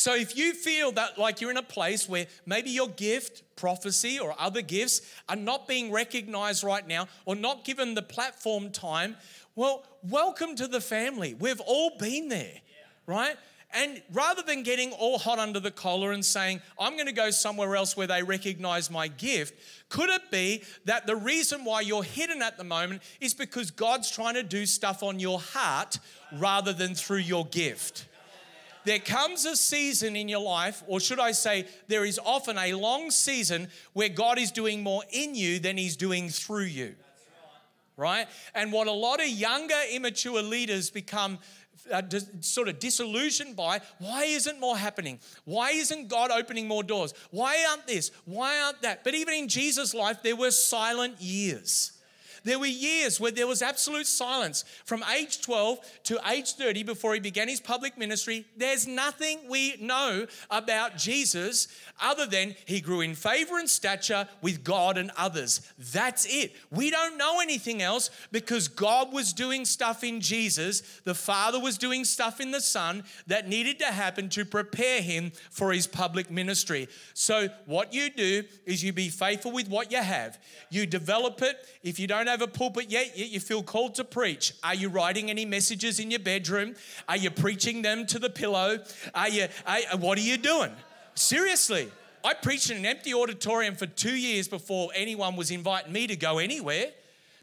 So 0.00 0.14
if 0.14 0.34
you 0.34 0.54
feel 0.54 0.92
that 0.92 1.18
like 1.18 1.42
you're 1.42 1.50
in 1.50 1.58
a 1.58 1.62
place 1.62 2.08
where 2.08 2.26
maybe 2.46 2.70
your 2.70 2.88
gift, 2.88 3.42
prophecy, 3.54 4.18
or 4.18 4.34
other 4.38 4.62
gifts 4.62 5.02
are 5.28 5.36
not 5.36 5.68
being 5.68 5.92
recognized 5.92 6.64
right 6.64 6.88
now 6.88 7.06
or 7.26 7.36
not 7.36 7.66
given 7.66 7.92
the 7.94 8.00
platform 8.00 8.70
time, 8.70 9.14
well, 9.56 9.84
welcome 10.02 10.56
to 10.56 10.66
the 10.66 10.80
family. 10.80 11.34
We've 11.34 11.60
all 11.60 11.98
been 11.98 12.30
there, 12.30 12.62
right? 13.04 13.36
And 13.74 14.00
rather 14.10 14.40
than 14.40 14.62
getting 14.62 14.92
all 14.92 15.18
hot 15.18 15.38
under 15.38 15.60
the 15.60 15.70
collar 15.70 16.12
and 16.12 16.24
saying, 16.24 16.62
I'm 16.78 16.94
going 16.94 17.04
to 17.04 17.12
go 17.12 17.30
somewhere 17.30 17.76
else 17.76 17.94
where 17.94 18.06
they 18.06 18.22
recognize 18.22 18.90
my 18.90 19.06
gift, 19.06 19.52
could 19.90 20.08
it 20.08 20.30
be 20.30 20.62
that 20.86 21.06
the 21.06 21.16
reason 21.16 21.62
why 21.62 21.82
you're 21.82 22.04
hidden 22.04 22.40
at 22.40 22.56
the 22.56 22.64
moment 22.64 23.02
is 23.20 23.34
because 23.34 23.70
God's 23.70 24.10
trying 24.10 24.32
to 24.32 24.42
do 24.42 24.64
stuff 24.64 25.02
on 25.02 25.20
your 25.20 25.40
heart 25.40 25.98
rather 26.38 26.72
than 26.72 26.94
through 26.94 27.18
your 27.18 27.44
gift? 27.44 28.06
There 28.84 28.98
comes 28.98 29.44
a 29.44 29.56
season 29.56 30.16
in 30.16 30.28
your 30.28 30.40
life, 30.40 30.82
or 30.86 31.00
should 31.00 31.20
I 31.20 31.32
say, 31.32 31.66
there 31.88 32.04
is 32.04 32.18
often 32.24 32.56
a 32.58 32.74
long 32.74 33.10
season 33.10 33.68
where 33.92 34.08
God 34.08 34.38
is 34.38 34.50
doing 34.50 34.82
more 34.82 35.02
in 35.10 35.34
you 35.34 35.58
than 35.58 35.76
He's 35.76 35.96
doing 35.96 36.28
through 36.28 36.64
you. 36.64 36.94
Right? 37.96 38.26
And 38.54 38.72
what 38.72 38.86
a 38.86 38.92
lot 38.92 39.20
of 39.20 39.28
younger, 39.28 39.74
immature 39.92 40.40
leaders 40.42 40.88
become 40.88 41.38
uh, 41.92 42.00
dis- 42.00 42.30
sort 42.40 42.68
of 42.68 42.78
disillusioned 42.78 43.56
by 43.56 43.80
why 43.98 44.24
isn't 44.24 44.58
more 44.58 44.76
happening? 44.76 45.18
Why 45.44 45.70
isn't 45.72 46.08
God 46.08 46.30
opening 46.30 46.66
more 46.66 46.82
doors? 46.82 47.12
Why 47.30 47.64
aren't 47.68 47.86
this? 47.86 48.10
Why 48.24 48.60
aren't 48.60 48.82
that? 48.82 49.04
But 49.04 49.14
even 49.14 49.34
in 49.34 49.48
Jesus' 49.48 49.92
life, 49.92 50.22
there 50.22 50.36
were 50.36 50.50
silent 50.50 51.20
years. 51.20 51.92
There 52.44 52.58
were 52.58 52.66
years 52.66 53.20
where 53.20 53.30
there 53.30 53.46
was 53.46 53.62
absolute 53.62 54.06
silence. 54.06 54.64
From 54.84 55.04
age 55.16 55.40
12 55.42 55.78
to 56.04 56.20
age 56.30 56.54
30, 56.54 56.82
before 56.82 57.14
he 57.14 57.20
began 57.20 57.48
his 57.48 57.60
public 57.60 57.98
ministry, 57.98 58.46
there's 58.56 58.86
nothing 58.86 59.40
we 59.48 59.76
know 59.80 60.26
about 60.50 60.96
Jesus 60.96 61.68
other 62.00 62.26
than 62.26 62.54
he 62.64 62.80
grew 62.80 63.00
in 63.00 63.14
favor 63.14 63.58
and 63.58 63.68
stature 63.68 64.26
with 64.42 64.64
God 64.64 64.96
and 64.96 65.10
others. 65.16 65.60
That's 65.92 66.26
it. 66.26 66.54
We 66.70 66.90
don't 66.90 67.16
know 67.16 67.40
anything 67.40 67.82
else 67.82 68.10
because 68.32 68.68
God 68.68 69.12
was 69.12 69.32
doing 69.32 69.64
stuff 69.64 70.02
in 70.04 70.20
Jesus, 70.20 70.82
the 71.04 71.14
Father 71.14 71.60
was 71.60 71.78
doing 71.78 72.04
stuff 72.04 72.40
in 72.40 72.50
the 72.50 72.60
Son 72.60 73.04
that 73.26 73.48
needed 73.48 73.78
to 73.80 73.86
happen 73.86 74.28
to 74.30 74.44
prepare 74.44 75.02
him 75.02 75.32
for 75.50 75.72
his 75.72 75.86
public 75.86 76.30
ministry. 76.30 76.88
So, 77.14 77.48
what 77.66 77.92
you 77.92 78.10
do 78.10 78.44
is 78.64 78.82
you 78.82 78.92
be 78.92 79.08
faithful 79.08 79.52
with 79.52 79.68
what 79.68 79.92
you 79.92 80.02
have, 80.02 80.38
you 80.70 80.86
develop 80.86 81.42
it. 81.42 81.56
If 81.82 81.98
you 81.98 82.06
don't 82.06 82.28
have 82.30 82.42
a 82.42 82.46
pulpit 82.46 82.90
yet, 82.90 83.16
yet 83.16 83.28
you 83.28 83.40
feel 83.40 83.62
called 83.62 83.94
to 83.96 84.04
preach. 84.04 84.54
Are 84.62 84.74
you 84.74 84.88
writing 84.88 85.30
any 85.30 85.44
messages 85.44 85.98
in 86.00 86.10
your 86.10 86.20
bedroom? 86.20 86.74
Are 87.08 87.16
you 87.16 87.30
preaching 87.30 87.82
them 87.82 88.06
to 88.06 88.18
the 88.18 88.30
pillow? 88.30 88.78
Are 89.14 89.28
you, 89.28 89.48
are, 89.66 89.80
what 89.98 90.18
are 90.18 90.22
you 90.22 90.36
doing? 90.36 90.72
Seriously. 91.14 91.90
I 92.22 92.34
preached 92.34 92.70
in 92.70 92.76
an 92.76 92.86
empty 92.86 93.14
auditorium 93.14 93.74
for 93.74 93.86
two 93.86 94.14
years 94.14 94.46
before 94.46 94.90
anyone 94.94 95.36
was 95.36 95.50
inviting 95.50 95.92
me 95.92 96.06
to 96.06 96.16
go 96.16 96.38
anywhere. 96.38 96.92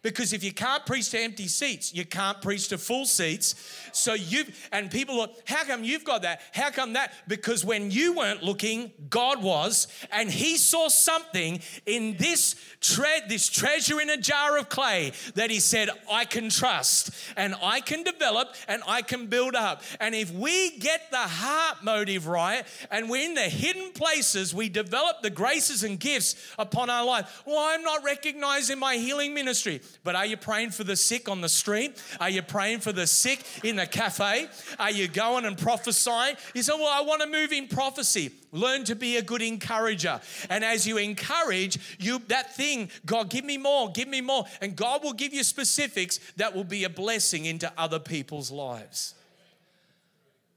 Because 0.07 0.31
if 0.31 0.41
you 0.41 0.53
can't 0.53 0.85
preach 0.85 1.09
to 1.09 1.19
empty 1.19 1.49
seats, 1.49 1.93
you 1.93 2.05
can't 2.05 2.41
preach 2.41 2.69
to 2.69 2.77
full 2.77 3.05
seats. 3.05 3.55
So 3.91 4.13
you've, 4.13 4.69
and 4.71 4.89
people 4.89 5.19
are, 5.19 5.27
how 5.45 5.65
come 5.65 5.83
you've 5.83 6.05
got 6.05 6.21
that? 6.21 6.39
How 6.53 6.69
come 6.69 6.93
that? 6.93 7.11
Because 7.27 7.65
when 7.65 7.91
you 7.91 8.15
weren't 8.15 8.41
looking, 8.41 8.93
God 9.09 9.43
was, 9.43 9.87
and 10.13 10.31
He 10.31 10.55
saw 10.55 10.87
something 10.87 11.59
in 11.85 12.15
this 12.15 12.55
tre- 12.79 13.23
this 13.27 13.49
treasure 13.49 13.99
in 13.99 14.09
a 14.09 14.15
jar 14.15 14.57
of 14.57 14.69
clay 14.69 15.11
that 15.35 15.51
He 15.51 15.59
said, 15.59 15.89
I 16.09 16.23
can 16.23 16.47
trust, 16.49 17.11
and 17.35 17.53
I 17.61 17.81
can 17.81 18.03
develop, 18.03 18.55
and 18.69 18.83
I 18.87 19.01
can 19.01 19.27
build 19.27 19.55
up. 19.55 19.83
And 19.99 20.15
if 20.15 20.31
we 20.31 20.77
get 20.77 21.11
the 21.11 21.17
heart 21.17 21.83
motive 21.83 22.27
right, 22.27 22.63
and 22.91 23.09
we're 23.09 23.25
in 23.25 23.33
the 23.33 23.41
hidden 23.41 23.91
places, 23.91 24.53
we 24.53 24.69
develop 24.69 25.21
the 25.21 25.29
graces 25.29 25.83
and 25.83 25.99
gifts 25.99 26.35
upon 26.57 26.89
our 26.89 27.03
life. 27.03 27.43
Well, 27.45 27.59
I'm 27.59 27.83
not 27.83 28.05
recognizing 28.05 28.79
my 28.79 28.95
healing 28.95 29.33
ministry. 29.33 29.81
But 30.03 30.15
are 30.15 30.25
you 30.25 30.37
praying 30.37 30.71
for 30.71 30.83
the 30.83 30.95
sick 30.95 31.27
on 31.29 31.41
the 31.41 31.49
street? 31.49 32.01
Are 32.19 32.29
you 32.29 32.41
praying 32.41 32.79
for 32.79 32.91
the 32.91 33.07
sick 33.07 33.43
in 33.63 33.75
the 33.75 33.85
cafe? 33.85 34.47
Are 34.79 34.91
you 34.91 35.07
going 35.07 35.45
and 35.45 35.57
prophesying? 35.57 36.35
You 36.53 36.63
say, 36.63 36.73
Well, 36.75 36.87
I 36.87 37.01
want 37.01 37.21
to 37.21 37.27
move 37.27 37.51
in 37.51 37.67
prophecy. 37.67 38.31
Learn 38.51 38.85
to 38.85 38.95
be 38.95 39.17
a 39.17 39.21
good 39.21 39.41
encourager. 39.41 40.21
And 40.49 40.63
as 40.63 40.87
you 40.87 40.97
encourage, 40.97 41.97
you 41.99 42.19
that 42.27 42.55
thing, 42.55 42.89
God, 43.05 43.29
give 43.29 43.43
me 43.43 43.57
more, 43.57 43.91
give 43.91 44.07
me 44.07 44.21
more. 44.21 44.45
And 44.61 44.75
God 44.75 45.03
will 45.03 45.13
give 45.13 45.33
you 45.33 45.43
specifics 45.43 46.19
that 46.37 46.55
will 46.55 46.63
be 46.63 46.83
a 46.85 46.89
blessing 46.89 47.45
into 47.45 47.71
other 47.77 47.99
people's 47.99 48.51
lives. 48.51 49.13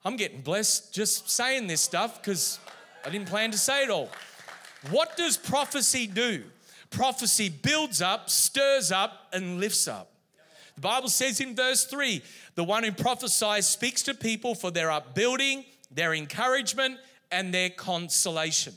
I'm 0.04 0.16
getting 0.16 0.40
blessed 0.40 0.94
just 0.94 1.28
saying 1.28 1.66
this 1.66 1.80
stuff 1.80 2.22
because 2.22 2.58
I 3.04 3.10
didn't 3.10 3.28
plan 3.28 3.50
to 3.50 3.58
say 3.58 3.84
it 3.84 3.90
all. 3.90 4.08
What 4.90 5.16
does 5.16 5.36
prophecy 5.36 6.06
do? 6.06 6.44
Prophecy 6.90 7.48
builds 7.48 8.02
up, 8.02 8.28
stirs 8.28 8.92
up, 8.92 9.28
and 9.32 9.60
lifts 9.60 9.88
up. 9.88 10.12
The 10.74 10.80
Bible 10.80 11.08
says 11.08 11.40
in 11.40 11.54
verse 11.54 11.84
3 11.84 12.22
the 12.54 12.64
one 12.64 12.84
who 12.84 12.92
prophesies 12.92 13.66
speaks 13.66 14.02
to 14.02 14.14
people 14.14 14.54
for 14.54 14.70
their 14.70 14.90
upbuilding, 14.90 15.64
their 15.90 16.14
encouragement, 16.14 16.98
and 17.30 17.54
their 17.54 17.70
consolation. 17.70 18.74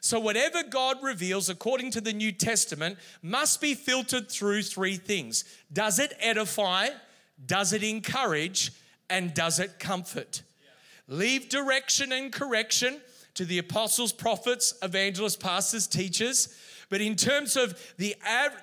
So, 0.00 0.20
whatever 0.20 0.62
God 0.62 0.98
reveals 1.02 1.48
according 1.48 1.92
to 1.92 2.00
the 2.00 2.12
New 2.12 2.32
Testament 2.32 2.98
must 3.22 3.60
be 3.60 3.74
filtered 3.74 4.30
through 4.30 4.62
three 4.62 4.96
things 4.96 5.44
Does 5.72 5.98
it 5.98 6.12
edify? 6.20 6.88
Does 7.46 7.72
it 7.72 7.82
encourage? 7.82 8.72
And 9.08 9.32
does 9.32 9.60
it 9.60 9.78
comfort? 9.78 10.42
Leave 11.08 11.48
direction 11.48 12.12
and 12.12 12.32
correction 12.32 13.00
to 13.34 13.44
the 13.44 13.58
apostles, 13.58 14.12
prophets, 14.12 14.74
evangelists, 14.82 15.36
pastors, 15.36 15.86
teachers. 15.86 16.54
But 16.90 17.00
in 17.00 17.16
terms 17.16 17.56
of 17.56 17.80
the, 17.96 18.14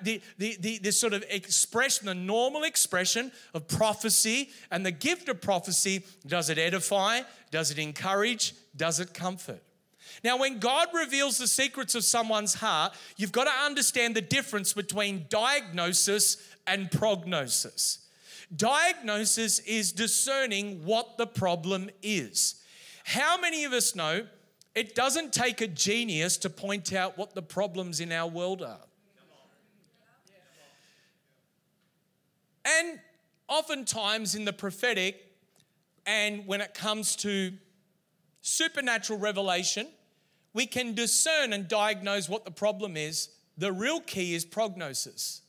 the, 0.02 0.20
the, 0.38 0.56
the, 0.60 0.78
the 0.78 0.92
sort 0.92 1.12
of 1.12 1.24
expression, 1.28 2.06
the 2.06 2.14
normal 2.14 2.64
expression 2.64 3.32
of 3.54 3.68
prophecy 3.68 4.50
and 4.70 4.86
the 4.86 4.90
gift 4.90 5.28
of 5.28 5.40
prophecy, 5.40 6.04
does 6.26 6.50
it 6.50 6.58
edify? 6.58 7.22
Does 7.50 7.70
it 7.70 7.78
encourage? 7.78 8.54
Does 8.76 9.00
it 9.00 9.12
comfort? 9.12 9.62
Now, 10.24 10.38
when 10.38 10.58
God 10.58 10.88
reveals 10.94 11.38
the 11.38 11.46
secrets 11.46 11.94
of 11.94 12.04
someone's 12.04 12.54
heart, 12.54 12.94
you've 13.16 13.32
got 13.32 13.44
to 13.44 13.64
understand 13.64 14.14
the 14.14 14.20
difference 14.20 14.72
between 14.72 15.26
diagnosis 15.28 16.36
and 16.66 16.90
prognosis. 16.90 17.98
Diagnosis 18.54 19.58
is 19.60 19.92
discerning 19.92 20.84
what 20.84 21.16
the 21.16 21.26
problem 21.26 21.90
is. 22.02 22.56
How 23.04 23.40
many 23.40 23.64
of 23.64 23.72
us 23.72 23.96
know 23.96 24.26
it 24.74 24.94
doesn't 24.94 25.32
take 25.32 25.60
a 25.60 25.66
genius 25.66 26.36
to 26.38 26.50
point 26.50 26.92
out 26.92 27.18
what 27.18 27.34
the 27.34 27.42
problems 27.42 28.00
in 28.00 28.12
our 28.12 28.28
world 28.28 28.62
are. 28.62 28.80
And 32.64 33.00
oftentimes 33.48 34.34
in 34.34 34.44
the 34.44 34.52
prophetic, 34.52 35.32
and 36.06 36.46
when 36.46 36.60
it 36.60 36.74
comes 36.74 37.16
to 37.16 37.52
supernatural 38.40 39.18
revelation, 39.18 39.88
we 40.54 40.66
can 40.66 40.94
discern 40.94 41.52
and 41.52 41.68
diagnose 41.68 42.28
what 42.28 42.44
the 42.44 42.50
problem 42.50 42.96
is. 42.96 43.28
The 43.58 43.72
real 43.72 44.00
key 44.00 44.34
is 44.34 44.44
prognosis, 44.44 45.42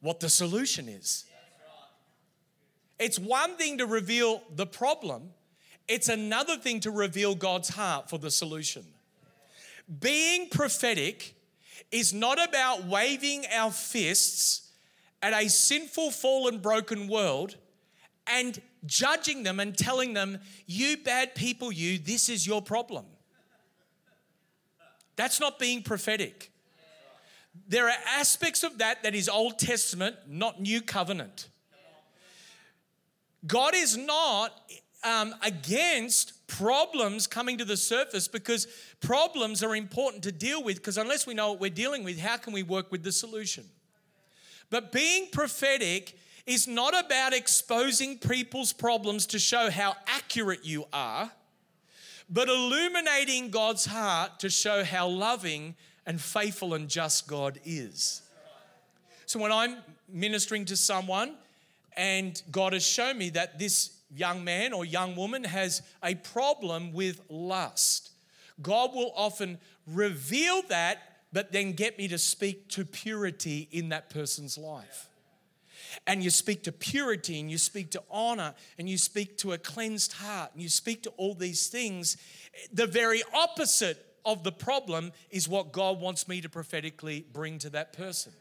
what 0.00 0.20
the 0.20 0.28
solution 0.28 0.88
is. 0.88 1.24
It's 2.98 3.18
one 3.18 3.56
thing 3.56 3.78
to 3.78 3.86
reveal 3.86 4.42
the 4.54 4.66
problem, 4.66 5.30
it's 5.88 6.08
another 6.08 6.56
thing 6.56 6.80
to 6.80 6.90
reveal 6.90 7.34
God's 7.34 7.68
heart 7.68 8.10
for 8.10 8.18
the 8.18 8.30
solution. 8.30 8.84
Being 10.00 10.48
prophetic 10.48 11.34
is 11.92 12.12
not 12.12 12.42
about 12.42 12.84
waving 12.84 13.44
our 13.52 13.70
fists 13.70 14.70
at 15.22 15.32
a 15.32 15.48
sinful, 15.48 16.10
fallen, 16.10 16.58
broken 16.58 17.08
world 17.08 17.56
and 18.26 18.60
judging 18.84 19.42
them 19.42 19.60
and 19.60 19.76
telling 19.76 20.12
them, 20.12 20.38
you 20.66 20.96
bad 20.96 21.34
people, 21.34 21.70
you, 21.70 21.98
this 21.98 22.28
is 22.28 22.46
your 22.46 22.60
problem. 22.60 23.04
That's 25.14 25.40
not 25.40 25.58
being 25.58 25.82
prophetic. 25.82 26.50
There 27.68 27.88
are 27.88 27.96
aspects 28.18 28.62
of 28.62 28.78
that 28.78 29.02
that 29.02 29.14
is 29.14 29.28
Old 29.28 29.58
Testament, 29.58 30.16
not 30.28 30.60
New 30.60 30.82
Covenant. 30.82 31.48
God 33.46 33.74
is 33.74 33.96
not 33.96 34.52
um, 35.06 35.34
against 35.40 36.46
problems 36.48 37.28
coming 37.28 37.58
to 37.58 37.64
the 37.64 37.76
surface 37.76 38.26
because 38.26 38.66
problems 39.00 39.62
are 39.62 39.76
important 39.76 40.24
to 40.24 40.32
deal 40.32 40.62
with 40.64 40.76
because 40.76 40.98
unless 40.98 41.26
we 41.26 41.32
know 41.32 41.50
what 41.50 41.60
we're 41.60 41.70
dealing 41.70 42.02
with, 42.02 42.18
how 42.18 42.36
can 42.36 42.52
we 42.52 42.64
work 42.64 42.90
with 42.90 43.04
the 43.04 43.12
solution? 43.12 43.64
But 44.68 44.90
being 44.90 45.28
prophetic 45.30 46.18
is 46.44 46.66
not 46.66 46.98
about 46.98 47.32
exposing 47.32 48.18
people's 48.18 48.72
problems 48.72 49.26
to 49.26 49.38
show 49.38 49.70
how 49.70 49.94
accurate 50.08 50.64
you 50.64 50.86
are, 50.92 51.30
but 52.28 52.48
illuminating 52.48 53.50
God's 53.50 53.86
heart 53.86 54.40
to 54.40 54.50
show 54.50 54.82
how 54.82 55.06
loving 55.06 55.76
and 56.04 56.20
faithful 56.20 56.74
and 56.74 56.88
just 56.88 57.28
God 57.28 57.60
is. 57.64 58.22
So 59.26 59.38
when 59.38 59.52
I'm 59.52 59.76
ministering 60.08 60.64
to 60.66 60.76
someone 60.76 61.36
and 61.96 62.40
God 62.50 62.72
has 62.72 62.84
shown 62.84 63.18
me 63.18 63.30
that 63.30 63.58
this 63.58 63.95
young 64.14 64.44
man 64.44 64.72
or 64.72 64.84
young 64.84 65.16
woman 65.16 65.44
has 65.44 65.82
a 66.02 66.14
problem 66.14 66.92
with 66.92 67.20
lust. 67.28 68.10
God 68.62 68.94
will 68.94 69.12
often 69.16 69.58
reveal 69.86 70.62
that, 70.68 70.98
but 71.32 71.52
then 71.52 71.72
get 71.72 71.98
me 71.98 72.08
to 72.08 72.18
speak 72.18 72.68
to 72.70 72.84
purity 72.84 73.68
in 73.70 73.90
that 73.90 74.10
person's 74.10 74.56
life. 74.56 75.08
And 76.06 76.22
you 76.22 76.30
speak 76.30 76.64
to 76.64 76.72
purity 76.72 77.40
and 77.40 77.50
you 77.50 77.58
speak 77.58 77.90
to 77.92 78.02
honor 78.10 78.54
and 78.78 78.88
you 78.88 78.98
speak 78.98 79.38
to 79.38 79.52
a 79.52 79.58
cleansed 79.58 80.14
heart 80.14 80.50
and 80.52 80.62
you 80.62 80.68
speak 80.68 81.02
to 81.04 81.10
all 81.16 81.34
these 81.34 81.68
things. 81.68 82.16
The 82.72 82.86
very 82.86 83.22
opposite 83.34 84.04
of 84.24 84.42
the 84.42 84.52
problem 84.52 85.12
is 85.30 85.48
what 85.48 85.72
God 85.72 86.00
wants 86.00 86.28
me 86.28 86.40
to 86.40 86.48
prophetically 86.48 87.24
bring 87.32 87.58
to 87.60 87.70
that 87.70 87.92
person. 87.92 88.32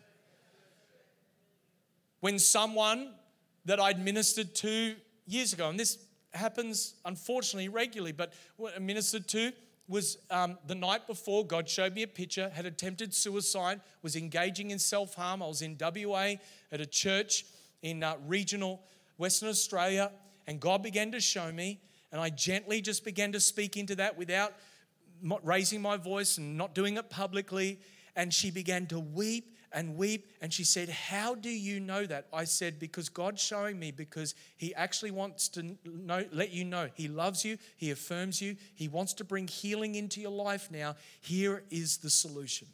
When 2.19 2.39
someone 2.39 3.13
that 3.65 3.79
I'd 3.79 4.03
ministered 4.03 4.55
to 4.55 4.95
years 5.25 5.53
ago, 5.53 5.69
and 5.69 5.79
this 5.79 5.97
happens 6.33 6.95
unfortunately 7.05 7.69
regularly, 7.69 8.11
but 8.11 8.33
what 8.57 8.73
I 8.75 8.79
ministered 8.79 9.27
to 9.29 9.51
was 9.87 10.17
um, 10.31 10.57
the 10.65 10.75
night 10.75 11.05
before, 11.05 11.45
God 11.45 11.69
showed 11.69 11.93
me 11.93 12.03
a 12.03 12.07
picture, 12.07 12.49
had 12.49 12.65
attempted 12.65 13.13
suicide, 13.13 13.81
was 14.01 14.15
engaging 14.15 14.71
in 14.71 14.79
self 14.79 15.13
harm. 15.13 15.43
I 15.43 15.47
was 15.47 15.61
in 15.61 15.77
WA 15.79 16.33
at 16.71 16.81
a 16.81 16.85
church 16.85 17.45
in 17.81 18.03
uh, 18.03 18.15
regional 18.25 18.81
Western 19.17 19.49
Australia, 19.49 20.11
and 20.47 20.59
God 20.59 20.81
began 20.81 21.11
to 21.11 21.19
show 21.19 21.51
me, 21.51 21.79
and 22.11 22.19
I 22.19 22.29
gently 22.29 22.81
just 22.81 23.05
began 23.05 23.31
to 23.33 23.39
speak 23.39 23.77
into 23.77 23.95
that 23.97 24.17
without 24.17 24.53
raising 25.43 25.81
my 25.81 25.97
voice 25.97 26.37
and 26.37 26.57
not 26.57 26.73
doing 26.73 26.97
it 26.97 27.09
publicly. 27.09 27.79
And 28.15 28.33
she 28.33 28.49
began 28.49 28.87
to 28.87 28.99
weep 28.99 29.54
and 29.75 29.95
weep. 29.97 30.31
And 30.41 30.51
she 30.51 30.63
said, 30.63 30.89
How 30.89 31.35
do 31.35 31.49
you 31.49 31.79
know 31.79 32.05
that? 32.05 32.27
I 32.33 32.45
said, 32.45 32.79
Because 32.79 33.09
God's 33.09 33.41
showing 33.41 33.77
me, 33.77 33.91
because 33.91 34.33
He 34.57 34.73
actually 34.73 35.11
wants 35.11 35.49
to 35.49 35.77
know, 35.85 36.25
let 36.31 36.51
you 36.51 36.63
know 36.63 36.89
He 36.95 37.07
loves 37.07 37.45
you, 37.45 37.57
He 37.75 37.91
affirms 37.91 38.41
you, 38.41 38.55
He 38.73 38.87
wants 38.87 39.13
to 39.15 39.23
bring 39.23 39.47
healing 39.47 39.93
into 39.93 40.21
your 40.21 40.31
life 40.31 40.71
now. 40.71 40.95
Here 41.21 41.63
is 41.69 41.97
the 41.97 42.09
solution. 42.09 42.67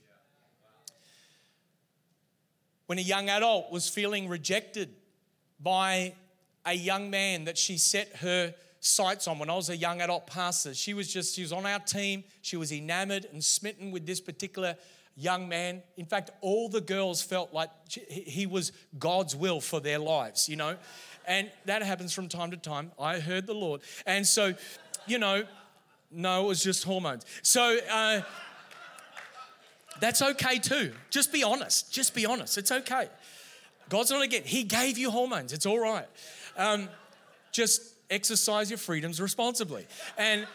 When 2.86 3.00
a 3.00 3.02
young 3.02 3.30
adult 3.30 3.72
was 3.72 3.90
feeling 3.90 4.30
rejected 4.30 4.94
by 5.60 6.14
a 6.66 6.74
young 6.74 7.10
man 7.10 7.46
that 7.46 7.58
she 7.58 7.78
set 7.78 8.16
her 8.18 8.54
sights 8.82 9.28
on 9.28 9.40
when 9.40 9.50
I 9.50 9.56
was 9.56 9.70
a 9.70 9.78
young 9.78 10.02
adult 10.02 10.28
pastor. 10.28 10.74
She 10.74 10.94
was 10.94 11.12
just, 11.12 11.36
she 11.36 11.44
was 11.44 11.54
on 11.54 11.66
our 11.66 11.80
team. 11.80 12.24
She 12.42 12.58
was 12.58 12.72
enamored 12.72 13.28
and 13.32 13.44
smitten 13.44 13.92
with 13.92 14.06
this 14.06 14.20
particular 14.20 14.76
young 15.16 15.48
man. 15.48 15.84
In 15.98 16.06
fact, 16.06 16.32
all 16.42 16.70
the 16.70 16.82
girls 16.82 17.22
felt 17.22 17.54
like 17.54 17.70
he 17.88 18.46
was 18.46 18.72
God's 18.98 19.36
will 19.36 19.62
for 19.62 19.80
their 19.80 20.00
lives, 20.00 20.50
you 20.50 20.56
know. 20.56 20.78
And 21.28 21.52
that 21.66 21.84
happens 21.84 22.14
from 22.14 22.28
time 22.28 22.52
to 22.52 22.58
time. 22.58 22.92
I 23.00 23.20
heard 23.20 23.46
the 23.46 23.54
Lord. 23.54 23.82
And 24.06 24.26
so, 24.26 24.54
you 25.06 25.20
know, 25.20 25.46
no, 26.12 26.46
it 26.46 26.48
was 26.48 26.64
just 26.64 26.84
hormones. 26.84 27.26
So, 27.42 27.78
uh, 27.92 28.22
that's 30.00 30.22
okay 30.22 30.58
too. 30.58 30.94
Just 31.12 31.32
be 31.32 31.44
honest. 31.44 31.92
Just 31.94 32.16
be 32.16 32.26
honest. 32.26 32.58
It's 32.58 32.72
okay. 32.72 33.08
God's 33.88 34.10
not 34.10 34.24
again. 34.24 34.42
He 34.44 34.64
gave 34.64 34.98
you 34.98 35.12
hormones. 35.12 35.54
It's 35.54 35.66
all 35.66 35.80
right. 35.80 36.08
Um, 36.58 36.90
just 37.52 37.82
exercise 38.10 38.70
your 38.72 38.80
freedoms 38.80 39.22
responsibly. 39.22 39.86
And 40.18 40.48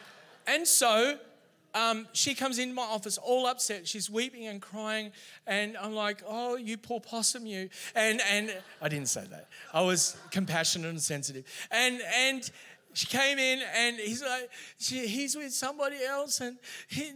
and 0.47 0.66
so 0.66 1.19
um, 1.77 2.09
she 2.15 2.35
comes 2.35 2.59
into 2.59 2.75
my 2.75 2.83
office 2.83 3.19
all 3.19 3.47
upset. 3.47 3.87
She's 3.87 4.09
weeping 4.09 4.47
and 4.47 4.62
crying, 4.62 5.12
and 5.47 5.77
I'm 5.77 5.95
like, 5.95 6.23
"Oh, 6.27 6.57
you 6.57 6.79
poor 6.79 7.01
possum, 7.01 7.45
you!" 7.45 7.69
And 7.95 8.23
and 8.31 8.51
I 8.81 8.89
didn't 8.89 9.11
say 9.11 9.25
that. 9.31 9.49
I 9.75 9.83
was 9.83 10.17
compassionate 10.31 10.89
and 10.89 11.03
sensitive. 11.03 11.45
And 11.71 12.01
and 12.15 12.51
she 12.95 13.07
came 13.07 13.39
in, 13.39 13.61
and 13.77 13.97
he's 13.97 14.23
like, 14.23 14.49
she, 14.79 15.07
"He's 15.07 15.37
with 15.37 15.53
somebody 15.53 16.03
else, 16.03 16.41
and 16.41 16.57
he, 16.89 17.12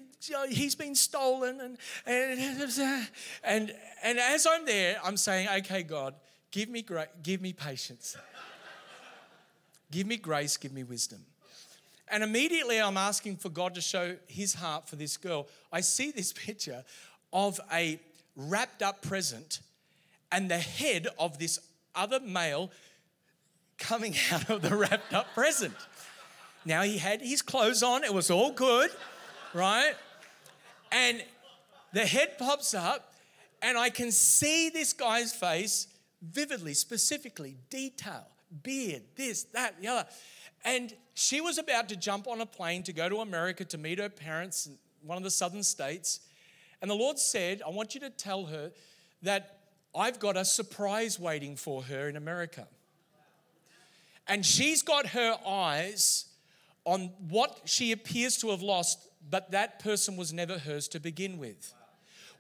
he's 0.51 0.75
been 0.75 0.95
stolen." 0.95 1.61
And 1.63 1.79
and 2.05 2.93
and 3.43 3.75
and 4.03 4.19
as 4.19 4.47
I'm 4.47 4.67
there, 4.67 5.01
I'm 5.03 5.17
saying, 5.17 5.49
"Okay, 5.61 5.83
God, 5.83 6.15
give 6.51 6.69
me 6.69 6.83
gra- 6.83 7.09
give 7.23 7.41
me 7.41 7.55
patience. 7.55 8.15
give 9.91 10.07
me 10.07 10.19
grace. 10.19 10.59
Give 10.59 10.75
me 10.75 10.85
wisdom." 10.85 11.25
And 12.11 12.23
immediately 12.25 12.81
I'm 12.81 12.97
asking 12.97 13.37
for 13.37 13.49
God 13.49 13.75
to 13.77 13.81
show 13.81 14.17
his 14.27 14.55
heart 14.55 14.89
for 14.89 14.97
this 14.97 15.17
girl. 15.17 15.47
I 15.73 15.81
see 15.81 16.11
this 16.11 16.33
picture 16.47 16.85
of 17.33 17.61
a 17.73 18.01
wrapped 18.37 18.83
up 18.83 19.03
present 19.03 19.61
and 20.33 20.51
the 20.51 20.59
head 20.59 21.09
of 21.19 21.39
this 21.39 21.61
other 21.95 22.21
male 22.21 22.71
coming 23.79 24.15
out 24.33 24.51
of 24.51 24.63
the 24.63 24.77
wrapped 24.77 25.13
up 25.13 25.33
present. 25.35 25.75
Now 26.65 26.83
he 26.83 26.99
had 26.99 27.23
his 27.23 27.43
clothes 27.43 27.83
on, 27.83 28.05
it 28.05 28.13
was 28.13 28.31
all 28.31 28.53
good, 28.53 28.91
right? 29.55 29.95
And 30.93 31.23
the 31.93 32.05
head 32.05 32.39
pops 32.39 32.75
up, 32.75 33.15
and 33.63 33.79
I 33.79 33.91
can 33.91 34.11
see 34.11 34.69
this 34.69 34.93
guy's 34.93 35.33
face 35.33 35.89
vividly, 36.23 36.75
specifically, 36.75 37.57
detail, 37.71 38.27
beard, 38.63 39.03
this, 39.17 39.45
that, 39.45 39.81
the 39.81 39.89
other. 39.89 40.07
And 40.65 40.95
she 41.15 41.41
was 41.41 41.59
about 41.59 41.89
to 41.89 41.97
jump 41.97 42.29
on 42.29 42.41
a 42.41 42.47
plane 42.47 42.83
to 42.85 42.93
go 42.93 43.09
to 43.09 43.17
America 43.17 43.65
to 43.65 43.79
meet 43.79 43.99
her 43.99 44.09
parents 44.09 44.67
in 44.67 44.79
one 45.03 45.17
of 45.17 45.25
the 45.25 45.31
southern 45.31 45.63
states. 45.63 46.21
And 46.83 46.91
the 46.91 46.95
Lord 46.95 47.19
said, 47.19 47.63
I 47.67 47.71
want 47.71 47.95
you 47.95 48.01
to 48.01 48.11
tell 48.11 48.47
her 48.47 48.71
that 49.23 49.59
I've 49.95 50.19
got 50.19 50.37
a 50.37 50.45
surprise 50.45 51.19
waiting 51.19 51.57
for 51.57 51.83
her 51.83 52.09
in 52.09 52.17
America. 52.17 52.67
And 54.29 54.47
she's 54.47 54.83
got 54.83 55.09
her 55.09 55.37
eyes 55.47 56.27
on 56.85 57.11
what 57.29 57.61
she 57.65 57.93
appears 57.93 58.37
to 58.39 58.51
have 58.51 58.63
lost, 58.63 59.09
but 59.29 59.51
that 59.51 59.81
person 59.81 60.17
was 60.17 60.33
never 60.33 60.59
hers 60.59 60.89
to 60.89 61.01
begin 61.01 61.39
with. 61.39 61.75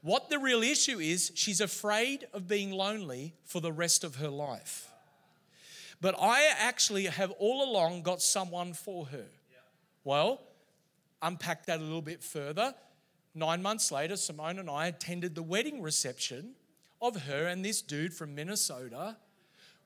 What 0.02 0.30
the 0.30 0.38
real 0.38 0.62
issue 0.62 0.98
is, 0.98 1.32
she's 1.34 1.60
afraid 1.60 2.26
of 2.32 2.48
being 2.48 2.70
lonely 2.70 3.34
for 3.44 3.60
the 3.60 3.72
rest 3.72 4.04
of 4.04 4.16
her 4.16 4.30
life. 4.30 4.89
But 6.00 6.14
I 6.20 6.48
actually 6.58 7.04
have 7.06 7.30
all 7.32 7.62
along 7.62 8.02
got 8.02 8.22
someone 8.22 8.72
for 8.72 9.06
her. 9.06 9.26
Well, 10.04 10.40
unpack 11.20 11.66
that 11.66 11.78
a 11.78 11.82
little 11.82 12.02
bit 12.02 12.22
further. 12.22 12.74
Nine 13.34 13.62
months 13.62 13.92
later, 13.92 14.16
Simone 14.16 14.58
and 14.58 14.70
I 14.70 14.86
attended 14.86 15.34
the 15.34 15.42
wedding 15.42 15.82
reception 15.82 16.54
of 17.02 17.22
her 17.22 17.46
and 17.46 17.64
this 17.64 17.82
dude 17.82 18.14
from 18.14 18.34
Minnesota 18.34 19.16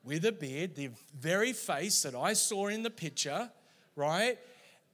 with 0.04 0.24
a 0.24 0.32
beard, 0.32 0.76
the 0.76 0.90
very 1.18 1.52
face 1.52 2.02
that 2.02 2.14
I 2.14 2.34
saw 2.34 2.68
in 2.68 2.82
the 2.82 2.90
picture, 2.90 3.50
right? 3.96 4.38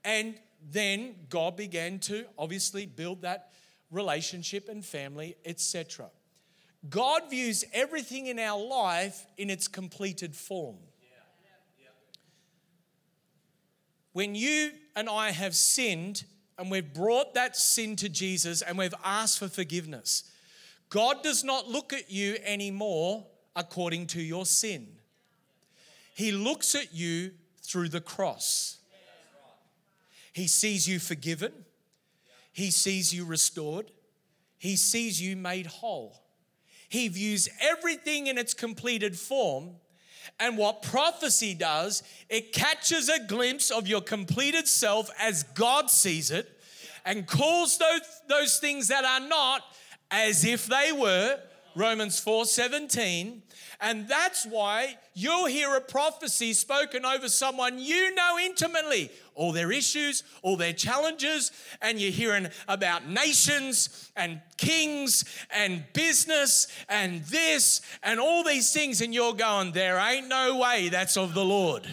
And 0.05 0.35
then 0.71 1.15
God 1.29 1.57
began 1.57 1.99
to 2.01 2.25
obviously 2.39 2.87
build 2.87 3.23
that 3.23 3.53
relationship 3.91 4.69
and 4.69 4.85
family, 4.85 5.37
etc. 5.45 6.11
God 6.89 7.29
views 7.29 7.65
everything 7.73 8.27
in 8.27 8.39
our 8.39 8.63
life 8.63 9.27
in 9.37 9.51
its 9.51 9.69
completed 9.69 10.35
form. 10.35 10.77
When 14.13 14.35
you 14.35 14.73
and 14.97 15.09
I 15.09 15.31
have 15.31 15.55
sinned 15.55 16.25
and 16.59 16.71
we've 16.71 16.93
brought 16.93 17.35
that 17.35 17.57
sin 17.57 17.97
to 17.97 18.09
Jesus 18.09 18.63
and 18.63 18.77
we've 18.77 18.95
asked 19.05 19.39
for 19.39 19.49
forgiveness, 19.49 20.25
God 20.89 21.23
does 21.23 21.45
not 21.45 21.69
look 21.69 21.93
at 21.93 22.11
you 22.11 22.37
anymore 22.45 23.27
according 23.55 24.09
to 24.09 24.21
your 24.21 24.45
sin. 24.45 24.89
He 26.15 26.33
looks 26.33 26.75
at 26.75 26.93
you 26.93 27.31
through 27.63 27.89
the 27.89 28.01
cross. 28.01 28.79
He 30.33 30.47
sees 30.47 30.89
you 30.89 30.99
forgiven, 30.99 31.53
He 32.53 32.71
sees 32.71 33.13
you 33.13 33.25
restored, 33.25 33.91
He 34.59 34.77
sees 34.77 35.21
you 35.21 35.37
made 35.37 35.67
whole. 35.67 36.23
He 36.89 37.07
views 37.07 37.49
everything 37.61 38.27
in 38.27 38.37
its 38.37 38.53
completed 38.53 39.17
form 39.17 39.77
and 40.39 40.57
what 40.57 40.83
prophecy 40.83 41.55
does, 41.55 42.03
it 42.29 42.53
catches 42.53 43.09
a 43.09 43.25
glimpse 43.27 43.71
of 43.71 43.87
your 43.87 44.01
completed 44.01 44.69
self 44.69 45.11
as 45.19 45.43
God 45.43 45.91
sees 45.91 46.31
it 46.31 46.49
and 47.05 47.27
calls 47.27 47.79
those, 47.79 48.01
those 48.29 48.59
things 48.59 48.89
that 48.89 49.05
are 49.05 49.27
not 49.27 49.63
as 50.11 50.45
if 50.45 50.67
they 50.67 50.93
were. 50.93 51.39
Romans 51.81 52.21
4 52.21 52.45
17. 52.45 53.43
And 53.83 54.07
that's 54.07 54.45
why 54.45 54.99
you'll 55.15 55.47
hear 55.47 55.75
a 55.75 55.81
prophecy 55.81 56.53
spoken 56.53 57.07
over 57.07 57.31
someone 57.31 57.79
you 57.79 58.15
know 58.15 58.39
intimately, 58.39 59.11
all 59.35 59.53
their 59.53 59.73
issues, 59.73 60.23
all 60.43 60.59
their 60.59 60.75
challenges, 60.75 61.51
and 61.81 61.99
you're 61.99 62.13
hearing 62.13 62.49
about 62.69 63.09
nations 63.09 64.13
and 64.15 64.43
kings 64.59 65.25
and 65.51 65.83
business 65.95 66.67
and 66.91 67.25
this 67.25 67.81
and 68.03 68.21
all 68.21 68.45
these 68.45 68.71
things, 68.75 69.01
and 69.01 69.15
you're 69.15 69.33
going, 69.33 69.73
There 69.73 69.97
ain't 69.97 70.29
no 70.29 70.59
way 70.59 70.91
that's 70.91 71.17
of 71.17 71.33
the 71.33 71.45
Lord. 71.45 71.89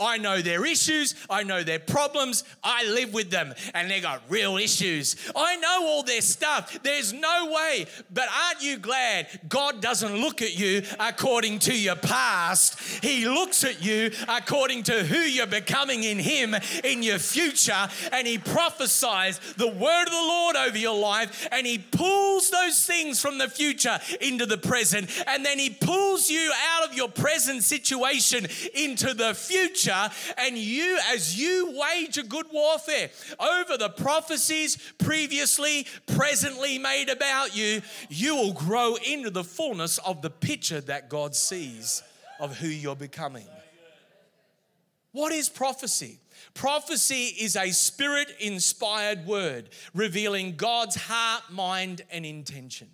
I 0.00 0.18
know 0.18 0.40
their 0.40 0.64
issues, 0.64 1.14
I 1.28 1.42
know 1.42 1.64
their 1.64 1.80
problems, 1.80 2.44
I 2.62 2.84
live 2.86 3.12
with 3.12 3.30
them, 3.30 3.52
and 3.74 3.90
they 3.90 4.00
got 4.00 4.22
real 4.28 4.56
issues. 4.56 5.16
I 5.34 5.56
know 5.56 5.86
all 5.86 6.02
their 6.04 6.20
stuff. 6.20 6.78
There's 6.82 7.12
no 7.12 7.50
way. 7.52 7.86
But 8.12 8.28
aren't 8.46 8.62
you 8.62 8.78
glad 8.78 9.26
God 9.48 9.82
doesn't 9.82 10.16
look 10.16 10.40
at 10.40 10.56
you 10.56 10.82
according 11.00 11.58
to 11.60 11.76
your 11.76 11.96
past? 11.96 12.78
He 13.02 13.26
looks 13.26 13.64
at 13.64 13.82
you 13.82 14.12
according 14.28 14.84
to 14.84 15.04
who 15.04 15.18
you're 15.18 15.46
becoming 15.46 16.04
in 16.04 16.18
Him 16.18 16.54
in 16.84 17.02
your 17.02 17.18
future, 17.18 17.88
and 18.12 18.26
He 18.26 18.38
prophesies 18.38 19.40
the 19.56 19.68
word 19.68 20.04
of 20.04 20.12
the 20.12 20.28
Lord 20.28 20.56
over 20.56 20.78
your 20.78 20.98
life, 20.98 21.48
and 21.50 21.66
He 21.66 21.78
pulls 21.78 22.50
those 22.50 22.86
things 22.86 23.20
from 23.20 23.38
the 23.38 23.48
future 23.48 23.98
into 24.20 24.46
the 24.46 24.58
present, 24.58 25.10
and 25.26 25.44
then 25.44 25.58
He 25.58 25.70
pulls 25.70 26.30
you 26.30 26.52
out 26.72 26.88
of 26.88 26.94
your 26.94 27.08
present 27.08 27.64
situation 27.64 28.46
into 28.74 29.12
the 29.12 29.34
future 29.34 29.87
and 29.88 30.56
you, 30.56 30.98
as 31.12 31.38
you 31.38 31.78
wage 31.78 32.18
a 32.18 32.22
good 32.22 32.46
warfare 32.52 33.10
over 33.40 33.76
the 33.76 33.90
prophecies 33.90 34.76
previously, 34.98 35.86
presently 36.06 36.78
made 36.78 37.08
about 37.08 37.56
you, 37.56 37.82
you 38.08 38.34
will 38.34 38.52
grow 38.52 38.96
into 38.96 39.30
the 39.30 39.44
fullness 39.44 39.98
of 39.98 40.22
the 40.22 40.30
picture 40.30 40.80
that 40.82 41.08
God 41.08 41.34
sees 41.34 42.02
of 42.40 42.56
who 42.58 42.68
you're 42.68 42.96
becoming. 42.96 43.46
What 45.12 45.32
is 45.32 45.48
prophecy? 45.48 46.18
Prophecy 46.54 47.34
is 47.40 47.56
a 47.56 47.70
spirit 47.70 48.28
inspired 48.40 49.26
word 49.26 49.70
revealing 49.94 50.56
God's 50.56 50.96
heart, 50.96 51.42
mind, 51.50 52.02
and 52.10 52.24
intention. 52.26 52.88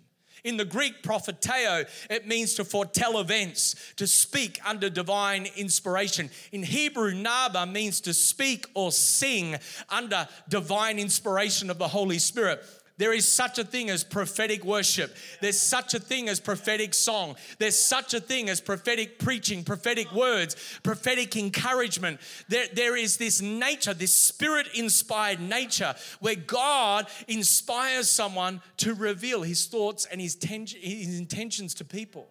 In 0.45 0.57
the 0.57 0.63
Greek, 0.63 1.01
propheteo, 1.01 1.85
it 2.09 2.27
means 2.27 2.53
to 2.53 2.63
foretell 2.63 3.19
events, 3.19 3.75
to 3.97 4.05
speak 4.05 4.59
under 4.63 4.89
divine 4.89 5.47
inspiration. 5.57 6.29
In 6.51 6.61
Hebrew, 6.61 7.15
naba 7.15 7.65
means 7.65 7.99
to 8.01 8.13
speak 8.13 8.67
or 8.75 8.91
sing 8.91 9.57
under 9.89 10.27
divine 10.47 10.99
inspiration 10.99 11.69
of 11.71 11.79
the 11.79 11.87
Holy 11.87 12.19
Spirit. 12.19 12.63
There 12.97 13.11
is 13.11 13.29
such 13.29 13.59
a 13.59 13.65
thing 13.65 13.89
as 13.89 14.05
prophetic 14.05 14.63
worship. 14.63 15.15
There's 15.41 15.59
such 15.59 15.93
a 15.93 15.99
thing 15.99 16.29
as 16.29 16.39
prophetic 16.39 16.93
song. 16.93 17.35
There's 17.59 17.77
such 17.77 18.13
a 18.13 18.21
thing 18.21 18.49
as 18.49 18.61
prophetic 18.61 19.19
preaching, 19.19 19.65
prophetic 19.65 20.13
words, 20.13 20.55
prophetic 20.81 21.35
encouragement. 21.35 22.21
There, 22.47 22.67
there 22.73 22.95
is 22.95 23.17
this 23.17 23.41
nature, 23.41 23.93
this 23.93 24.15
spirit 24.15 24.67
inspired 24.73 25.41
nature 25.41 25.93
where 26.21 26.35
God 26.35 27.07
inspires 27.27 28.09
someone 28.09 28.61
to 28.77 28.93
reveal 28.93 29.41
his 29.41 29.65
thoughts 29.65 30.05
and 30.09 30.21
his, 30.21 30.35
ten- 30.35 30.65
his 30.65 31.19
intentions 31.19 31.73
to 31.75 31.85
people. 31.85 32.29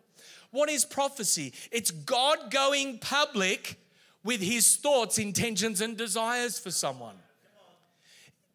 What 0.51 0.71
is 0.71 0.87
prophecy? 0.87 1.53
It's 1.73 1.91
God 1.91 2.51
going 2.51 2.99
public 2.99 3.79
with 4.23 4.41
his 4.41 4.77
thoughts, 4.77 5.19
intentions, 5.19 5.83
and 5.83 5.95
desires 5.95 6.59
for 6.59 6.71
someone. 6.71 7.17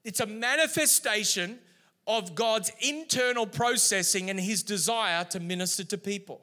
It's 0.04 0.22
a 0.22 0.26
manifestation 0.26 1.60
of 2.10 2.34
God's 2.34 2.72
internal 2.82 3.46
processing 3.46 4.32
and 4.32 4.40
his 4.40 4.64
desire 4.64 5.24
to 5.26 5.40
minister 5.40 5.84
to 5.86 5.98
people. 5.98 6.42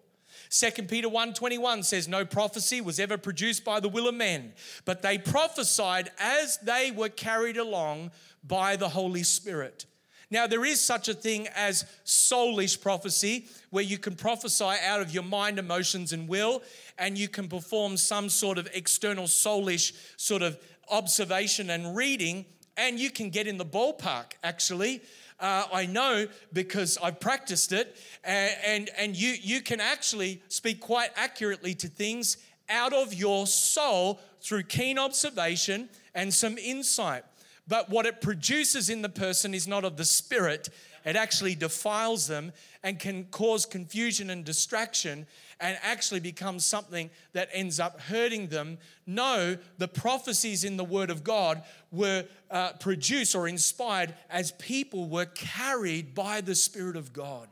2 0.48 0.88
Peter 0.88 1.08
1:21 1.08 1.82
says 1.82 2.06
no 2.06 2.24
prophecy 2.24 2.80
was 2.80 3.00
ever 3.00 3.18
produced 3.18 3.64
by 3.64 3.80
the 3.80 3.88
will 3.88 4.06
of 4.06 4.14
men, 4.14 4.54
but 4.84 5.02
they 5.02 5.18
prophesied 5.18 6.12
as 6.18 6.56
they 6.58 6.92
were 6.92 7.08
carried 7.08 7.56
along 7.56 8.12
by 8.44 8.76
the 8.76 8.90
Holy 8.90 9.24
Spirit. 9.24 9.86
Now 10.30 10.46
there 10.46 10.64
is 10.64 10.80
such 10.80 11.08
a 11.08 11.14
thing 11.14 11.48
as 11.48 11.84
soulish 12.04 12.80
prophecy 12.80 13.48
where 13.70 13.84
you 13.84 13.98
can 13.98 14.14
prophesy 14.14 14.64
out 14.64 15.00
of 15.00 15.12
your 15.12 15.24
mind, 15.24 15.58
emotions 15.58 16.12
and 16.12 16.28
will 16.28 16.62
and 16.96 17.18
you 17.18 17.26
can 17.26 17.48
perform 17.48 17.96
some 17.96 18.28
sort 18.28 18.58
of 18.58 18.68
external 18.72 19.24
soulish 19.24 19.92
sort 20.16 20.42
of 20.42 20.58
observation 20.88 21.70
and 21.70 21.96
reading 21.96 22.44
and 22.76 23.00
you 23.00 23.10
can 23.10 23.30
get 23.30 23.46
in 23.46 23.56
the 23.56 23.64
ballpark 23.64 24.32
actually 24.44 25.02
uh, 25.38 25.64
I 25.72 25.86
know 25.86 26.26
because 26.52 26.98
I've 27.02 27.20
practiced 27.20 27.72
it, 27.72 27.96
and, 28.24 28.56
and, 28.64 28.90
and 28.98 29.16
you, 29.16 29.34
you 29.40 29.60
can 29.60 29.80
actually 29.80 30.42
speak 30.48 30.80
quite 30.80 31.10
accurately 31.16 31.74
to 31.74 31.88
things 31.88 32.38
out 32.68 32.92
of 32.92 33.14
your 33.14 33.46
soul 33.46 34.20
through 34.40 34.64
keen 34.64 34.98
observation 34.98 35.88
and 36.14 36.32
some 36.32 36.58
insight. 36.58 37.24
But 37.68 37.90
what 37.90 38.06
it 38.06 38.20
produces 38.20 38.88
in 38.90 39.02
the 39.02 39.08
person 39.08 39.54
is 39.54 39.66
not 39.66 39.84
of 39.84 39.96
the 39.96 40.04
spirit, 40.04 40.68
it 41.04 41.16
actually 41.16 41.54
defiles 41.54 42.26
them 42.26 42.52
and 42.82 42.98
can 42.98 43.24
cause 43.24 43.66
confusion 43.66 44.30
and 44.30 44.44
distraction 44.44 45.26
and 45.60 45.78
actually 45.82 46.20
becomes 46.20 46.64
something 46.64 47.10
that 47.32 47.48
ends 47.52 47.80
up 47.80 48.00
hurting 48.00 48.48
them. 48.48 48.78
No, 49.06 49.56
the 49.78 49.88
prophecies 49.88 50.64
in 50.64 50.76
the 50.76 50.84
Word 50.84 51.10
of 51.10 51.24
God 51.24 51.62
were 51.90 52.24
uh, 52.50 52.72
produced 52.74 53.34
or 53.34 53.48
inspired 53.48 54.14
as 54.28 54.52
people 54.52 55.08
were 55.08 55.26
carried 55.26 56.14
by 56.14 56.40
the 56.40 56.54
Spirit 56.54 56.96
of 56.96 57.12
God. 57.12 57.48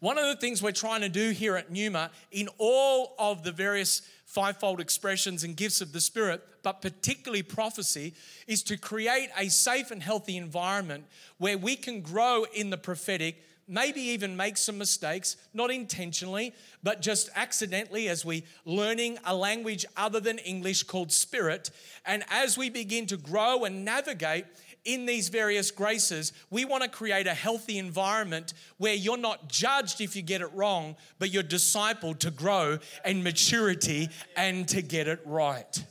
One 0.00 0.16
of 0.16 0.24
the 0.24 0.36
things 0.36 0.62
we're 0.62 0.72
trying 0.72 1.02
to 1.02 1.10
do 1.10 1.30
here 1.30 1.56
at 1.56 1.70
Numa 1.70 2.10
in 2.32 2.48
all 2.56 3.14
of 3.18 3.42
the 3.42 3.52
various 3.52 4.00
fivefold 4.24 4.80
expressions 4.80 5.44
and 5.44 5.54
gifts 5.54 5.82
of 5.82 5.92
the 5.92 6.00
Spirit, 6.00 6.42
but 6.62 6.80
particularly 6.80 7.42
prophecy, 7.42 8.14
is 8.46 8.62
to 8.62 8.78
create 8.78 9.28
a 9.36 9.50
safe 9.50 9.90
and 9.90 10.02
healthy 10.02 10.38
environment 10.38 11.04
where 11.36 11.58
we 11.58 11.76
can 11.76 12.00
grow 12.00 12.46
in 12.54 12.70
the 12.70 12.78
prophetic 12.78 13.42
maybe 13.70 14.00
even 14.00 14.36
make 14.36 14.56
some 14.56 14.76
mistakes, 14.76 15.36
not 15.54 15.70
intentionally, 15.70 16.52
but 16.82 17.00
just 17.00 17.30
accidentally 17.36 18.08
as 18.08 18.24
we 18.24 18.44
learning 18.64 19.16
a 19.24 19.34
language 19.34 19.86
other 19.96 20.18
than 20.18 20.38
English 20.38 20.82
called 20.82 21.12
spirit. 21.12 21.70
And 22.04 22.24
as 22.28 22.58
we 22.58 22.68
begin 22.68 23.06
to 23.06 23.16
grow 23.16 23.64
and 23.64 23.84
navigate 23.84 24.44
in 24.84 25.06
these 25.06 25.28
various 25.28 25.70
graces, 25.70 26.32
we 26.50 26.64
want 26.64 26.82
to 26.82 26.88
create 26.88 27.28
a 27.28 27.34
healthy 27.34 27.78
environment 27.78 28.54
where 28.78 28.94
you're 28.94 29.16
not 29.16 29.48
judged 29.48 30.00
if 30.00 30.16
you 30.16 30.22
get 30.22 30.40
it 30.40 30.52
wrong, 30.52 30.96
but 31.18 31.30
you're 31.30 31.42
discipled 31.42 32.18
to 32.18 32.30
grow 32.30 32.78
in 33.04 33.22
maturity 33.22 34.08
and 34.36 34.66
to 34.68 34.82
get 34.82 35.06
it 35.06 35.20
right. 35.24 35.84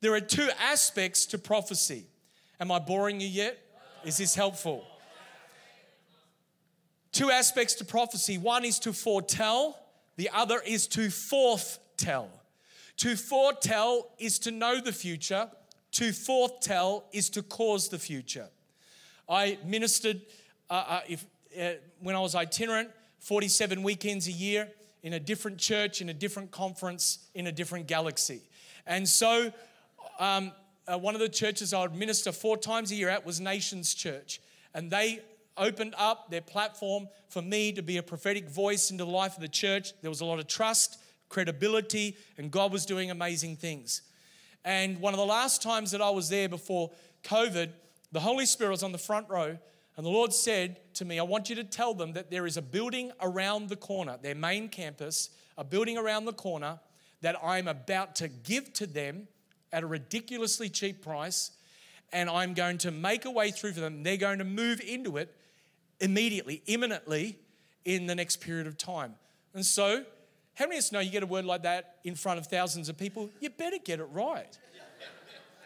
There 0.00 0.12
are 0.14 0.20
two 0.20 0.48
aspects 0.60 1.26
to 1.26 1.38
prophecy. 1.38 2.04
Am 2.60 2.70
I 2.70 2.78
boring 2.78 3.20
you 3.20 3.28
yet? 3.28 3.58
Is 4.04 4.18
this 4.18 4.34
helpful? 4.34 4.84
Two 7.18 7.32
aspects 7.32 7.74
to 7.74 7.84
prophecy 7.84 8.38
one 8.38 8.64
is 8.64 8.78
to 8.78 8.92
foretell, 8.92 9.76
the 10.14 10.30
other 10.32 10.60
is 10.64 10.86
to 10.86 11.08
forthtell. 11.08 12.28
To 12.98 13.16
foretell 13.16 14.12
is 14.20 14.38
to 14.38 14.52
know 14.52 14.80
the 14.80 14.92
future, 14.92 15.50
to 15.94 16.10
forthtell 16.10 17.02
is 17.12 17.28
to 17.30 17.42
cause 17.42 17.88
the 17.88 17.98
future. 17.98 18.46
I 19.28 19.58
ministered 19.64 20.20
uh, 20.70 20.84
uh, 20.86 21.00
if, 21.08 21.26
uh, 21.60 21.70
when 21.98 22.14
I 22.14 22.20
was 22.20 22.36
itinerant, 22.36 22.90
47 23.18 23.82
weekends 23.82 24.28
a 24.28 24.32
year 24.32 24.68
in 25.02 25.14
a 25.14 25.18
different 25.18 25.58
church, 25.58 26.00
in 26.00 26.10
a 26.10 26.14
different 26.14 26.52
conference, 26.52 27.26
in 27.34 27.48
a 27.48 27.52
different 27.52 27.88
galaxy. 27.88 28.42
And 28.86 29.08
so, 29.08 29.52
um, 30.20 30.52
uh, 30.86 30.96
one 30.96 31.16
of 31.16 31.20
the 31.20 31.28
churches 31.28 31.74
I 31.74 31.82
would 31.82 31.96
minister 31.96 32.30
four 32.30 32.56
times 32.56 32.92
a 32.92 32.94
year 32.94 33.08
at 33.08 33.26
was 33.26 33.40
Nations 33.40 33.92
Church. 33.92 34.40
And 34.72 34.88
they 34.88 35.20
opened 35.58 35.94
up 35.98 36.30
their 36.30 36.40
platform 36.40 37.08
for 37.28 37.42
me 37.42 37.72
to 37.72 37.82
be 37.82 37.96
a 37.96 38.02
prophetic 38.02 38.48
voice 38.48 38.90
into 38.90 39.04
the 39.04 39.10
life 39.10 39.34
of 39.34 39.42
the 39.42 39.48
church. 39.48 39.92
There 40.00 40.10
was 40.10 40.20
a 40.20 40.24
lot 40.24 40.38
of 40.38 40.46
trust, 40.46 40.98
credibility, 41.28 42.16
and 42.36 42.50
God 42.50 42.72
was 42.72 42.86
doing 42.86 43.10
amazing 43.10 43.56
things. 43.56 44.02
And 44.64 45.00
one 45.00 45.14
of 45.14 45.18
the 45.18 45.26
last 45.26 45.62
times 45.62 45.90
that 45.92 46.02
I 46.02 46.10
was 46.10 46.28
there 46.28 46.48
before 46.48 46.90
COVID, 47.24 47.70
the 48.12 48.20
Holy 48.20 48.46
Spirit 48.46 48.70
was 48.70 48.82
on 48.82 48.92
the 48.92 48.98
front 48.98 49.28
row, 49.28 49.58
and 49.96 50.06
the 50.06 50.10
Lord 50.10 50.32
said 50.32 50.78
to 50.94 51.04
me, 51.04 51.18
I 51.18 51.24
want 51.24 51.50
you 51.50 51.56
to 51.56 51.64
tell 51.64 51.92
them 51.92 52.12
that 52.12 52.30
there 52.30 52.46
is 52.46 52.56
a 52.56 52.62
building 52.62 53.12
around 53.20 53.68
the 53.68 53.76
corner, 53.76 54.18
their 54.20 54.34
main 54.34 54.68
campus, 54.68 55.30
a 55.56 55.64
building 55.64 55.98
around 55.98 56.24
the 56.24 56.32
corner 56.32 56.78
that 57.20 57.36
I'm 57.42 57.66
about 57.66 58.14
to 58.16 58.28
give 58.28 58.72
to 58.74 58.86
them 58.86 59.26
at 59.72 59.82
a 59.82 59.86
ridiculously 59.86 60.68
cheap 60.68 61.02
price, 61.02 61.50
and 62.12 62.30
I'm 62.30 62.54
going 62.54 62.78
to 62.78 62.90
make 62.90 63.24
a 63.24 63.30
way 63.30 63.50
through 63.50 63.72
for 63.72 63.80
them. 63.80 64.02
They're 64.02 64.16
going 64.16 64.38
to 64.38 64.44
move 64.44 64.80
into 64.80 65.16
it 65.16 65.34
immediately, 66.00 66.62
imminently 66.66 67.38
in 67.84 68.06
the 68.06 68.14
next 68.14 68.36
period 68.36 68.66
of 68.66 68.76
time. 68.76 69.14
And 69.54 69.64
so, 69.64 70.04
how 70.54 70.64
many 70.66 70.76
of 70.76 70.84
us 70.84 70.92
know 70.92 71.00
you 71.00 71.10
get 71.10 71.22
a 71.22 71.26
word 71.26 71.44
like 71.44 71.62
that 71.62 71.96
in 72.04 72.14
front 72.14 72.38
of 72.38 72.46
thousands 72.46 72.88
of 72.88 72.98
people? 72.98 73.30
You 73.40 73.50
better 73.50 73.78
get 73.82 74.00
it 74.00 74.08
right. 74.12 74.58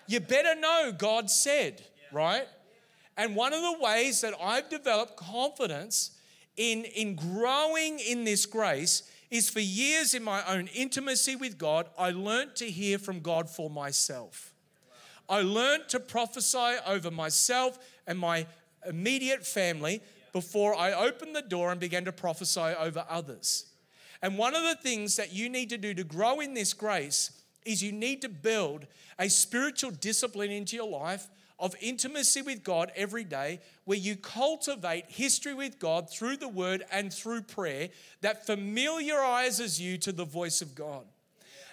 You 0.07 0.21
better 0.21 0.55
know 0.59 0.93
God 0.97 1.31
said, 1.31 1.83
right? 2.13 2.47
And 3.17 3.37
one 3.37 3.53
of 3.53 3.63
the 3.63 3.83
ways 3.83 4.21
that 4.21 4.35
I've 4.41 4.69
developed 4.69 5.17
confidence 5.17 6.13
in, 6.57 6.85
in 6.85 7.15
growing 7.15 7.99
in 7.99 8.25
this 8.25 8.47
grace 8.47 9.05
is 9.31 9.49
for 9.49 9.61
years 9.61 10.13
in 10.13 10.23
my 10.23 10.45
own 10.47 10.67
intimacy 10.69 11.37
with 11.37 11.57
God, 11.57 11.89
I 11.99 12.11
learned 12.11 12.57
to 12.57 12.67
hear 12.67 12.99
from 12.99 13.21
God 13.21 13.49
for 13.49 13.71
myself. 13.71 14.53
I 15.29 15.41
learned 15.41 15.89
to 15.89 16.01
prophesy 16.01 16.77
over 16.87 17.11
myself 17.11 17.79
and 18.07 18.19
my 18.19 18.47
immediate 18.87 19.47
family 19.47 20.03
before 20.33 20.75
I 20.75 20.93
opened 20.93 21.37
the 21.37 21.43
door 21.43 21.71
and 21.71 21.81
began 21.81 22.05
to 22.07 22.13
prophesy 22.13 22.61
over 22.61 23.05
others. 23.09 23.67
And 24.23 24.39
one 24.39 24.55
of 24.55 24.63
the 24.63 24.77
things 24.77 25.17
that 25.17 25.33
you 25.33 25.49
need 25.49 25.71
to 25.71 25.79
do 25.79 25.95
to 25.95 26.05
grow 26.05 26.41
in 26.41 26.55
this 26.55 26.73
grace 26.73 27.43
is 27.65 27.83
you 27.83 27.93
need 27.93 28.23
to 28.23 28.29
build 28.29 28.87
a 29.19 29.29
spiritual 29.29 29.91
discipline 29.91 30.51
into 30.51 30.77
your 30.77 30.89
life 30.89 31.29
of 31.59 31.77
intimacy 31.81 32.43
with 32.43 32.65
God 32.65 32.91
every 32.97 33.23
day, 33.23 33.61
where 33.85 33.99
you 33.99 34.17
cultivate 34.17 35.05
history 35.07 35.55
with 35.55 35.79
God 35.79 36.11
through 36.11 36.39
the 36.39 36.49
word 36.49 36.85
and 36.91 37.13
through 37.13 37.43
prayer 37.43 37.89
that 38.21 38.47
familiarizes 38.47 39.81
you 39.81 39.97
to 39.99 40.11
the 40.11 40.25
voice 40.25 40.61
of 40.61 40.75
God. 40.75 41.05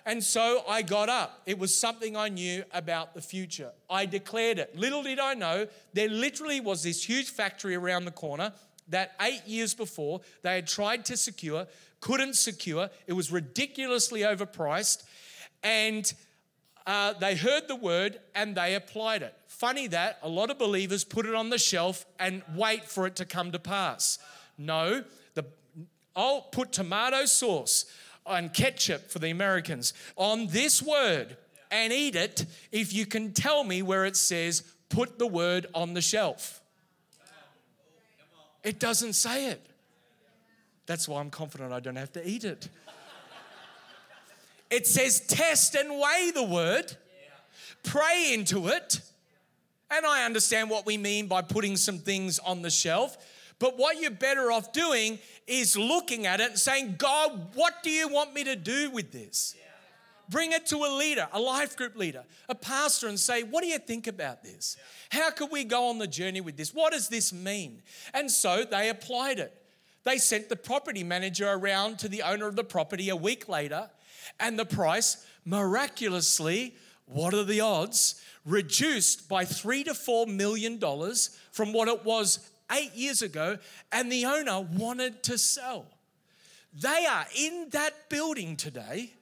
And 0.06 0.24
so 0.24 0.64
I 0.68 0.82
got 0.82 1.10
up. 1.10 1.42
It 1.46 1.60
was 1.60 1.76
something 1.76 2.16
I 2.16 2.30
knew 2.30 2.64
about 2.72 3.14
the 3.14 3.22
future. 3.22 3.72
I 3.90 4.06
declared 4.06 4.60
it. 4.60 4.76
Little 4.76 5.04
did 5.04 5.20
I 5.20 5.34
know, 5.34 5.68
there 5.94 6.10
literally 6.10 6.60
was 6.60 6.84
this 6.84 7.04
huge 7.04 7.30
factory 7.30 7.76
around 7.76 8.06
the 8.06 8.12
corner 8.12 8.54
that 8.88 9.14
eight 9.22 9.46
years 9.46 9.74
before 9.74 10.22
they 10.42 10.56
had 10.56 10.68
tried 10.68 11.06
to 11.06 11.18
secure, 11.18 11.68
couldn't 12.00 12.36
secure. 12.36 12.90
It 13.08 13.14
was 13.14 13.32
ridiculously 13.32 14.22
overpriced. 14.22 15.04
And 15.64 16.12
uh, 16.88 17.14
they 17.14 17.36
heard 17.36 17.68
the 17.68 17.76
word 17.76 18.20
and 18.34 18.56
they 18.56 18.76
applied 18.76 19.22
it. 19.22 19.36
Funny 19.48 19.88
that 19.88 20.18
a 20.24 20.30
lot 20.30 20.50
of 20.50 20.58
believers 20.58 21.04
put 21.04 21.26
it 21.26 21.36
on 21.36 21.50
the 21.50 21.58
shelf 21.58 22.06
and 22.20 22.42
wait 22.56 22.86
for 22.86 23.06
it 23.06 23.16
to 23.18 23.26
come 23.26 23.52
to 23.52 23.60
pass. 23.60 24.18
No, 24.58 25.04
the, 25.36 25.46
I'll 26.16 26.42
put 26.42 26.72
tomato 26.72 27.26
sauce 27.26 27.86
and 28.30 28.54
ketchup 28.54 29.10
for 29.10 29.20
the 29.20 29.30
Americans 29.30 29.94
on 30.16 30.48
this 30.48 30.82
word 30.82 31.36
and 31.72 31.92
eat 31.92 32.16
it 32.16 32.46
if 32.72 32.94
you 32.94 33.06
can 33.06 33.34
tell 33.34 33.64
me 33.64 33.82
where 33.82 34.06
it 34.06 34.16
says, 34.16 34.64
put 34.90 35.20
the 35.20 35.28
word 35.28 35.68
on 35.74 35.94
the 35.94 36.02
shelf. 36.02 36.62
It 38.64 38.80
doesn't 38.80 39.14
say 39.14 39.50
it. 39.50 39.66
That's 40.86 41.08
why 41.08 41.20
I'm 41.20 41.30
confident 41.30 41.72
I 41.72 41.80
don't 41.80 41.96
have 41.96 42.12
to 42.14 42.28
eat 42.28 42.44
it. 42.44 42.68
It 44.70 44.86
says, 44.86 45.22
test 45.22 45.76
and 45.76 45.90
weigh 45.92 46.32
the 46.34 46.44
word, 46.44 46.96
pray 47.84 48.34
into 48.34 48.68
it. 48.68 49.02
And 49.92 50.06
I 50.06 50.26
understand 50.26 50.70
what 50.70 50.86
we 50.86 50.98
mean 50.98 51.28
by 51.28 51.42
putting 51.42 51.76
some 51.76 51.98
things 51.98 52.38
on 52.40 52.62
the 52.62 52.70
shelf. 52.70 53.18
But 53.60 53.78
what 53.78 54.00
you're 54.00 54.12
better 54.12 54.52
off 54.52 54.72
doing 54.72 55.20
is 55.46 55.78
looking 55.78 56.26
at 56.26 56.40
it 56.40 56.52
and 56.52 56.60
saying, 56.60 56.96
God, 56.98 57.50
what 57.56 57.84
do 57.84 57.90
you 57.90 58.08
want 58.08 58.34
me 58.34 58.46
to 58.46 58.56
do 58.56 58.90
with 58.90 59.12
this? 59.12 59.56
Bring 60.30 60.52
it 60.52 60.68
to 60.68 60.78
a 60.78 60.96
leader, 60.96 61.28
a 61.34 61.40
life 61.40 61.76
group 61.76 61.96
leader, 61.96 62.24
a 62.48 62.56
pastor, 62.56 63.08
and 63.08 63.20
say, 63.20 63.42
What 63.42 63.64
do 63.64 63.68
you 63.68 63.80
think 63.80 64.06
about 64.06 64.44
this? 64.44 64.78
How 65.10 65.32
could 65.32 65.52
we 65.52 65.64
go 65.64 65.90
on 65.90 65.98
the 65.98 66.08
journey 66.08 66.40
with 66.40 66.56
this? 66.56 66.74
What 66.74 66.94
does 66.94 67.10
this 67.10 67.34
mean? 67.34 67.82
And 68.14 68.30
so 68.30 68.64
they 68.64 68.90
applied 68.90 69.40
it. 69.40 69.52
They 70.04 70.20
sent 70.20 70.48
the 70.48 70.56
property 70.56 71.04
manager 71.04 71.50
around 71.50 71.98
to 72.00 72.08
the 72.08 72.22
owner 72.22 72.48
of 72.48 72.56
the 72.56 72.64
property 72.64 73.10
a 73.10 73.16
week 73.16 73.50
later 73.50 73.90
and 74.40 74.58
the 74.58 74.66
price 74.66 75.26
miraculously, 75.46 76.76
what 77.06 77.34
are 77.34 77.44
the 77.44 77.62
odds, 77.62 78.22
reduced 78.46 79.28
by 79.28 79.46
three 79.46 79.84
to 79.84 79.94
four 79.94 80.28
million 80.28 80.78
dollars 80.78 81.38
from 81.52 81.74
what 81.74 81.88
it 81.88 82.06
was 82.06 82.50
eight 82.72 82.94
years 82.96 83.22
ago, 83.22 83.58
and 83.92 84.12
the 84.12 84.26
owner 84.26 84.62
wanted 84.62 85.24
to 85.24 85.38
sell. 85.38 85.86
They 86.74 87.06
are 87.10 87.26
in 87.36 87.68
that 87.72 88.10
building 88.10 88.56
today, 88.56 89.14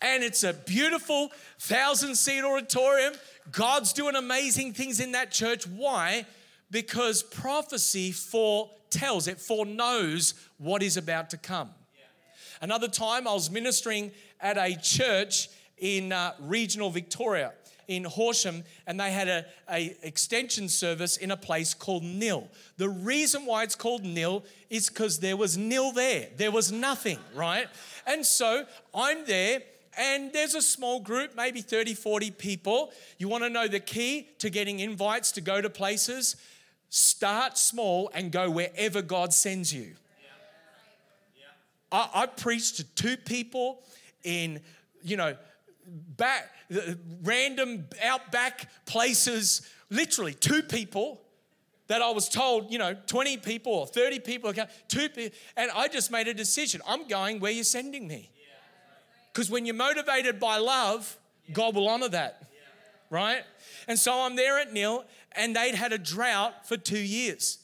and 0.00 0.22
it's 0.22 0.44
a 0.44 0.52
beautiful 0.52 1.30
thousand 1.58 2.16
seat 2.16 2.42
auditorium. 2.42 3.14
God's 3.50 3.92
doing 3.92 4.14
amazing 4.14 4.74
things 4.74 5.00
in 5.00 5.12
that 5.12 5.30
church. 5.30 5.66
Why? 5.66 6.26
Because 6.70 7.22
prophecy 7.22 8.12
foretells, 8.12 9.28
it 9.28 9.40
foreknows 9.40 10.34
what 10.58 10.82
is 10.82 10.96
about 10.96 11.30
to 11.30 11.36
come. 11.36 11.70
Another 12.60 12.88
time, 12.88 13.26
I 13.26 13.32
was 13.32 13.50
ministering 13.50 14.12
at 14.40 14.56
a 14.56 14.76
church 14.80 15.48
in 15.78 16.12
uh, 16.12 16.32
regional 16.40 16.90
Victoria 16.90 17.52
in 17.88 18.04
Horsham, 18.04 18.64
and 18.86 18.98
they 18.98 19.10
had 19.10 19.28
a, 19.28 19.44
a, 19.70 19.96
extension 20.02 20.68
service 20.68 21.16
in 21.16 21.30
a 21.30 21.36
place 21.36 21.74
called 21.74 22.02
Nhill. 22.02 22.48
The 22.76 22.88
reason 22.88 23.46
why 23.46 23.62
it's 23.62 23.74
called 23.74 24.04
Nhill 24.04 24.44
is 24.70 24.88
because 24.88 25.20
there 25.20 25.36
was 25.36 25.56
nil 25.56 25.92
there. 25.92 26.28
There 26.36 26.50
was 26.50 26.72
nothing, 26.72 27.18
right? 27.34 27.66
And 28.06 28.24
so 28.24 28.64
I'm 28.94 29.26
there, 29.26 29.62
and 29.98 30.32
there's 30.32 30.54
a 30.54 30.62
small 30.62 31.00
group, 31.00 31.36
maybe 31.36 31.60
30, 31.60 31.94
40 31.94 32.30
people. 32.32 32.92
You 33.18 33.28
want 33.28 33.44
to 33.44 33.50
know 33.50 33.68
the 33.68 33.80
key 33.80 34.28
to 34.38 34.50
getting 34.50 34.80
invites 34.80 35.32
to 35.32 35.40
go 35.40 35.60
to 35.60 35.68
places? 35.68 36.36
Start 36.88 37.58
small 37.58 38.10
and 38.14 38.30
go 38.30 38.50
wherever 38.50 39.02
God 39.02 39.32
sends 39.32 39.72
you. 39.72 39.94
I, 41.90 42.08
I 42.14 42.26
preached 42.26 42.76
to 42.76 42.84
two 42.84 43.16
people 43.16 43.82
in, 44.24 44.60
you 45.02 45.16
know, 45.16 45.36
back, 45.86 46.50
uh, 46.74 46.94
random 47.22 47.86
outback 48.02 48.68
places, 48.86 49.62
literally 49.90 50.34
two 50.34 50.62
people 50.62 51.22
that 51.88 52.00
I 52.00 52.10
was 52.10 52.28
told, 52.28 52.72
you 52.72 52.78
know, 52.78 52.94
20 53.06 53.38
people 53.38 53.72
or 53.72 53.86
30 53.86 54.20
people, 54.20 54.52
two 54.88 55.08
people, 55.08 55.36
and 55.56 55.70
I 55.74 55.88
just 55.88 56.10
made 56.10 56.28
a 56.28 56.34
decision. 56.34 56.80
I'm 56.86 57.06
going 57.06 57.40
where 57.40 57.52
you're 57.52 57.64
sending 57.64 58.06
me. 58.08 58.30
Because 59.32 59.50
when 59.50 59.66
you're 59.66 59.74
motivated 59.74 60.38
by 60.38 60.58
love, 60.58 61.18
God 61.52 61.74
will 61.74 61.88
honor 61.88 62.08
that, 62.08 62.50
right? 63.10 63.42
And 63.88 63.98
so 63.98 64.20
I'm 64.20 64.36
there 64.36 64.58
at 64.58 64.72
Nhill, 64.72 65.04
and 65.32 65.56
they'd 65.56 65.74
had 65.74 65.92
a 65.92 65.98
drought 65.98 66.66
for 66.66 66.76
two 66.76 66.98
years. 66.98 67.58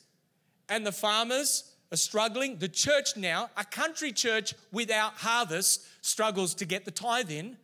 And 0.69 0.87
the 0.87 0.93
farmers 0.93 1.75
are 1.93 1.97
struggling. 1.97 2.59
The 2.59 2.69
church 2.69 3.17
now, 3.17 3.51
a 3.57 3.65
country 3.65 4.13
church 4.13 4.55
without 4.73 5.15
harvest, 5.15 5.87
struggles 6.01 6.55
to 6.57 6.65
get 6.65 6.85
the 6.85 6.91
tithe 6.91 7.31
in 7.31 7.57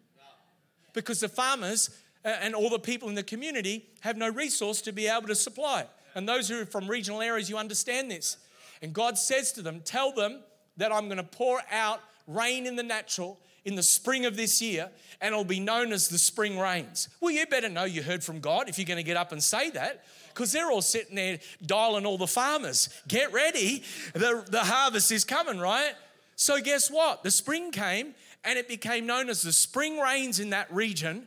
because 0.94 1.20
the 1.20 1.28
farmers 1.28 1.90
uh, 2.24 2.28
and 2.40 2.54
all 2.54 2.70
the 2.70 2.78
people 2.78 3.08
in 3.10 3.14
the 3.14 3.22
community 3.22 3.84
have 4.00 4.16
no 4.16 4.30
resource 4.30 4.80
to 4.82 4.92
be 4.92 5.06
able 5.06 5.26
to 5.26 5.34
supply. 5.34 5.86
And 6.14 6.26
those 6.26 6.48
who 6.48 6.62
are 6.62 6.66
from 6.66 6.88
regional 6.88 7.20
areas, 7.20 7.50
you 7.50 7.58
understand 7.58 8.10
this. 8.10 8.38
And 8.80 8.94
God 8.94 9.18
says 9.18 9.52
to 9.52 9.62
them, 9.62 9.82
Tell 9.84 10.12
them 10.12 10.40
that 10.76 10.92
I'm 10.92 11.06
going 11.06 11.18
to 11.18 11.22
pour 11.22 11.60
out 11.70 12.00
rain 12.26 12.66
in 12.66 12.76
the 12.76 12.82
natural 12.82 13.38
in 13.64 13.76
the 13.76 13.82
spring 13.82 14.26
of 14.26 14.36
this 14.36 14.60
year, 14.60 14.90
and 15.20 15.32
it'll 15.32 15.44
be 15.44 15.60
known 15.60 15.92
as 15.92 16.08
the 16.08 16.18
spring 16.18 16.58
rains. 16.58 17.08
Well, 17.20 17.30
you 17.30 17.46
better 17.46 17.68
know 17.68 17.84
you 17.84 18.02
heard 18.02 18.22
from 18.22 18.40
God 18.40 18.68
if 18.68 18.78
you're 18.78 18.86
going 18.86 18.98
to 18.98 19.02
get 19.02 19.16
up 19.16 19.32
and 19.32 19.42
say 19.42 19.70
that 19.70 20.04
because 20.28 20.52
they're 20.52 20.70
all 20.70 20.82
sitting 20.82 21.14
there 21.16 21.38
dialing 21.64 22.04
all 22.04 22.18
the 22.18 22.26
farmers. 22.26 22.88
Get 23.08 23.32
ready, 23.32 23.82
the, 24.12 24.44
the 24.50 24.60
harvest 24.60 25.10
is 25.12 25.24
coming, 25.24 25.58
right? 25.58 25.94
So, 26.36 26.60
guess 26.60 26.90
what? 26.90 27.22
The 27.22 27.30
spring 27.30 27.70
came 27.70 28.14
and 28.44 28.58
it 28.58 28.68
became 28.68 29.06
known 29.06 29.28
as 29.28 29.42
the 29.42 29.52
spring 29.52 29.98
rains 29.98 30.40
in 30.40 30.50
that 30.50 30.72
region. 30.72 31.26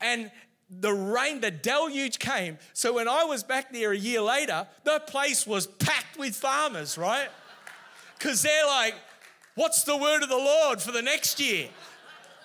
And 0.00 0.30
the 0.68 0.92
rain, 0.92 1.40
the 1.40 1.50
deluge 1.50 2.18
came. 2.18 2.58
So, 2.72 2.94
when 2.94 3.08
I 3.08 3.24
was 3.24 3.42
back 3.42 3.72
there 3.72 3.92
a 3.92 3.96
year 3.96 4.20
later, 4.20 4.66
the 4.84 5.00
place 5.06 5.46
was 5.46 5.66
packed 5.66 6.18
with 6.18 6.34
farmers, 6.34 6.98
right? 6.98 7.28
Because 8.18 8.42
they're 8.42 8.66
like, 8.66 8.94
what's 9.54 9.84
the 9.84 9.96
word 9.96 10.22
of 10.22 10.28
the 10.28 10.36
Lord 10.36 10.80
for 10.80 10.92
the 10.92 11.02
next 11.02 11.38
year? 11.38 11.68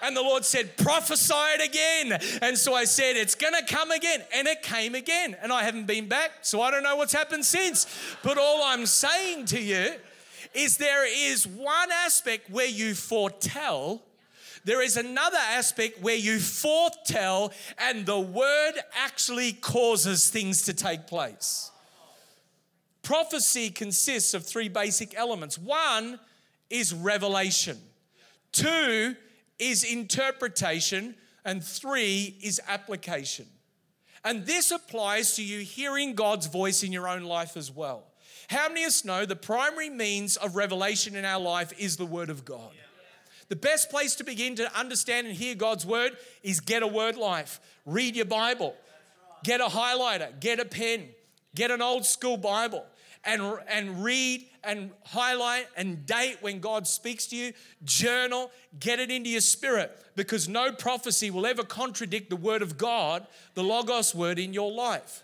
And 0.03 0.17
the 0.17 0.21
Lord 0.21 0.43
said, 0.43 0.77
prophesy 0.77 1.33
it 1.33 1.69
again. 1.69 2.39
And 2.41 2.57
so 2.57 2.73
I 2.73 2.85
said, 2.85 3.15
it's 3.15 3.35
going 3.35 3.53
to 3.53 3.73
come 3.73 3.91
again. 3.91 4.21
And 4.33 4.47
it 4.47 4.63
came 4.63 4.95
again. 4.95 5.37
And 5.41 5.53
I 5.53 5.63
haven't 5.63 5.85
been 5.85 6.07
back, 6.07 6.31
so 6.41 6.61
I 6.61 6.71
don't 6.71 6.81
know 6.81 6.95
what's 6.95 7.13
happened 7.13 7.45
since. 7.45 7.85
But 8.23 8.39
all 8.39 8.63
I'm 8.63 8.87
saying 8.87 9.45
to 9.47 9.61
you 9.61 9.93
is 10.53 10.77
there 10.77 11.05
is 11.07 11.47
one 11.47 11.91
aspect 11.91 12.49
where 12.49 12.67
you 12.67 12.95
foretell. 12.95 14.01
There 14.63 14.81
is 14.81 14.97
another 14.97 15.39
aspect 15.39 16.01
where 16.01 16.15
you 16.15 16.37
forthtell 16.37 17.51
and 17.77 18.05
the 18.05 18.19
word 18.19 18.73
actually 18.95 19.53
causes 19.53 20.29
things 20.29 20.63
to 20.63 20.73
take 20.73 21.07
place. 21.07 21.71
Prophecy 23.01 23.69
consists 23.69 24.33
of 24.33 24.45
three 24.45 24.69
basic 24.69 25.15
elements. 25.15 25.57
One 25.57 26.19
is 26.69 26.93
revelation. 26.93 27.77
Two 28.51 29.15
is 29.57 29.83
interpretation, 29.83 31.15
and 31.45 31.63
three 31.63 32.37
is 32.41 32.59
application. 32.67 33.47
And 34.23 34.45
this 34.45 34.71
applies 34.71 35.35
to 35.35 35.43
you 35.43 35.59
hearing 35.59 36.13
God's 36.13 36.47
voice 36.47 36.83
in 36.83 36.91
your 36.91 37.07
own 37.07 37.23
life 37.23 37.57
as 37.57 37.71
well. 37.71 38.03
How 38.49 38.67
many 38.67 38.83
of 38.83 38.89
us 38.89 39.05
know 39.05 39.25
the 39.25 39.35
primary 39.35 39.89
means 39.89 40.35
of 40.37 40.55
revelation 40.55 41.15
in 41.15 41.25
our 41.25 41.39
life 41.39 41.73
is 41.79 41.97
the 41.97 42.05
Word 42.05 42.29
of 42.29 42.45
God? 42.45 42.71
The 43.51 43.57
best 43.57 43.89
place 43.89 44.15
to 44.15 44.23
begin 44.23 44.55
to 44.55 44.79
understand 44.79 45.27
and 45.27 45.35
hear 45.35 45.55
God's 45.55 45.85
Word 45.85 46.15
is 46.41 46.61
get 46.61 46.83
a 46.83 46.87
word 46.87 47.17
life. 47.17 47.59
Read 47.85 48.15
your 48.15 48.23
Bible, 48.23 48.73
get 49.43 49.59
a 49.59 49.65
highlighter, 49.65 50.39
get 50.39 50.61
a 50.61 50.63
pen, 50.63 51.09
get 51.53 51.69
an 51.69 51.81
old 51.81 52.05
school 52.05 52.37
Bible 52.37 52.85
and, 53.25 53.41
and 53.67 54.05
read 54.05 54.47
and 54.63 54.91
highlight 55.03 55.67
and 55.75 56.05
date 56.05 56.37
when 56.39 56.61
God 56.61 56.87
speaks 56.87 57.27
to 57.27 57.35
you. 57.35 57.51
Journal, 57.83 58.51
get 58.79 58.99
it 58.99 59.11
into 59.11 59.29
your 59.29 59.41
spirit 59.41 59.99
because 60.15 60.47
no 60.47 60.71
prophecy 60.71 61.29
will 61.29 61.45
ever 61.45 61.63
contradict 61.63 62.29
the 62.29 62.37
word 62.37 62.61
of 62.61 62.77
God, 62.77 63.27
the 63.55 63.63
Logos 63.63 64.15
word 64.15 64.39
in 64.39 64.53
your 64.53 64.71
life. 64.71 65.23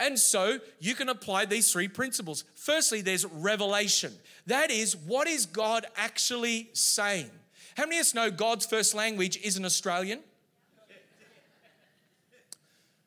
And 0.00 0.18
so 0.18 0.58
you 0.80 0.96
can 0.96 1.08
apply 1.08 1.44
these 1.44 1.70
three 1.70 1.86
principles. 1.86 2.42
Firstly, 2.56 3.00
there's 3.00 3.24
revelation. 3.26 4.12
That 4.48 4.72
is, 4.72 4.96
what 4.96 5.28
is 5.28 5.46
God 5.46 5.86
actually 5.96 6.70
saying? 6.72 7.30
How 7.76 7.84
many 7.84 7.98
of 7.98 8.02
us 8.02 8.14
know 8.14 8.30
God's 8.30 8.66
first 8.66 8.94
language 8.94 9.38
isn't 9.42 9.64
Australian? 9.64 10.20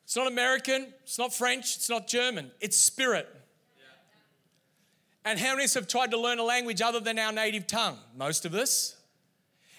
It's 0.04 0.16
not 0.16 0.26
American, 0.26 0.86
it's 1.02 1.18
not 1.18 1.34
French, 1.34 1.76
it's 1.76 1.90
not 1.90 2.08
German, 2.08 2.50
it's 2.60 2.78
spirit. 2.78 3.28
And 5.24 5.38
how 5.38 5.50
many 5.50 5.64
of 5.64 5.68
us 5.68 5.74
have 5.74 5.86
tried 5.86 6.10
to 6.12 6.18
learn 6.18 6.38
a 6.38 6.42
language 6.42 6.80
other 6.80 7.00
than 7.00 7.18
our 7.18 7.32
native 7.32 7.66
tongue? 7.66 7.98
Most 8.16 8.46
of 8.46 8.54
us. 8.54 8.96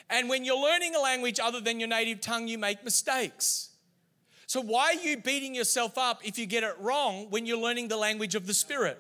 And 0.08 0.30
when 0.30 0.46
you're 0.46 0.62
learning 0.62 0.94
a 0.94 1.00
language 1.00 1.40
other 1.40 1.60
than 1.60 1.80
your 1.80 1.90
native 1.90 2.22
tongue, 2.22 2.48
you 2.48 2.60
make 2.60 2.84
mistakes. 2.84 3.70
So, 4.46 4.62
why 4.62 4.96
are 4.96 5.08
you 5.08 5.18
beating 5.18 5.56
yourself 5.56 5.98
up 5.98 6.22
if 6.24 6.38
you 6.38 6.46
get 6.46 6.64
it 6.64 6.76
wrong 6.80 7.28
when 7.30 7.46
you're 7.46 7.58
learning 7.58 7.88
the 7.88 7.98
language 7.98 8.36
of 8.36 8.46
the 8.46 8.54
Spirit? 8.54 9.00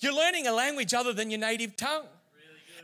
You're 0.00 0.14
learning 0.14 0.46
a 0.46 0.52
language 0.52 0.94
other 0.94 1.12
than 1.12 1.30
your 1.30 1.40
native 1.40 1.76
tongue. 1.76 2.06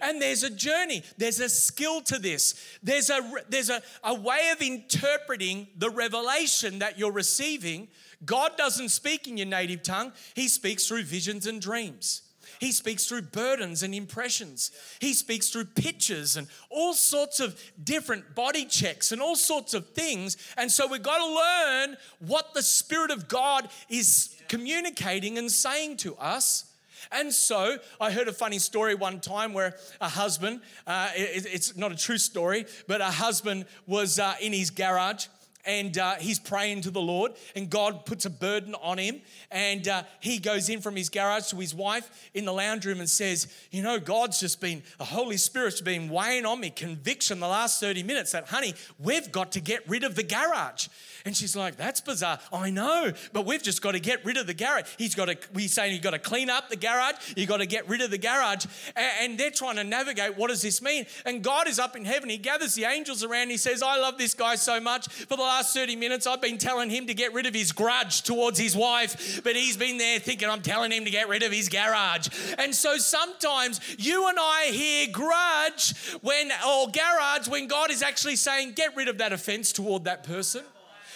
And 0.05 0.21
there's 0.21 0.43
a 0.43 0.51
journey, 0.51 1.03
there's 1.17 1.41
a 1.41 1.49
skill 1.49 2.03
to 2.03 2.19
this. 2.19 2.55
There's 2.83 3.09
a 3.09 3.21
there's 3.49 3.71
a, 3.71 3.83
a 4.05 4.15
way 4.15 4.51
of 4.53 4.61
interpreting 4.61 5.67
the 5.79 5.89
revelation 5.89 6.81
that 6.81 6.99
you're 6.99 7.11
receiving. 7.11 7.89
God 8.25 8.57
doesn't 8.59 8.91
speak 8.91 9.27
in 9.27 9.39
your 9.39 9.47
native 9.47 9.83
tongue, 9.83 10.13
He 10.35 10.49
speaks 10.49 10.87
through 10.87 11.05
visions 11.05 11.47
and 11.47 11.61
dreams. 11.61 12.21
He 12.61 12.71
speaks 12.71 13.07
through 13.07 13.23
burdens 13.23 13.83
and 13.83 13.95
impressions. 13.95 14.71
He 15.01 15.13
speaks 15.15 15.49
through 15.51 15.67
pictures 15.67 16.37
and 16.37 16.47
all 16.71 16.95
sorts 16.95 17.41
of 17.41 17.61
different 17.83 18.35
body 18.35 18.65
checks 18.65 19.11
and 19.11 19.21
all 19.21 19.37
sorts 19.37 19.75
of 19.75 19.89
things. 19.91 20.37
And 20.57 20.71
so 20.71 20.87
we've 20.87 21.03
got 21.03 21.19
to 21.19 21.35
learn 21.35 21.97
what 22.21 22.55
the 22.55 22.63
Spirit 22.63 23.11
of 23.11 23.29
God 23.29 23.69
is 23.89 24.37
communicating 24.49 25.39
and 25.39 25.51
saying 25.51 25.97
to 25.99 26.15
us. 26.17 26.71
And 27.13 27.33
so 27.33 27.79
I 28.01 28.11
heard 28.11 28.29
a 28.29 28.33
funny 28.33 28.59
story 28.59 28.95
one 28.95 29.21
time 29.21 29.53
where 29.53 29.77
a 30.01 30.09
husband, 30.09 30.61
uh, 30.87 31.11
it, 31.15 31.47
it's 31.53 31.77
not 31.77 31.93
a 31.93 31.97
true 31.97 32.19
story, 32.19 32.67
but 32.87 33.01
a 33.01 33.05
husband 33.05 33.67
was 33.87 34.19
uh, 34.19 34.35
in 34.41 34.53
his 34.53 34.71
garage 34.71 35.27
and 35.67 35.97
uh, 35.99 36.15
he's 36.17 36.39
praying 36.39 36.83
to 36.83 36.91
the 36.91 37.01
Lord, 37.01 37.33
and 37.55 37.71
God 37.71 38.07
puts 38.07 38.25
a 38.25 38.31
burden 38.31 38.75
on 38.83 38.99
him. 38.99 39.21
And 39.51 39.87
uh, 39.89 40.03
he 40.21 40.39
goes 40.39 40.69
in 40.69 40.81
from 40.81 40.97
his 40.97 41.09
garage 41.09 41.49
to 41.49 41.57
his 41.57 41.75
wife 41.75 42.31
in 42.35 42.45
the 42.45 42.53
lounge 42.53 42.87
room 42.87 43.01
and 43.01 43.09
says, 43.09 43.49
You 43.71 43.83
know, 43.83 43.99
God's 43.99 44.41
just 44.41 44.61
been, 44.61 44.83
the 44.99 45.05
Holy 45.05 45.37
Spirit's 45.37 45.81
been 45.81 46.09
weighing 46.09 46.47
on 46.47 46.61
me, 46.61 46.71
conviction 46.71 47.41
the 47.41 47.49
last 47.49 47.81
30 47.81 48.03
minutes 48.03 48.33
that, 48.33 48.49
honey, 48.49 48.75
we've 48.99 49.31
got 49.33 49.53
to 49.53 49.61
get 49.61 49.89
rid 49.89 50.05
of 50.05 50.15
the 50.15 50.23
garage. 50.23 50.89
And 51.25 51.37
she's 51.37 51.57
like, 51.57 51.77
That's 51.77 52.01
bizarre. 52.01 52.39
I 52.53 52.71
know, 52.71 53.13
but 53.33 53.47
we've 53.47 53.63
just 53.63 53.81
got 53.83 53.93
to 53.93 54.01
get 54.01 54.25
rid 54.25 54.37
of 54.37 54.47
the 54.47 54.55
garage. 54.55 54.85
He's 54.99 55.15
got 55.15 55.27
to, 55.27 55.37
he's 55.57 55.73
saying, 55.73 55.93
You've 55.93 56.03
got 56.03 56.11
to 56.11 56.19
clean 56.19 56.51
up 56.51 56.69
the 56.69 56.77
garage, 56.77 57.15
you've 57.37 57.49
got 57.49 57.59
to 57.59 57.67
get 57.67 57.89
rid 57.89 58.01
of 58.01 58.11
the 58.11 58.19
garage. 58.19 58.67
And 58.97 59.39
they're 59.39 59.51
trying 59.51 59.77
to 59.77 59.85
navigate 59.85 60.37
what 60.37 60.49
does 60.49 60.63
this 60.63 60.83
mean? 60.83 61.07
And 61.25 61.43
God 61.43 61.69
is 61.69 61.79
up 61.79 61.97
in 61.97 62.05
heaven. 62.05 62.29
He 62.29 62.39
gathers 62.39 62.75
the 62.75 62.85
angels 62.85 63.25
around. 63.25 63.51
He 63.51 63.57
says, 63.57 63.83
I 63.83 63.99
love 63.99 64.19
this 64.19 64.35
guy 64.35 64.57
so 64.57 64.81
much. 64.81 65.09
For 65.09 65.37
the 65.37 65.43
last 65.55 65.73
30 65.73 65.95
minutes, 65.95 66.27
I've 66.27 66.41
been 66.41 66.59
telling 66.59 66.91
him 66.91 67.07
to 67.07 67.15
get 67.15 67.33
rid 67.33 67.47
of 67.47 67.55
his 67.55 67.71
grudge 67.71 68.23
towards 68.23 68.59
his 68.59 68.75
wife, 68.75 69.41
but 69.45 69.55
he's 69.55 69.77
been 69.77 69.99
there 69.99 70.19
thinking, 70.19 70.49
I'm 70.51 70.63
telling 70.63 70.91
him 70.91 71.05
to 71.05 71.13
get 71.13 71.29
rid 71.29 71.45
of 71.45 71.53
his 71.53 71.69
garage. 71.69 72.29
And 72.59 72.75
so 72.75 72.97
sometimes 72.97 73.81
you 73.97 74.29
and 74.29 74.37
I 74.37 74.65
hear 74.73 75.07
grudge 75.13 75.97
when, 76.23 76.51
or 76.67 76.89
garage, 76.89 77.47
when 77.47 77.69
God 77.69 77.93
is 77.93 78.03
actually 78.03 78.35
saying, 78.35 78.73
Get 78.73 78.97
rid 78.97 79.07
of 79.07 79.19
that 79.19 79.33
offense 79.33 79.71
toward 79.71 80.05
that 80.05 80.25
person. 80.25 80.65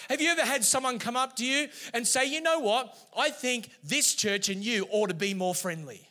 Have 0.09 0.21
you 0.21 0.31
ever 0.31 0.43
had 0.43 0.65
someone 0.65 1.01
come 1.01 1.17
up 1.17 1.35
to 1.37 1.45
you 1.45 1.69
and 1.93 2.07
say, 2.07 2.25
you 2.25 2.41
know 2.41 2.61
what? 2.61 2.97
I 3.17 3.31
think 3.31 3.71
this 3.83 4.15
church 4.15 4.49
and 4.49 4.63
you 4.65 4.87
ought 4.91 5.09
to 5.09 5.15
be 5.15 5.35
more 5.35 5.55
friendly? 5.55 6.09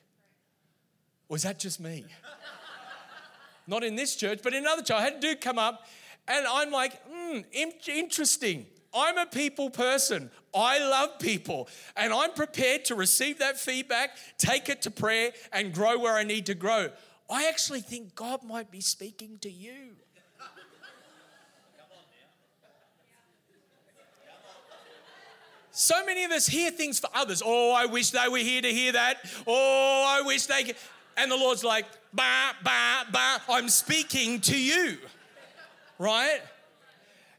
Was 1.29 1.43
that 1.43 1.59
just 1.59 1.79
me? 1.79 2.05
Not 3.67 3.83
in 3.83 3.95
this 3.95 4.15
church, 4.15 4.41
but 4.43 4.53
in 4.53 4.63
another 4.63 4.81
church. 4.81 4.97
I 4.97 5.01
had 5.01 5.13
a 5.13 5.19
dude 5.19 5.41
come 5.41 5.57
up 5.57 5.87
and 6.27 6.45
I'm 6.47 6.71
like, 6.71 6.93
hmm, 7.09 7.39
interesting. 7.51 8.65
I'm 8.93 9.17
a 9.17 9.25
people 9.25 9.69
person. 9.69 10.31
I 10.55 10.79
love 10.79 11.19
people. 11.19 11.67
And 11.95 12.13
I'm 12.13 12.31
prepared 12.31 12.85
to 12.85 12.95
receive 12.95 13.39
that 13.39 13.59
feedback, 13.59 14.17
take 14.37 14.69
it 14.69 14.81
to 14.83 14.91
prayer, 14.91 15.31
and 15.53 15.73
grow 15.73 15.99
where 15.99 16.15
I 16.15 16.23
need 16.23 16.47
to 16.47 16.55
grow. 16.55 16.89
I 17.29 17.47
actually 17.47 17.81
think 17.81 18.15
God 18.15 18.43
might 18.43 18.71
be 18.71 18.81
speaking 18.81 19.37
to 19.39 19.49
you. 19.49 19.95
So 25.71 26.03
many 26.05 26.23
of 26.23 26.31
us 26.31 26.47
hear 26.47 26.71
things 26.71 26.97
for 26.97 27.09
others. 27.13 27.43
Oh, 27.45 27.71
I 27.71 27.85
wish 27.85 28.09
they 28.09 28.27
were 28.27 28.39
here 28.39 28.63
to 28.63 28.73
hear 28.73 28.93
that. 28.93 29.17
Oh, 29.45 30.03
I 30.07 30.23
wish 30.25 30.47
they 30.47 30.63
could. 30.63 30.75
And 31.15 31.31
the 31.31 31.35
Lord's 31.35 31.63
like, 31.63 31.85
bah, 32.11 32.53
bah, 32.63 33.05
bah, 33.11 33.39
I'm 33.47 33.69
speaking 33.69 34.41
to 34.41 34.59
you. 34.59 34.97
Right? 35.99 36.39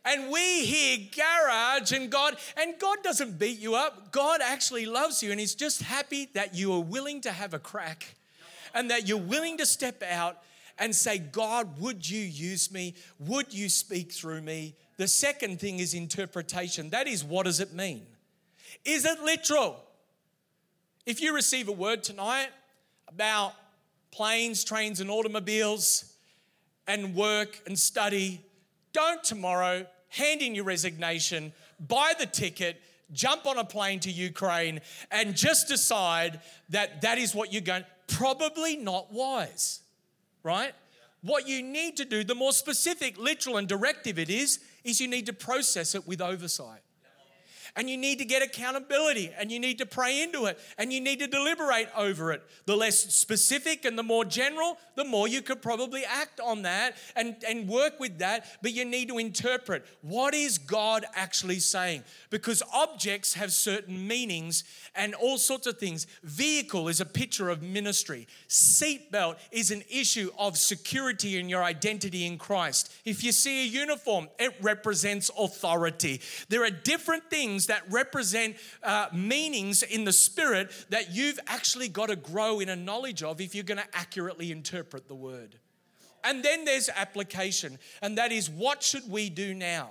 And 0.05 0.31
we 0.31 0.65
hear 0.65 0.99
garage 1.15 1.93
and 1.93 2.11
God, 2.11 2.37
and 2.57 2.79
God 2.79 2.99
doesn't 3.03 3.39
beat 3.39 3.59
you 3.59 3.75
up. 3.75 4.11
God 4.11 4.41
actually 4.43 4.87
loves 4.87 5.23
you 5.23 5.31
and 5.31 5.39
He's 5.39 5.55
just 5.55 5.83
happy 5.83 6.29
that 6.35 6.55
you 6.55 6.73
are 6.73 6.81
willing 6.81 7.21
to 7.23 7.33
have 7.33 7.53
a 7.53 7.59
crack 7.59 8.15
and 8.75 8.91
that 8.91 9.07
you're 9.07 9.19
willing 9.19 9.59
to 9.59 9.67
step 9.67 10.03
out 10.03 10.39
and 10.79 10.95
say, 10.95 11.19
God, 11.19 11.79
would 11.81 12.09
you 12.09 12.21
use 12.21 12.73
me? 12.73 12.95
Would 13.19 13.53
you 13.53 13.69
speak 13.69 14.13
through 14.13 14.43
me? 14.43 14.77
The 14.97 15.09
second 15.09 15.61
thing 15.61 15.79
is 15.79 15.95
interpretation. 15.95 16.91
That 16.91 17.07
is, 17.07 17.25
what 17.25 17.45
does 17.45 17.61
it 17.61 17.73
mean? 17.73 18.07
Is 18.85 19.05
it 19.05 19.21
literal? 19.21 19.85
If 21.05 21.21
you 21.21 21.35
receive 21.35 21.69
a 21.69 21.73
word 21.73 22.03
tonight 22.03 22.49
about 23.09 23.55
planes, 24.11 24.65
trains, 24.65 25.01
and 25.01 25.11
automobiles 25.11 26.15
and 26.87 27.15
work 27.15 27.61
and 27.67 27.79
study, 27.79 28.41
don't 28.99 29.23
tomorrow 29.23 29.87
hand 30.09 30.43
in 30.43 30.57
your 30.57 30.65
resignation, 30.65 31.53
buy 31.79 32.15
the 32.19 32.27
ticket, 32.27 32.83
jump 33.13 33.47
on 33.47 33.57
a 33.57 33.65
plane 33.65 34.01
to 34.01 34.11
Ukraine, 34.11 34.81
and 35.13 35.37
just 35.37 35.69
decide 35.69 36.41
that 36.71 37.03
that 37.03 37.17
is 37.17 37.33
what 37.33 37.53
you're 37.53 37.63
going. 37.63 37.85
Probably 38.09 38.77
not 38.77 39.13
wise, 39.13 39.83
right? 40.43 40.73
What 41.23 41.47
you 41.47 41.63
need 41.63 41.97
to 41.99 42.05
do, 42.05 42.25
the 42.25 42.35
more 42.35 42.51
specific, 42.51 43.17
literal, 43.17 43.57
and 43.57 43.69
directive 43.69 44.19
it 44.19 44.31
is, 44.31 44.59
is 44.83 45.01
you 45.01 45.07
need 45.07 45.27
to 45.27 45.33
process 45.33 45.95
it 45.95 46.05
with 46.05 46.21
oversight 46.21 46.81
and 47.77 47.89
you 47.89 47.97
need 47.97 48.19
to 48.19 48.25
get 48.25 48.43
accountability 48.43 49.33
and 49.39 49.51
you 49.51 49.59
need 49.59 49.79
to 49.79 49.87
pray 49.87 50.23
into 50.23 50.47
it 50.47 50.59
and 50.79 50.93
you 50.93 51.01
need 51.01 51.19
to 51.21 51.27
deliberate 51.27 51.89
over 51.97 52.33
it. 52.33 52.43
The 52.67 52.77
less 52.77 52.99
specific 53.15 53.85
and 53.85 53.99
the 53.99 54.03
more 54.03 54.25
general, 54.25 54.79
the 54.97 55.05
more 55.05 55.29
you 55.29 55.43
could 55.43 55.63
probably 55.63 56.05
act 56.05 56.41
on 56.41 56.63
that 56.63 56.97
and, 57.17 57.37
and 57.49 57.69
work 57.69 58.01
with 58.01 58.19
that, 58.19 58.47
but 58.63 58.73
you 58.73 58.85
need 58.85 59.09
to 59.09 59.19
interpret 59.19 59.85
what 60.03 60.35
is 60.35 60.59
God 60.59 61.05
actually 61.15 61.61
saying? 61.61 62.05
Because 62.31 62.63
objects 62.73 63.35
have 63.35 63.53
certain 63.53 64.07
meanings 64.07 64.65
and 64.95 65.15
all 65.15 65.39
sorts 65.39 65.67
of 65.67 65.79
things. 65.79 66.07
Vehicle 66.23 66.89
is 66.89 67.01
a 67.01 67.07
picture 67.07 67.49
of 67.49 67.63
ministry. 67.63 68.27
Seatbelt 68.49 69.37
is 69.51 69.71
an 69.71 69.83
issue 69.91 70.31
of 70.39 70.57
security 70.57 71.39
in 71.39 71.49
your 71.49 71.63
identity 71.63 72.27
in 72.27 72.39
Christ. 72.39 72.93
If 73.05 73.23
you 73.23 73.33
see 73.33 73.65
a 73.65 73.67
uniform, 73.67 74.29
it 74.39 74.55
represents 74.61 75.31
authority. 75.39 76.21
There 76.49 76.65
are 76.65 76.71
different 76.71 77.31
things 77.31 77.67
that 77.69 77.83
represent 77.91 78.57
uh, 78.83 79.07
meanings 79.13 79.83
in 79.83 80.05
the 80.05 80.13
spirit 80.13 80.71
that 80.91 81.13
you've 81.15 81.41
actually 81.47 81.89
got 81.89 82.09
to 82.09 82.17
grow 82.17 82.61
in 82.61 82.69
a 82.69 82.77
knowledge 82.77 83.23
of 83.23 83.41
if 83.41 83.55
you're 83.55 83.65
going 83.65 83.79
to 83.79 83.97
accurately 83.97 84.53
interpret 84.53 85.09
the 85.09 85.15
word. 85.15 85.57
And 86.25 86.43
then 86.43 86.65
there's 86.65 86.91
application, 86.95 87.79
and 88.03 88.19
that 88.19 88.33
is 88.33 88.51
what 88.51 88.83
should 88.83 89.09
we 89.09 89.31
do 89.31 89.55
now? 89.55 89.91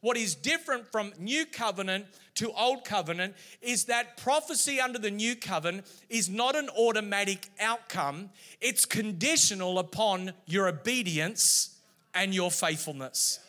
What 0.00 0.16
is 0.16 0.34
different 0.34 0.90
from 0.90 1.12
new 1.18 1.44
covenant 1.44 2.06
to 2.36 2.50
old 2.52 2.84
covenant 2.84 3.34
is 3.60 3.84
that 3.84 4.16
prophecy 4.16 4.80
under 4.80 4.98
the 4.98 5.10
new 5.10 5.36
covenant 5.36 5.86
is 6.08 6.28
not 6.28 6.56
an 6.56 6.70
automatic 6.70 7.48
outcome, 7.60 8.30
it's 8.60 8.86
conditional 8.86 9.78
upon 9.78 10.32
your 10.46 10.68
obedience 10.68 11.78
and 12.14 12.34
your 12.34 12.50
faithfulness. 12.50 13.40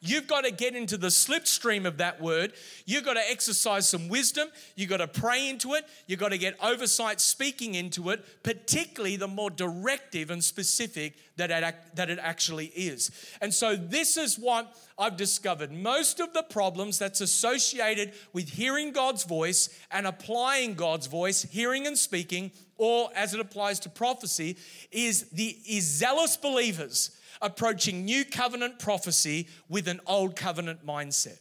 You've 0.00 0.26
got 0.26 0.44
to 0.44 0.50
get 0.50 0.76
into 0.76 0.96
the 0.96 1.08
slipstream 1.08 1.86
of 1.86 1.98
that 1.98 2.20
word. 2.20 2.52
You've 2.86 3.04
got 3.04 3.14
to 3.14 3.30
exercise 3.30 3.88
some 3.88 4.08
wisdom. 4.08 4.48
You've 4.76 4.90
got 4.90 4.98
to 4.98 5.08
pray 5.08 5.48
into 5.48 5.74
it. 5.74 5.84
You've 6.06 6.20
got 6.20 6.30
to 6.30 6.38
get 6.38 6.56
oversight 6.62 7.20
speaking 7.20 7.74
into 7.74 8.10
it, 8.10 8.24
particularly 8.42 9.16
the 9.16 9.28
more 9.28 9.50
directive 9.50 10.30
and 10.30 10.42
specific 10.42 11.14
that 11.36 11.50
it, 11.50 11.74
that 11.94 12.10
it 12.10 12.18
actually 12.20 12.66
is. 12.66 13.10
And 13.40 13.52
so, 13.52 13.76
this 13.76 14.16
is 14.16 14.38
what 14.38 14.76
I've 14.98 15.16
discovered. 15.16 15.72
Most 15.72 16.20
of 16.20 16.32
the 16.32 16.42
problems 16.42 16.98
that's 16.98 17.20
associated 17.20 18.12
with 18.32 18.48
hearing 18.48 18.92
God's 18.92 19.24
voice 19.24 19.68
and 19.90 20.06
applying 20.06 20.74
God's 20.74 21.06
voice, 21.06 21.42
hearing 21.42 21.86
and 21.86 21.96
speaking, 21.96 22.50
or 22.76 23.10
as 23.14 23.34
it 23.34 23.40
applies 23.40 23.80
to 23.80 23.88
prophecy, 23.88 24.56
is 24.90 25.30
the 25.30 25.56
is 25.66 25.84
zealous 25.84 26.36
believers 26.36 27.17
approaching 27.40 28.04
new 28.04 28.24
covenant 28.24 28.78
prophecy 28.78 29.48
with 29.68 29.88
an 29.88 30.00
old 30.06 30.36
covenant 30.36 30.84
mindset. 30.86 31.38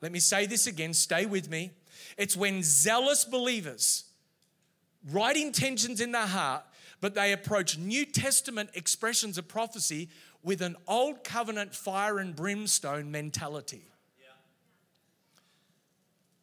Let 0.00 0.12
me 0.12 0.18
say 0.18 0.46
this 0.46 0.66
again, 0.66 0.94
stay 0.94 1.26
with 1.26 1.48
me. 1.48 1.70
It's 2.18 2.36
when 2.36 2.62
zealous 2.62 3.24
believers, 3.24 4.04
right 5.10 5.36
intentions 5.36 6.00
in 6.00 6.12
their 6.12 6.26
heart, 6.26 6.64
but 7.00 7.14
they 7.14 7.32
approach 7.32 7.78
New 7.78 8.04
Testament 8.04 8.70
expressions 8.74 9.38
of 9.38 9.48
prophecy 9.48 10.08
with 10.42 10.60
an 10.60 10.76
old 10.88 11.24
covenant 11.24 11.74
fire 11.74 12.18
and 12.18 12.34
brimstone 12.34 13.10
mentality. 13.10 13.84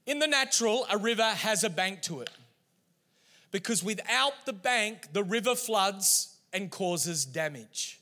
In 0.06 0.18
the 0.18 0.28
natural, 0.28 0.88
a 0.90 0.98
river 0.98 1.22
has 1.22 1.64
a 1.64 1.70
bank 1.70 2.02
to 2.04 2.22
it. 2.22 2.32
Because 3.52 3.84
without 3.84 4.46
the 4.46 4.54
bank, 4.54 5.14
the 5.14 5.24
river 5.24 5.54
floods 5.54 6.36
and 6.52 6.72
causes 6.72 7.26
damage. 7.26 7.99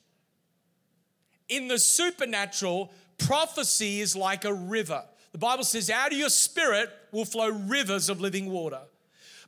In 1.50 1.68
the 1.68 1.80
supernatural, 1.80 2.92
prophecy 3.18 4.02
is 4.02 4.16
like 4.16 4.46
a 4.46 4.54
river. 4.54 5.04
The 5.32 5.38
Bible 5.38 5.64
says, 5.64 5.90
out 5.90 6.12
of 6.12 6.18
your 6.18 6.30
spirit 6.30 6.90
will 7.12 7.26
flow 7.26 7.50
rivers 7.50 8.10
of 8.10 8.20
living 8.22 8.50
water. 8.50 8.82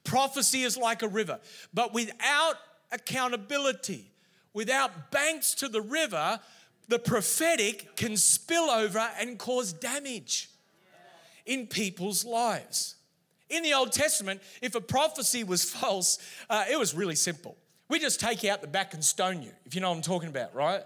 Prophecy 0.03 0.63
is 0.63 0.77
like 0.77 1.01
a 1.01 1.07
river, 1.07 1.39
but 1.73 1.93
without 1.93 2.55
accountability, 2.91 4.11
without 4.53 5.11
banks 5.11 5.53
to 5.55 5.67
the 5.67 5.81
river, 5.81 6.39
the 6.87 6.99
prophetic 6.99 7.95
can 7.95 8.17
spill 8.17 8.69
over 8.69 9.07
and 9.19 9.37
cause 9.37 9.73
damage 9.73 10.49
in 11.45 11.67
people's 11.67 12.25
lives. 12.25 12.95
In 13.49 13.63
the 13.63 13.73
Old 13.73 13.91
Testament, 13.91 14.41
if 14.61 14.75
a 14.75 14.81
prophecy 14.81 15.43
was 15.43 15.63
false, 15.69 16.17
uh, 16.49 16.65
it 16.69 16.77
was 16.77 16.93
really 16.93 17.15
simple. 17.15 17.57
We 17.89 17.99
just 17.99 18.19
take 18.19 18.43
you 18.43 18.51
out 18.51 18.61
the 18.61 18.67
back 18.67 18.93
and 18.93 19.03
stone 19.03 19.41
you, 19.41 19.51
if 19.65 19.73
you 19.73 19.81
know 19.81 19.89
what 19.89 19.95
I'm 19.95 20.01
talking 20.03 20.29
about, 20.29 20.53
right? 20.53 20.83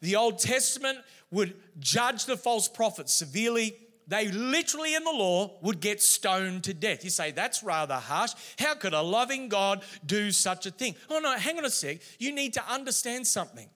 The 0.00 0.16
Old 0.16 0.38
Testament 0.38 0.98
would 1.30 1.54
judge 1.78 2.26
the 2.26 2.36
false 2.36 2.68
prophets 2.68 3.12
severely 3.12 3.76
they 4.06 4.28
literally 4.28 4.94
in 4.94 5.04
the 5.04 5.10
law 5.10 5.52
would 5.62 5.80
get 5.80 6.02
stoned 6.02 6.64
to 6.64 6.74
death. 6.74 7.04
You 7.04 7.10
say, 7.10 7.30
that's 7.30 7.62
rather 7.62 7.94
harsh. 7.94 8.32
How 8.58 8.74
could 8.74 8.92
a 8.92 9.00
loving 9.00 9.48
God 9.48 9.82
do 10.04 10.30
such 10.30 10.66
a 10.66 10.70
thing? 10.70 10.94
Oh, 11.08 11.20
no, 11.20 11.36
hang 11.36 11.58
on 11.58 11.64
a 11.64 11.70
sec. 11.70 11.98
You 12.18 12.32
need 12.32 12.54
to 12.54 12.68
understand 12.70 13.26
something. 13.26 13.68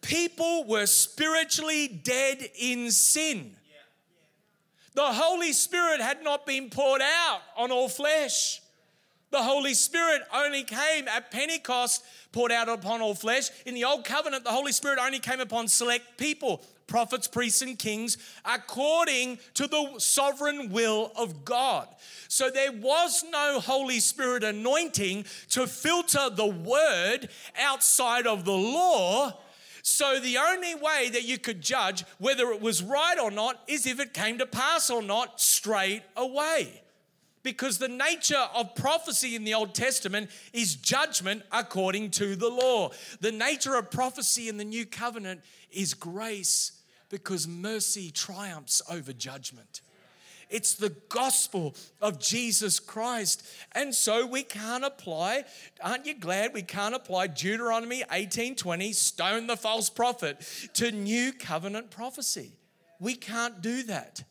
People 0.00 0.64
were 0.64 0.86
spiritually 0.86 1.88
dead 1.88 2.48
in 2.58 2.90
sin. 2.90 3.56
The 4.94 5.02
Holy 5.02 5.52
Spirit 5.52 6.00
had 6.00 6.22
not 6.22 6.46
been 6.46 6.70
poured 6.70 7.02
out 7.02 7.40
on 7.56 7.72
all 7.72 7.88
flesh. 7.88 8.60
The 9.34 9.42
Holy 9.42 9.74
Spirit 9.74 10.22
only 10.32 10.62
came 10.62 11.08
at 11.08 11.32
Pentecost, 11.32 12.04
poured 12.30 12.52
out 12.52 12.68
upon 12.68 13.00
all 13.00 13.16
flesh. 13.16 13.50
In 13.66 13.74
the 13.74 13.82
Old 13.82 14.04
Covenant, 14.04 14.44
the 14.44 14.52
Holy 14.52 14.70
Spirit 14.70 15.00
only 15.02 15.18
came 15.18 15.40
upon 15.40 15.66
select 15.66 16.16
people 16.18 16.62
prophets, 16.86 17.26
priests, 17.26 17.60
and 17.60 17.76
kings 17.76 18.16
according 18.44 19.40
to 19.54 19.66
the 19.66 19.98
sovereign 19.98 20.70
will 20.70 21.10
of 21.16 21.44
God. 21.44 21.88
So 22.28 22.48
there 22.48 22.70
was 22.70 23.24
no 23.32 23.58
Holy 23.58 23.98
Spirit 23.98 24.44
anointing 24.44 25.24
to 25.50 25.66
filter 25.66 26.30
the 26.30 26.46
word 26.46 27.28
outside 27.60 28.28
of 28.28 28.44
the 28.44 28.52
law. 28.52 29.36
So 29.82 30.20
the 30.20 30.38
only 30.38 30.76
way 30.76 31.10
that 31.12 31.24
you 31.24 31.38
could 31.38 31.60
judge 31.60 32.04
whether 32.18 32.52
it 32.52 32.60
was 32.60 32.84
right 32.84 33.18
or 33.18 33.32
not 33.32 33.64
is 33.66 33.84
if 33.84 33.98
it 33.98 34.14
came 34.14 34.38
to 34.38 34.46
pass 34.46 34.90
or 34.90 35.02
not 35.02 35.40
straight 35.40 36.02
away. 36.16 36.83
Because 37.44 37.78
the 37.78 37.88
nature 37.88 38.48
of 38.54 38.74
prophecy 38.74 39.36
in 39.36 39.44
the 39.44 39.54
Old 39.54 39.74
Testament 39.74 40.30
is 40.52 40.74
judgment 40.74 41.42
according 41.52 42.10
to 42.12 42.34
the 42.34 42.48
law. 42.48 42.90
The 43.20 43.30
nature 43.30 43.76
of 43.76 43.92
prophecy 43.92 44.48
in 44.48 44.56
the 44.56 44.64
New 44.64 44.86
Covenant 44.86 45.42
is 45.70 45.94
grace 45.94 46.72
because 47.10 47.46
mercy 47.46 48.10
triumphs 48.10 48.82
over 48.90 49.12
judgment. 49.12 49.82
It's 50.48 50.74
the 50.74 50.96
gospel 51.08 51.74
of 52.00 52.18
Jesus 52.18 52.80
Christ. 52.80 53.46
And 53.72 53.94
so 53.94 54.26
we 54.26 54.42
can't 54.42 54.84
apply, 54.84 55.44
aren't 55.82 56.06
you 56.06 56.14
glad 56.14 56.54
we 56.54 56.62
can't 56.62 56.94
apply 56.94 57.26
Deuteronomy 57.26 58.04
18:20, 58.10 58.94
stone 58.94 59.46
the 59.46 59.56
false 59.56 59.90
prophet, 59.90 60.40
to 60.74 60.92
new 60.92 61.32
covenant 61.32 61.90
prophecy? 61.90 62.52
We 63.00 63.14
can't 63.14 63.60
do 63.60 63.82
that. 63.84 64.24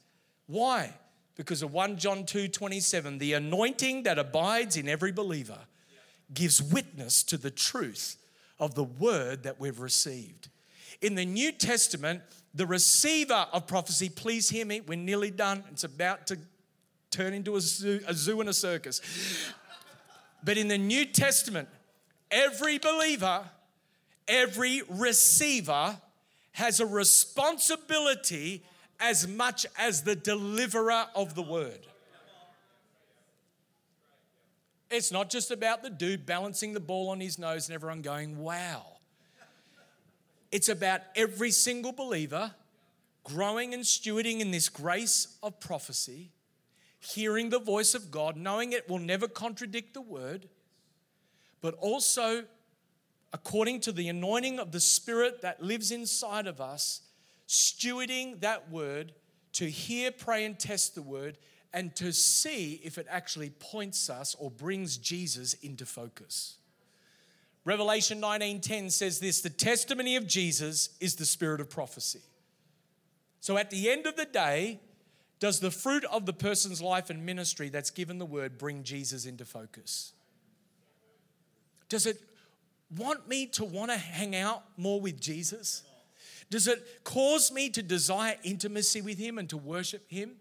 Why? 0.47 0.93
Because 1.36 1.62
of 1.62 1.74
1 1.74 1.98
John 1.98 2.26
2:27, 2.26 3.18
the 3.18 3.34
anointing 3.34 4.04
that 4.04 4.20
abides 4.20 4.78
in 4.78 4.88
every 4.88 5.12
believer 5.12 5.60
gives 6.34 6.62
witness 6.62 7.24
to 7.24 7.38
the 7.38 7.52
truth 7.52 8.18
of 8.60 8.76
the 8.76 8.84
word 8.84 9.44
that 9.44 9.60
we've 9.60 9.80
received. 9.80 10.50
In 11.02 11.16
the 11.16 11.26
New 11.26 11.52
Testament, 11.52 12.22
the 12.54 12.68
receiver 12.68 13.48
of 13.52 13.68
prophecy, 13.68 14.10
please 14.10 14.50
hear 14.50 14.66
me, 14.66 14.82
we're 14.82 14.96
nearly 14.96 15.32
done. 15.32 15.64
It's 15.72 15.84
about 15.84 16.28
to 16.28 16.38
turn 17.10 17.34
into 17.34 17.56
a 17.56 17.62
zoo, 17.62 18.02
a 18.08 18.14
zoo 18.14 18.40
and 18.40 18.50
a 18.50 18.54
circus. 18.54 19.02
But 20.44 20.58
in 20.58 20.68
the 20.68 20.78
New 20.78 21.06
Testament, 21.06 21.68
every 22.30 22.78
believer, 22.78 23.50
every 24.28 24.82
receiver 24.88 26.00
has 26.54 26.80
a 26.80 26.86
responsibility 26.86 28.64
as 29.04 29.28
much 29.28 29.66
as 29.78 30.04
the 30.04 30.16
deliverer 30.16 31.06
of 31.14 31.36
the 31.36 31.41
word. 31.41 31.88
It's 34.89 35.12
not 35.12 35.30
just 35.30 35.51
about 35.51 35.84
the 35.84 35.89
dude 35.89 36.26
balancing 36.26 36.74
the 36.74 36.80
ball 36.80 37.10
on 37.10 37.20
his 37.20 37.38
nose 37.38 37.68
and 37.68 37.76
everyone 37.76 38.01
going, 38.01 38.38
wow. 38.38 38.86
It's 40.54 40.70
about 40.70 41.01
every 41.18 41.51
single 41.51 41.91
believer 41.91 42.54
growing 43.26 43.74
and 43.74 43.84
stewarding 43.84 44.39
in 44.39 44.51
this 44.51 44.70
grace 44.70 45.38
of 45.43 45.60
prophecy, 45.60 46.32
hearing 46.99 47.49
the 47.49 47.60
voice 47.60 47.93
of 47.93 48.10
God, 48.10 48.38
knowing 48.38 48.72
it 48.72 48.88
will 48.88 48.99
never 48.99 49.28
contradict 49.28 49.93
the 49.93 50.01
word, 50.01 50.47
but 51.60 51.74
also 51.76 52.45
according 53.34 53.82
to 53.82 53.91
the 53.91 54.08
anointing 54.08 54.60
of 54.60 54.72
the 54.72 54.80
Spirit 54.80 55.41
that 55.41 55.62
lives 55.62 55.91
inside 55.91 56.47
of 56.47 56.62
us, 56.62 57.01
stewarding 57.48 58.41
that 58.41 58.70
word 58.72 59.14
to 59.54 59.70
hear, 59.70 60.12
pray, 60.12 60.46
and 60.46 60.58
test 60.60 60.96
the 60.96 61.02
word, 61.02 61.38
and 61.74 61.96
to 61.96 62.12
see 62.12 62.82
if 62.84 62.98
it 62.98 63.08
actually 63.10 63.50
points 63.50 64.10
us 64.10 64.36
or 64.36 64.52
brings 64.52 64.98
Jesus 64.98 65.54
into 65.56 65.86
focus. 65.86 66.58
Revelation 67.66 68.20
19:10 68.20 68.91
says 68.91 69.20
this, 69.20 69.41
the 69.41 69.50
testimony 69.50 70.16
of 70.16 70.28
Jesus 70.28 70.89
is 71.00 71.16
the 71.16 71.26
spirit 71.26 71.62
of 71.62 71.70
prophecy. 71.70 72.22
So 73.39 73.58
at 73.58 73.70
the 73.70 73.89
end 73.89 74.06
of 74.06 74.16
the 74.16 74.26
day, 74.26 74.80
does 75.39 75.60
the 75.60 75.72
fruit 75.72 76.06
of 76.06 76.26
the 76.26 76.34
person's 76.34 76.82
life 76.82 77.10
and 77.10 77.26
ministry 77.26 77.70
that's 77.70 77.89
given 77.89 78.18
the 78.18 78.26
word 78.26 78.58
bring 78.58 78.84
Jesus 78.84 79.26
into 79.26 79.46
focus? 79.46 80.14
Does 81.89 82.06
it 82.06 82.22
want 82.96 83.28
me 83.28 83.48
to 83.48 83.66
want 83.66 83.91
to 83.91 83.98
hang 83.98 84.36
out 84.36 84.64
more 84.78 85.02
with 85.02 85.20
Jesus? 85.20 85.84
Does 86.54 86.68
it 86.68 87.04
cause 87.04 87.51
me 87.51 87.72
to 87.72 87.82
desire 87.82 88.36
intimacy 88.43 89.01
with 89.01 89.18
him 89.18 89.39
and 89.39 89.49
to 89.49 89.58
worship 89.58 90.08
him? 90.08 90.34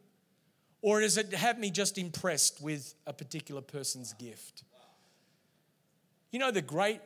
Or 0.82 1.00
does 1.00 1.16
it 1.16 1.32
have 1.32 1.58
me 1.58 1.70
just 1.70 1.96
impressed 1.96 2.60
with 2.60 2.94
a 3.06 3.14
particular 3.14 3.62
person's 3.62 4.12
gift? 4.12 4.64
You 6.30 6.38
know, 6.38 6.50
the 6.50 6.60
great 6.60 7.00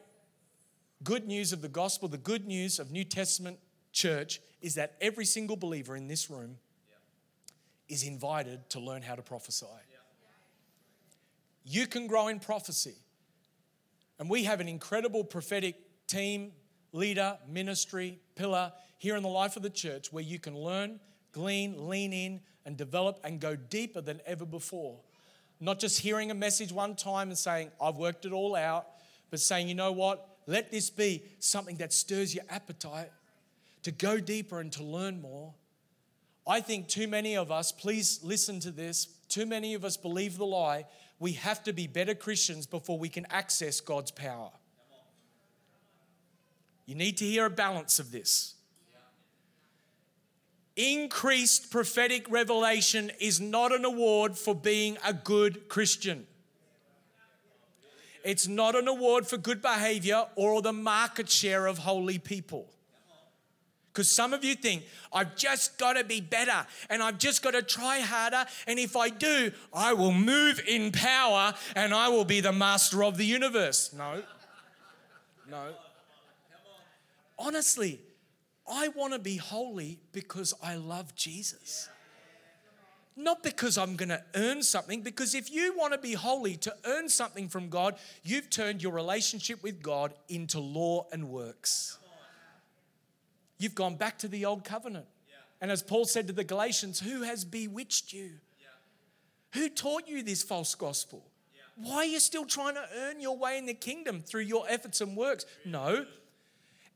good 1.04 1.24
news 1.24 1.52
of 1.52 1.62
the 1.62 1.68
gospel, 1.68 2.08
the 2.08 2.18
good 2.18 2.48
news 2.48 2.80
of 2.80 2.90
New 2.90 3.04
Testament 3.04 3.60
church 3.92 4.40
is 4.60 4.74
that 4.74 4.96
every 5.00 5.24
single 5.24 5.54
believer 5.54 5.94
in 5.94 6.08
this 6.08 6.28
room 6.28 6.56
is 7.88 8.02
invited 8.02 8.68
to 8.70 8.80
learn 8.80 9.02
how 9.02 9.14
to 9.14 9.22
prophesy. 9.22 9.66
You 11.64 11.86
can 11.86 12.08
grow 12.08 12.26
in 12.26 12.40
prophecy. 12.40 12.96
And 14.18 14.28
we 14.28 14.42
have 14.42 14.58
an 14.58 14.66
incredible 14.66 15.22
prophetic 15.22 15.76
team, 16.08 16.50
leader, 16.90 17.38
ministry, 17.48 18.18
pillar 18.34 18.72
here 18.98 19.16
in 19.16 19.22
the 19.22 19.28
life 19.28 19.56
of 19.56 19.62
the 19.62 19.70
church 19.70 20.12
where 20.12 20.24
you 20.24 20.38
can 20.38 20.56
learn, 20.56 21.00
glean, 21.32 21.88
lean 21.88 22.12
in, 22.12 22.40
and 22.64 22.76
develop 22.76 23.20
and 23.24 23.40
go 23.40 23.56
deeper 23.56 24.00
than 24.00 24.20
ever 24.26 24.44
before. 24.44 24.98
Not 25.60 25.78
just 25.78 26.00
hearing 26.00 26.30
a 26.30 26.34
message 26.34 26.72
one 26.72 26.96
time 26.96 27.28
and 27.28 27.38
saying, 27.38 27.70
I've 27.80 27.96
worked 27.96 28.26
it 28.26 28.32
all 28.32 28.56
out, 28.56 28.86
but 29.30 29.40
saying, 29.40 29.68
you 29.68 29.74
know 29.74 29.92
what? 29.92 30.28
Let 30.46 30.70
this 30.70 30.90
be 30.90 31.22
something 31.38 31.76
that 31.76 31.92
stirs 31.92 32.34
your 32.34 32.44
appetite 32.50 33.10
to 33.82 33.92
go 33.92 34.18
deeper 34.18 34.60
and 34.60 34.72
to 34.72 34.82
learn 34.82 35.20
more. 35.20 35.54
I 36.46 36.60
think 36.60 36.88
too 36.88 37.08
many 37.08 37.36
of 37.36 37.50
us, 37.50 37.72
please 37.72 38.20
listen 38.22 38.60
to 38.60 38.70
this, 38.70 39.06
too 39.28 39.46
many 39.46 39.74
of 39.74 39.84
us 39.84 39.96
believe 39.96 40.38
the 40.38 40.46
lie. 40.46 40.86
We 41.18 41.32
have 41.32 41.62
to 41.64 41.72
be 41.72 41.86
better 41.86 42.14
Christians 42.14 42.66
before 42.66 42.98
we 42.98 43.08
can 43.08 43.26
access 43.30 43.80
God's 43.80 44.10
power. 44.10 44.50
You 46.84 46.94
need 46.94 47.16
to 47.18 47.24
hear 47.24 47.46
a 47.46 47.50
balance 47.50 47.98
of 47.98 48.12
this. 48.12 48.55
Increased 50.76 51.70
prophetic 51.70 52.30
revelation 52.30 53.10
is 53.18 53.40
not 53.40 53.72
an 53.72 53.84
award 53.84 54.36
for 54.36 54.54
being 54.54 54.98
a 55.04 55.14
good 55.14 55.68
Christian. 55.68 56.26
It's 58.22 58.46
not 58.46 58.74
an 58.74 58.86
award 58.86 59.26
for 59.26 59.38
good 59.38 59.62
behavior 59.62 60.26
or 60.34 60.60
the 60.60 60.72
market 60.72 61.30
share 61.30 61.66
of 61.66 61.78
holy 61.78 62.18
people. 62.18 62.68
Because 63.90 64.14
some 64.14 64.34
of 64.34 64.44
you 64.44 64.54
think, 64.54 64.82
I've 65.10 65.36
just 65.36 65.78
got 65.78 65.94
to 65.94 66.04
be 66.04 66.20
better 66.20 66.66
and 66.90 67.02
I've 67.02 67.16
just 67.16 67.42
got 67.42 67.52
to 67.52 67.62
try 67.62 68.00
harder. 68.00 68.44
And 68.66 68.78
if 68.78 68.94
I 68.94 69.08
do, 69.08 69.52
I 69.72 69.94
will 69.94 70.12
move 70.12 70.60
in 70.68 70.92
power 70.92 71.54
and 71.74 71.94
I 71.94 72.10
will 72.10 72.26
be 72.26 72.40
the 72.40 72.52
master 72.52 73.02
of 73.02 73.16
the 73.16 73.24
universe. 73.24 73.94
No, 73.96 74.22
no. 75.48 75.68
Honestly, 77.38 78.00
I 78.68 78.88
want 78.88 79.12
to 79.12 79.18
be 79.18 79.36
holy 79.36 80.00
because 80.12 80.54
I 80.62 80.76
love 80.76 81.14
Jesus 81.14 81.88
not 83.16 83.42
because 83.42 83.78
I'm 83.78 83.96
going 83.96 84.10
to 84.10 84.22
earn 84.34 84.62
something, 84.62 85.00
because 85.00 85.34
if 85.34 85.50
you 85.50 85.74
want 85.76 85.94
to 85.94 85.98
be 85.98 86.12
holy 86.12 86.56
to 86.58 86.74
earn 86.84 87.08
something 87.08 87.48
from 87.48 87.70
God, 87.70 87.96
you've 88.22 88.50
turned 88.50 88.82
your 88.82 88.92
relationship 88.92 89.62
with 89.62 89.82
God 89.82 90.12
into 90.28 90.60
law 90.60 91.06
and 91.10 91.30
works. 91.30 91.98
You've 93.58 93.74
gone 93.74 93.96
back 93.96 94.18
to 94.18 94.28
the 94.28 94.44
old 94.44 94.64
covenant. 94.64 95.06
And 95.62 95.70
as 95.70 95.82
Paul 95.82 96.04
said 96.04 96.26
to 96.26 96.34
the 96.34 96.44
Galatians, 96.44 97.00
who 97.00 97.22
has 97.22 97.46
bewitched 97.46 98.12
you? 98.12 98.32
Who 99.54 99.70
taught 99.70 100.06
you 100.06 100.22
this 100.22 100.42
false 100.42 100.74
gospel? 100.74 101.24
Why 101.76 101.96
are 101.96 102.04
you 102.04 102.20
still 102.20 102.44
trying 102.44 102.74
to 102.74 102.84
earn 102.98 103.20
your 103.20 103.38
way 103.38 103.56
in 103.56 103.64
the 103.64 103.74
kingdom 103.74 104.20
through 104.20 104.42
your 104.42 104.66
efforts 104.68 105.00
and 105.00 105.16
works? 105.16 105.46
No. 105.64 106.04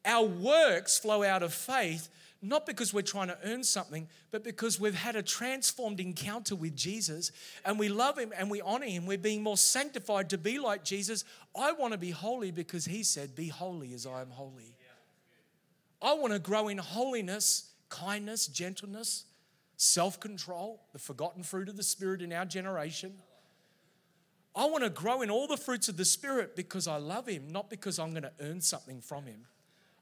Our 0.05 0.25
works 0.27 0.99
flow 0.99 1.23
out 1.23 1.43
of 1.43 1.53
faith 1.53 2.09
not 2.43 2.65
because 2.65 2.95
we're 2.95 3.03
trying 3.03 3.29
to 3.29 3.37
earn 3.45 3.63
something, 3.63 4.09
but 4.31 4.43
because 4.43 4.81
we've 4.81 4.95
had 4.95 5.15
a 5.15 5.23
transformed 5.23 6.01
encounter 6.01 6.55
with 6.57 6.75
Jesus 6.75 7.33
and 7.67 7.79
we 7.79 7.91
love 7.91 8.19
Him 8.19 8.33
and 8.37 8.51
we 8.51 8.63
honor 8.63 8.87
Him. 8.87 9.05
We're 9.05 9.19
being 9.19 9.43
more 9.43 9.59
sanctified 9.59 10.31
to 10.31 10.39
be 10.39 10.59
like 10.59 10.83
Jesus. 10.83 11.25
I 11.55 11.73
want 11.73 11.93
to 11.93 11.99
be 11.99 12.11
holy 12.11 12.51
because 12.51 12.87
He 12.87 13.03
said, 13.03 13.35
Be 13.35 13.49
holy 13.49 13.93
as 13.93 14.07
I 14.07 14.23
am 14.23 14.31
holy. 14.31 14.75
I 16.03 16.15
want 16.15 16.33
to 16.33 16.39
grow 16.39 16.69
in 16.69 16.79
holiness, 16.79 17.73
kindness, 17.91 18.47
gentleness, 18.47 19.27
self 19.77 20.19
control, 20.19 20.81
the 20.95 20.99
forgotten 20.99 21.43
fruit 21.43 21.69
of 21.69 21.77
the 21.77 21.83
Spirit 21.83 22.23
in 22.23 22.33
our 22.33 22.47
generation. 22.47 23.13
I 24.57 24.65
want 24.65 24.83
to 24.83 24.91
grow 24.91 25.21
in 25.21 25.31
all 25.31 25.47
the 25.47 25.59
fruits 25.59 25.89
of 25.91 25.99
the 25.99 26.07
Spirit 26.07 26.57
because 26.57 26.89
I 26.89 26.97
love 26.97 27.29
Him, 27.29 27.49
not 27.51 27.69
because 27.69 27.99
I'm 27.99 28.13
going 28.13 28.23
to 28.23 28.33
earn 28.41 28.63
something 28.63 29.03
from 29.03 29.27
Him. 29.27 29.45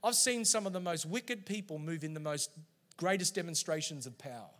I've 0.02 0.14
seen 0.14 0.44
some 0.44 0.66
of 0.66 0.72
the 0.72 0.80
most 0.80 1.06
wicked 1.06 1.44
people 1.46 1.78
move 1.78 2.04
in 2.04 2.14
the 2.14 2.20
most 2.20 2.50
greatest 2.96 3.34
demonstrations 3.34 4.06
of 4.06 4.16
power. 4.18 4.50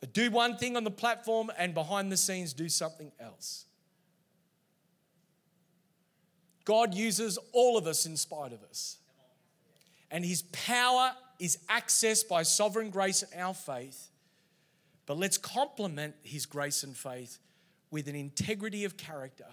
But 0.00 0.12
do 0.12 0.30
one 0.30 0.56
thing 0.56 0.76
on 0.76 0.84
the 0.84 0.90
platform 0.90 1.50
and 1.56 1.74
behind 1.74 2.12
the 2.12 2.16
scenes 2.16 2.52
do 2.52 2.68
something 2.68 3.12
else. 3.18 3.64
God 6.64 6.94
uses 6.94 7.38
all 7.52 7.78
of 7.78 7.86
us 7.86 8.06
in 8.06 8.16
spite 8.16 8.52
of 8.52 8.62
us. 8.64 8.98
And 10.10 10.24
His 10.24 10.42
power 10.42 11.12
is 11.38 11.58
accessed 11.68 12.28
by 12.28 12.42
sovereign 12.42 12.90
grace 12.90 13.22
and 13.22 13.40
our 13.40 13.54
faith. 13.54 14.10
But 15.06 15.16
let's 15.16 15.38
complement 15.38 16.14
His 16.22 16.44
grace 16.44 16.82
and 16.82 16.96
faith 16.96 17.38
with 17.90 18.08
an 18.08 18.16
integrity 18.16 18.84
of 18.84 18.96
character 18.96 19.46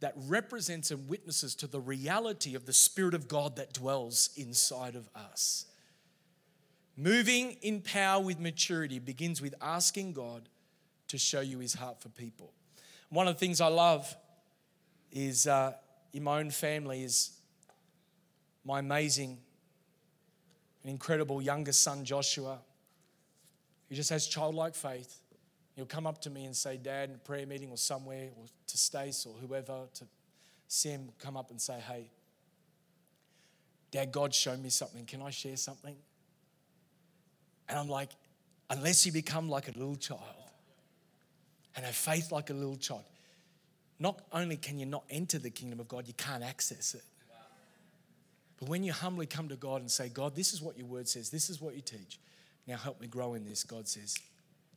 that 0.00 0.14
represents 0.16 0.90
and 0.90 1.08
witnesses 1.08 1.54
to 1.56 1.66
the 1.66 1.80
reality 1.80 2.54
of 2.54 2.66
the 2.66 2.72
Spirit 2.72 3.14
of 3.14 3.28
God 3.28 3.56
that 3.56 3.72
dwells 3.72 4.30
inside 4.36 4.96
of 4.96 5.08
us. 5.14 5.66
Moving 6.96 7.52
in 7.62 7.80
power 7.80 8.22
with 8.22 8.40
maturity 8.40 8.98
begins 8.98 9.40
with 9.40 9.54
asking 9.60 10.12
God 10.12 10.48
to 11.08 11.18
show 11.18 11.40
you 11.40 11.58
his 11.58 11.74
heart 11.74 12.00
for 12.00 12.08
people. 12.08 12.52
One 13.10 13.28
of 13.28 13.34
the 13.34 13.38
things 13.40 13.60
I 13.60 13.68
love 13.68 14.14
is 15.12 15.46
uh, 15.46 15.74
in 16.12 16.22
my 16.22 16.40
own 16.40 16.50
family 16.50 17.02
is 17.02 17.30
my 18.64 18.80
amazing 18.80 19.38
and 20.82 20.90
incredible 20.90 21.42
youngest 21.42 21.82
son, 21.82 22.04
Joshua. 22.04 22.58
He 23.88 23.94
just 23.94 24.10
has 24.10 24.26
childlike 24.26 24.74
faith. 24.74 25.20
He'll 25.76 25.86
come 25.86 26.06
up 26.06 26.20
to 26.22 26.30
me 26.30 26.44
and 26.44 26.56
say, 26.56 26.76
Dad, 26.76 27.10
in 27.10 27.14
a 27.14 27.18
prayer 27.18 27.46
meeting 27.46 27.70
or 27.70 27.76
somewhere, 27.76 28.28
or 28.36 28.44
to 28.66 28.78
Stace 28.78 29.26
or 29.26 29.34
whoever, 29.34 29.86
to 29.94 30.04
see 30.68 30.90
him 30.90 31.10
come 31.18 31.36
up 31.36 31.50
and 31.50 31.60
say, 31.60 31.80
Hey, 31.80 32.10
Dad, 33.90 34.12
God 34.12 34.34
showed 34.34 34.62
me 34.62 34.70
something. 34.70 35.04
Can 35.04 35.22
I 35.22 35.30
share 35.30 35.56
something? 35.56 35.96
And 37.68 37.78
I'm 37.78 37.88
like, 37.88 38.10
unless 38.68 39.04
you 39.04 39.12
become 39.12 39.48
like 39.48 39.68
a 39.68 39.72
little 39.72 39.96
child 39.96 40.20
and 41.76 41.84
have 41.84 41.94
faith 41.94 42.30
like 42.32 42.50
a 42.50 42.54
little 42.54 42.76
child, 42.76 43.04
not 43.98 44.20
only 44.32 44.56
can 44.56 44.78
you 44.78 44.86
not 44.86 45.04
enter 45.10 45.38
the 45.38 45.50
kingdom 45.50 45.80
of 45.80 45.88
God, 45.88 46.06
you 46.06 46.14
can't 46.14 46.42
access 46.42 46.94
it. 46.94 47.02
But 48.58 48.68
when 48.68 48.82
you 48.82 48.92
humbly 48.92 49.26
come 49.26 49.48
to 49.48 49.56
God 49.56 49.80
and 49.80 49.90
say, 49.90 50.08
God, 50.08 50.36
this 50.36 50.52
is 50.52 50.60
what 50.60 50.76
your 50.76 50.86
word 50.86 51.08
says, 51.08 51.30
this 51.30 51.48
is 51.48 51.60
what 51.60 51.74
you 51.74 51.80
teach. 51.80 52.20
Now 52.66 52.76
help 52.76 53.00
me 53.00 53.06
grow 53.06 53.34
in 53.34 53.44
this. 53.44 53.64
God 53.64 53.88
says, 53.88 54.16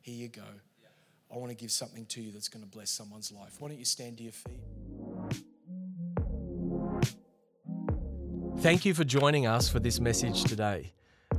Here 0.00 0.14
you 0.14 0.28
go. 0.28 0.42
I 1.32 1.36
want 1.36 1.50
to 1.50 1.56
give 1.56 1.70
something 1.70 2.06
to 2.06 2.20
you 2.20 2.32
that's 2.32 2.48
going 2.48 2.64
to 2.64 2.70
bless 2.70 2.90
someone's 2.90 3.32
life. 3.32 3.56
Why 3.60 3.68
don't 3.68 3.78
you 3.78 3.84
stand 3.84 4.18
to 4.18 4.22
your 4.22 4.32
feet? 4.32 4.60
Thank 8.58 8.84
you 8.84 8.94
for 8.94 9.04
joining 9.04 9.46
us 9.46 9.68
for 9.68 9.80
this 9.80 10.00
message 10.00 10.44
today. 10.44 10.92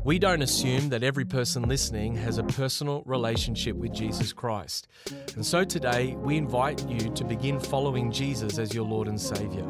We 0.03 0.19
don't 0.19 0.43
assume 0.43 0.89
that 0.89 1.01
every 1.01 1.25
person 1.25 1.63
listening 1.63 2.15
has 2.17 2.37
a 2.37 2.43
personal 2.43 3.01
relationship 3.07 3.75
with 3.75 3.91
Jesus 3.91 4.33
Christ. 4.33 4.87
And 5.33 5.43
so 5.43 5.63
today, 5.63 6.15
we 6.19 6.37
invite 6.37 6.87
you 6.87 7.11
to 7.13 7.23
begin 7.23 7.59
following 7.59 8.11
Jesus 8.11 8.59
as 8.59 8.73
your 8.75 8.85
Lord 8.85 9.07
and 9.07 9.19
Savior. 9.19 9.65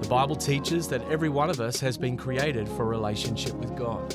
The 0.00 0.08
Bible 0.08 0.36
teaches 0.36 0.86
that 0.88 1.02
every 1.10 1.28
one 1.28 1.50
of 1.50 1.60
us 1.60 1.80
has 1.80 1.98
been 1.98 2.16
created 2.16 2.68
for 2.68 2.84
relationship 2.84 3.54
with 3.54 3.74
God. 3.74 4.14